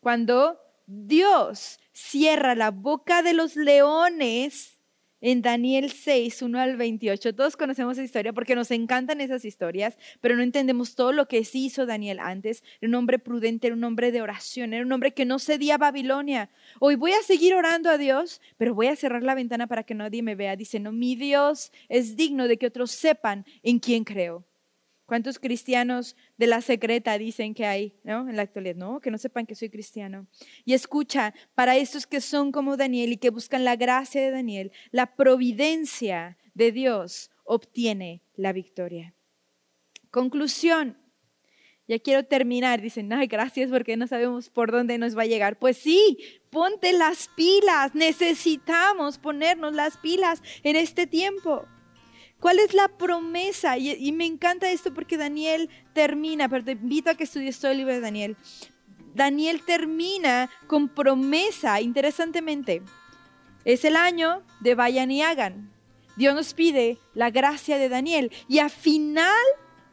cuando 0.00 0.58
Dios 0.86 1.78
cierra 1.92 2.54
la 2.54 2.70
boca 2.70 3.22
de 3.22 3.34
los 3.34 3.56
leones 3.56 4.79
en 5.20 5.42
Daniel 5.42 5.90
6, 5.90 6.42
1 6.42 6.58
al 6.58 6.76
28. 6.76 7.34
Todos 7.34 7.56
conocemos 7.56 7.94
esa 7.94 8.04
historia 8.04 8.32
porque 8.32 8.54
nos 8.54 8.70
encantan 8.70 9.20
esas 9.20 9.44
historias, 9.44 9.98
pero 10.20 10.36
no 10.36 10.42
entendemos 10.42 10.94
todo 10.94 11.12
lo 11.12 11.26
que 11.26 11.44
sí 11.44 11.66
hizo 11.66 11.86
Daniel 11.86 12.20
antes. 12.20 12.62
Era 12.80 12.88
un 12.88 12.94
hombre 12.94 13.18
prudente, 13.18 13.66
era 13.68 13.76
un 13.76 13.84
hombre 13.84 14.12
de 14.12 14.22
oración, 14.22 14.72
era 14.72 14.84
un 14.84 14.92
hombre 14.92 15.12
que 15.12 15.24
no 15.24 15.38
cedía 15.38 15.76
a 15.76 15.78
Babilonia. 15.78 16.50
Hoy 16.78 16.96
voy 16.96 17.12
a 17.12 17.22
seguir 17.22 17.54
orando 17.54 17.90
a 17.90 17.98
Dios, 17.98 18.40
pero 18.56 18.74
voy 18.74 18.88
a 18.88 18.96
cerrar 18.96 19.22
la 19.22 19.34
ventana 19.34 19.66
para 19.66 19.84
que 19.84 19.94
nadie 19.94 20.22
me 20.22 20.34
vea. 20.34 20.56
Dice, 20.56 20.80
no, 20.80 20.92
mi 20.92 21.14
Dios 21.14 21.72
es 21.88 22.16
digno 22.16 22.48
de 22.48 22.56
que 22.56 22.66
otros 22.66 22.90
sepan 22.90 23.44
en 23.62 23.78
quién 23.78 24.04
creo. 24.04 24.44
¿Cuántos 25.10 25.40
cristianos 25.40 26.14
de 26.38 26.46
la 26.46 26.60
secreta 26.60 27.18
dicen 27.18 27.52
que 27.52 27.66
hay 27.66 27.98
¿no? 28.04 28.28
en 28.28 28.36
la 28.36 28.42
actualidad? 28.42 28.76
No, 28.76 29.00
que 29.00 29.10
no 29.10 29.18
sepan 29.18 29.44
que 29.44 29.56
soy 29.56 29.68
cristiano. 29.68 30.28
Y 30.64 30.72
escucha, 30.72 31.34
para 31.56 31.76
estos 31.76 32.06
que 32.06 32.20
son 32.20 32.52
como 32.52 32.76
Daniel 32.76 33.10
y 33.10 33.16
que 33.16 33.30
buscan 33.30 33.64
la 33.64 33.74
gracia 33.74 34.22
de 34.22 34.30
Daniel, 34.30 34.70
la 34.92 35.16
providencia 35.16 36.38
de 36.54 36.70
Dios 36.70 37.32
obtiene 37.42 38.22
la 38.36 38.52
victoria. 38.52 39.12
Conclusión. 40.12 40.96
Ya 41.88 41.98
quiero 41.98 42.24
terminar. 42.24 42.80
Dicen, 42.80 43.12
ay, 43.12 43.26
gracias 43.26 43.68
porque 43.68 43.96
no 43.96 44.06
sabemos 44.06 44.48
por 44.48 44.70
dónde 44.70 44.96
nos 44.96 45.18
va 45.18 45.22
a 45.22 45.26
llegar. 45.26 45.58
Pues 45.58 45.76
sí, 45.76 46.18
ponte 46.50 46.92
las 46.92 47.26
pilas. 47.34 47.96
Necesitamos 47.96 49.18
ponernos 49.18 49.74
las 49.74 49.96
pilas 49.96 50.40
en 50.62 50.76
este 50.76 51.08
tiempo. 51.08 51.66
¿Cuál 52.40 52.58
es 52.58 52.72
la 52.72 52.88
promesa? 52.88 53.76
Y, 53.76 54.12
me 54.12 54.24
encanta 54.24 54.70
esto 54.70 54.92
porque 54.94 55.18
Daniel 55.18 55.68
termina, 55.92 56.48
pero 56.48 56.64
te 56.64 56.72
invito 56.72 57.10
a 57.10 57.14
que 57.14 57.24
estudies 57.24 57.58
todo 57.60 57.70
el 57.70 57.78
libro 57.78 57.92
de 57.92 58.00
Daniel. 58.00 58.36
Daniel 59.14 59.62
termina 59.62 60.48
con 60.66 60.88
promesa, 60.88 61.80
interesantemente. 61.80 62.82
Es 63.66 63.84
el 63.84 63.96
año 63.96 64.42
de 64.60 64.74
vayan 64.74 65.10
y 65.10 65.22
hagan. 65.22 65.70
Dios 66.16 66.34
nos 66.34 66.54
pide 66.54 66.98
la 67.12 67.30
gracia 67.30 67.76
de 67.76 67.90
Daniel. 67.90 68.32
Y 68.48 68.60
a 68.60 68.70
final 68.70 69.34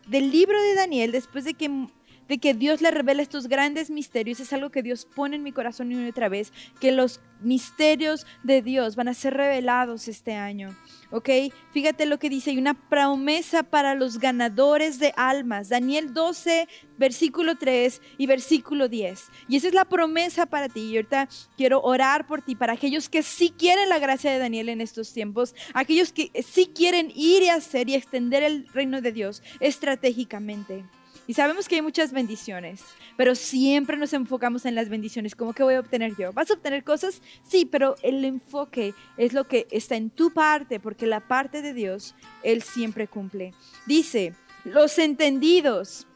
del 0.07 0.31
libro 0.31 0.61
de 0.61 0.73
Daniel, 0.73 1.11
después 1.11 1.43
de 1.43 1.53
que 1.53 1.87
de 2.28 2.38
que 2.38 2.53
Dios 2.53 2.82
le 2.82 2.91
revela 2.91 3.21
estos 3.21 3.47
grandes 3.47 3.89
misterios. 3.89 4.39
Es 4.39 4.53
algo 4.53 4.69
que 4.69 4.84
Dios 4.84 5.05
pone 5.05 5.36
en 5.36 5.43
mi 5.43 5.51
corazón 5.51 5.93
una 5.93 6.05
y 6.05 6.09
otra 6.09 6.30
vez, 6.30 6.51
que 6.80 6.91
los 6.91 7.21
misterios 7.41 8.25
de 8.43 8.61
Dios 8.61 8.95
van 8.95 9.07
a 9.07 9.13
ser 9.13 9.36
revelados 9.36 10.07
este 10.07 10.34
año. 10.34 10.75
¿Ok? 11.11 11.30
Fíjate 11.71 12.05
lo 12.05 12.19
que 12.19 12.30
dice, 12.30 12.49
hay 12.49 12.57
una 12.57 12.73
promesa 12.73 13.63
para 13.63 13.95
los 13.95 14.19
ganadores 14.19 14.99
de 14.99 15.13
almas. 15.15 15.69
Daniel 15.69 16.13
12, 16.13 16.67
versículo 16.97 17.55
3 17.55 18.01
y 18.17 18.28
versículo 18.28 18.89
10. 18.89 19.23
Y 19.47 19.55
esa 19.55 19.67
es 19.67 19.73
la 19.73 19.86
promesa 19.86 20.45
para 20.47 20.67
ti. 20.67 20.82
Y 20.82 20.97
ahorita 20.97 21.30
quiero 21.55 21.82
orar 21.82 22.28
por 22.28 22.41
ti, 22.41 22.55
para 22.55 22.73
aquellos 22.73 23.07
que 23.07 23.23
sí 23.23 23.53
quieren 23.57 23.89
la 23.89 23.99
gracia 23.99 24.32
de 24.32 24.39
Daniel 24.39 24.69
en 24.69 24.82
estos 24.82 25.13
tiempos, 25.13 25.55
aquellos 25.73 26.11
que 26.11 26.32
sí 26.43 26.71
quieren 26.73 27.11
ir 27.15 27.43
y 27.43 27.49
hacer 27.49 27.89
y 27.89 27.95
extender 27.95 28.43
el 28.43 28.67
reino 28.67 29.01
de 29.01 29.11
Dios 29.11 29.41
estratégicamente. 29.59 30.84
Y 31.28 31.34
sabemos 31.34 31.67
que 31.67 31.75
hay 31.75 31.82
muchas 31.82 32.13
bendiciones, 32.13 32.82
pero 33.17 33.36
siempre 33.36 33.97
nos 33.97 34.13
enfocamos 34.13 34.65
en 34.65 34.75
las 34.75 34.88
bendiciones. 34.88 35.36
¿Cómo 35.36 35.53
que 35.53 35.61
voy 35.61 35.75
a 35.75 35.82
obtener 35.82 36.15
yo? 36.15 36.32
¿Vas 36.32 36.49
a 36.49 36.53
obtener 36.53 36.86
cosas? 36.86 37.21
Sí, 37.43 37.65
pero 37.65 37.95
el 38.01 38.23
enfoque 38.23 38.93
es 39.17 39.34
lo 39.34 39.43
que 39.45 39.67
está 39.69 39.97
en 39.97 40.09
tu 40.09 40.32
parte, 40.32 40.80
porque 40.80 41.05
la 41.05 41.19
parte 41.19 41.61
de 41.61 41.73
Dios, 41.73 42.15
Él 42.43 42.61
siempre 42.61 43.09
cumple. 43.09 43.53
Dice, 43.86 44.36
los 44.63 44.97
entendidos 44.99 46.07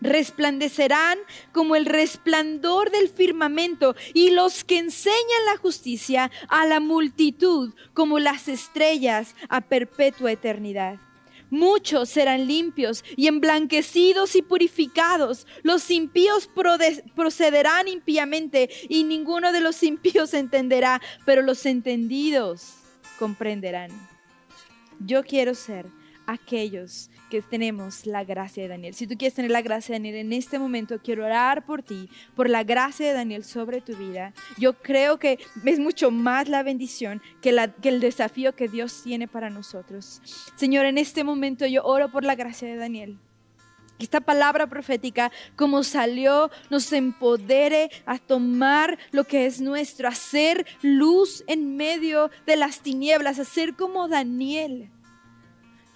resplandecerán 0.00 1.18
como 1.52 1.76
el 1.76 1.84
resplandor 1.84 2.90
del 2.90 3.08
firmamento 3.08 3.94
y 4.14 4.30
los 4.30 4.64
que 4.64 4.78
enseñan 4.78 5.44
la 5.46 5.58
justicia 5.58 6.30
a 6.48 6.66
la 6.66 6.80
multitud 6.80 7.74
como 7.92 8.18
las 8.18 8.48
estrellas 8.48 9.34
a 9.48 9.60
perpetua 9.62 10.32
eternidad. 10.32 10.98
Muchos 11.50 12.08
serán 12.08 12.46
limpios 12.46 13.04
y 13.16 13.28
emblanquecidos 13.28 14.34
y 14.34 14.42
purificados. 14.42 15.46
Los 15.62 15.90
impíos 15.90 16.48
procederán 17.14 17.88
impíamente 17.88 18.68
y 18.88 19.04
ninguno 19.04 19.52
de 19.52 19.60
los 19.60 19.82
impíos 19.82 20.34
entenderá, 20.34 21.00
pero 21.24 21.42
los 21.42 21.64
entendidos 21.66 22.74
comprenderán. 23.18 23.90
Yo 24.98 25.22
quiero 25.22 25.54
ser 25.54 25.86
aquellos 26.26 27.10
que 27.30 27.42
tenemos 27.42 28.06
la 28.06 28.24
gracia 28.24 28.62
de 28.62 28.68
Daniel. 28.68 28.94
Si 28.94 29.06
tú 29.06 29.16
quieres 29.16 29.34
tener 29.34 29.50
la 29.50 29.62
gracia 29.62 29.92
de 29.92 29.98
Daniel 29.98 30.16
en 30.16 30.32
este 30.32 30.58
momento, 30.58 30.98
quiero 31.02 31.24
orar 31.24 31.64
por 31.64 31.82
ti, 31.82 32.08
por 32.34 32.48
la 32.48 32.64
gracia 32.64 33.06
de 33.06 33.12
Daniel 33.12 33.44
sobre 33.44 33.80
tu 33.80 33.96
vida. 33.96 34.32
Yo 34.58 34.74
creo 34.74 35.18
que 35.18 35.38
es 35.64 35.78
mucho 35.78 36.10
más 36.10 36.48
la 36.48 36.62
bendición 36.62 37.22
que, 37.40 37.52
la, 37.52 37.68
que 37.68 37.88
el 37.88 38.00
desafío 38.00 38.54
que 38.54 38.68
Dios 38.68 39.02
tiene 39.02 39.28
para 39.28 39.50
nosotros. 39.50 40.20
Señor, 40.56 40.86
en 40.86 40.98
este 40.98 41.24
momento 41.24 41.66
yo 41.66 41.84
oro 41.84 42.10
por 42.10 42.24
la 42.24 42.34
gracia 42.34 42.68
de 42.68 42.76
Daniel. 42.76 43.18
Esta 43.98 44.20
palabra 44.20 44.66
profética, 44.66 45.32
como 45.56 45.82
salió, 45.82 46.50
nos 46.68 46.92
empodere 46.92 47.90
a 48.04 48.18
tomar 48.18 48.98
lo 49.10 49.24
que 49.24 49.46
es 49.46 49.60
nuestro, 49.60 50.06
a 50.06 50.10
hacer 50.10 50.66
luz 50.82 51.42
en 51.46 51.76
medio 51.76 52.30
de 52.44 52.56
las 52.56 52.82
tinieblas, 52.82 53.38
a 53.38 53.44
ser 53.44 53.74
como 53.74 54.06
Daniel 54.06 54.90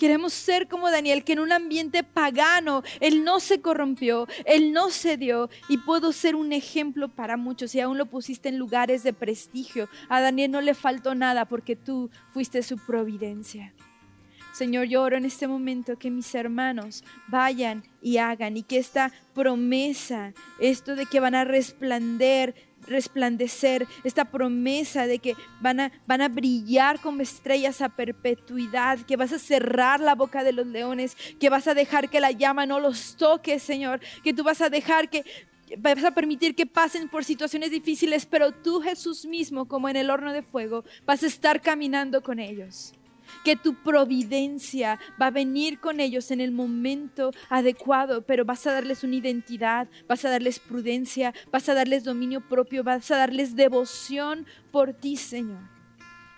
Queremos 0.00 0.32
ser 0.32 0.66
como 0.66 0.90
Daniel, 0.90 1.24
que 1.24 1.34
en 1.34 1.40
un 1.40 1.52
ambiente 1.52 2.02
pagano, 2.02 2.82
él 3.00 3.22
no 3.22 3.38
se 3.38 3.60
corrompió, 3.60 4.26
él 4.46 4.72
no 4.72 4.88
se 4.88 5.18
dio 5.18 5.50
y 5.68 5.76
puedo 5.76 6.12
ser 6.12 6.36
un 6.36 6.54
ejemplo 6.54 7.10
para 7.10 7.36
muchos 7.36 7.74
y 7.74 7.80
aún 7.80 7.98
lo 7.98 8.06
pusiste 8.06 8.48
en 8.48 8.56
lugares 8.56 9.02
de 9.02 9.12
prestigio. 9.12 9.90
A 10.08 10.22
Daniel 10.22 10.52
no 10.52 10.62
le 10.62 10.72
faltó 10.72 11.14
nada 11.14 11.44
porque 11.44 11.76
tú 11.76 12.08
fuiste 12.32 12.62
su 12.62 12.78
providencia. 12.78 13.74
Señor, 14.54 14.86
yo 14.86 15.02
oro 15.02 15.18
en 15.18 15.26
este 15.26 15.46
momento 15.46 15.98
que 15.98 16.10
mis 16.10 16.34
hermanos 16.34 17.04
vayan 17.28 17.84
y 18.00 18.16
hagan 18.16 18.56
y 18.56 18.62
que 18.62 18.78
esta 18.78 19.12
promesa, 19.34 20.32
esto 20.60 20.96
de 20.96 21.04
que 21.04 21.20
van 21.20 21.34
a 21.34 21.44
resplandecer 21.44 22.54
resplandecer, 22.86 23.86
esta 24.04 24.24
promesa 24.24 25.06
de 25.06 25.18
que 25.18 25.36
van 25.60 25.80
a, 25.80 25.92
van 26.06 26.20
a 26.20 26.28
brillar 26.28 27.00
como 27.00 27.22
estrellas 27.22 27.80
a 27.80 27.88
perpetuidad, 27.88 28.98
que 29.00 29.16
vas 29.16 29.32
a 29.32 29.38
cerrar 29.38 30.00
la 30.00 30.14
boca 30.14 30.44
de 30.44 30.52
los 30.52 30.66
leones, 30.66 31.16
que 31.38 31.50
vas 31.50 31.66
a 31.66 31.74
dejar 31.74 32.08
que 32.08 32.20
la 32.20 32.32
llama 32.32 32.66
no 32.66 32.80
los 32.80 33.16
toque, 33.16 33.58
Señor, 33.58 34.00
que 34.22 34.34
tú 34.34 34.42
vas 34.42 34.60
a 34.60 34.70
dejar 34.70 35.08
que 35.08 35.24
vas 35.78 36.04
a 36.04 36.10
permitir 36.10 36.54
que 36.54 36.66
pasen 36.66 37.08
por 37.08 37.24
situaciones 37.24 37.70
difíciles, 37.70 38.26
pero 38.26 38.52
tú 38.52 38.80
Jesús 38.80 39.24
mismo, 39.24 39.66
como 39.66 39.88
en 39.88 39.96
el 39.96 40.10
horno 40.10 40.32
de 40.32 40.42
fuego, 40.42 40.84
vas 41.06 41.22
a 41.22 41.26
estar 41.26 41.60
caminando 41.60 42.22
con 42.22 42.40
ellos 42.40 42.92
que 43.44 43.56
tu 43.56 43.74
providencia 43.74 44.98
va 45.20 45.26
a 45.26 45.30
venir 45.30 45.80
con 45.80 46.00
ellos 46.00 46.30
en 46.30 46.40
el 46.40 46.52
momento 46.52 47.30
adecuado, 47.48 48.22
pero 48.22 48.44
vas 48.44 48.66
a 48.66 48.72
darles 48.72 49.04
una 49.04 49.16
identidad, 49.16 49.88
vas 50.08 50.24
a 50.24 50.30
darles 50.30 50.58
prudencia, 50.58 51.34
vas 51.50 51.68
a 51.68 51.74
darles 51.74 52.04
dominio 52.04 52.40
propio, 52.40 52.84
vas 52.84 53.10
a 53.10 53.16
darles 53.16 53.56
devoción 53.56 54.46
por 54.70 54.92
ti, 54.92 55.16
Señor. 55.16 55.80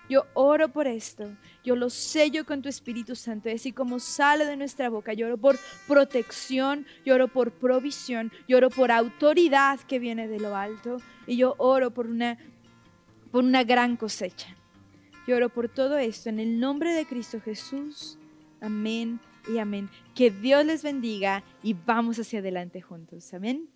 Yo 0.09 0.27
oro 0.35 0.69
por 0.69 0.87
esto, 0.87 1.37
yo 1.65 1.75
lo 1.77 1.89
sello 1.89 2.45
con 2.45 2.61
tu 2.61 2.69
Espíritu 2.69 3.15
Santo, 3.15 3.49
así 3.49 3.73
como 3.73 3.99
sale 3.99 4.45
de 4.45 4.57
nuestra 4.57 4.91
boca. 4.91 5.13
Yo 5.15 5.27
oro 5.27 5.39
por 5.39 5.59
protección, 5.87 6.87
yo 7.05 7.15
oro 7.15 7.29
por 7.29 7.53
provisión, 7.53 8.31
yo 8.49 8.59
oro 8.59 8.69
por 8.69 8.91
autoridad 8.91 9.81
que 9.81 9.99
viene 9.99 10.29
de 10.29 10.41
lo 10.41 10.57
alto 10.57 10.99
y 11.27 11.37
yo 11.37 11.55
oro 11.57 11.93
por 11.93 12.09
una, 12.09 12.37
por 13.31 13.45
una 13.45 13.65
gran 13.65 13.97
cosecha. 13.97 14.55
Yo 15.27 15.37
oro 15.37 15.49
por 15.49 15.69
todo 15.69 15.99
esto 15.99 16.29
en 16.29 16.41
el 16.41 16.59
nombre 16.59 16.93
de 16.93 17.07
Cristo 17.07 17.41
Jesús. 17.41 18.19
Amén 18.61 19.21
y 19.53 19.59
amén. 19.59 19.89
Que 20.15 20.31
Dios 20.31 20.65
les 20.65 20.83
bendiga 20.83 21.43
y 21.63 21.75
vamos 21.75 22.19
hacia 22.19 22.41
adelante 22.41 22.81
juntos. 22.81 23.33
Amén. 23.35 23.69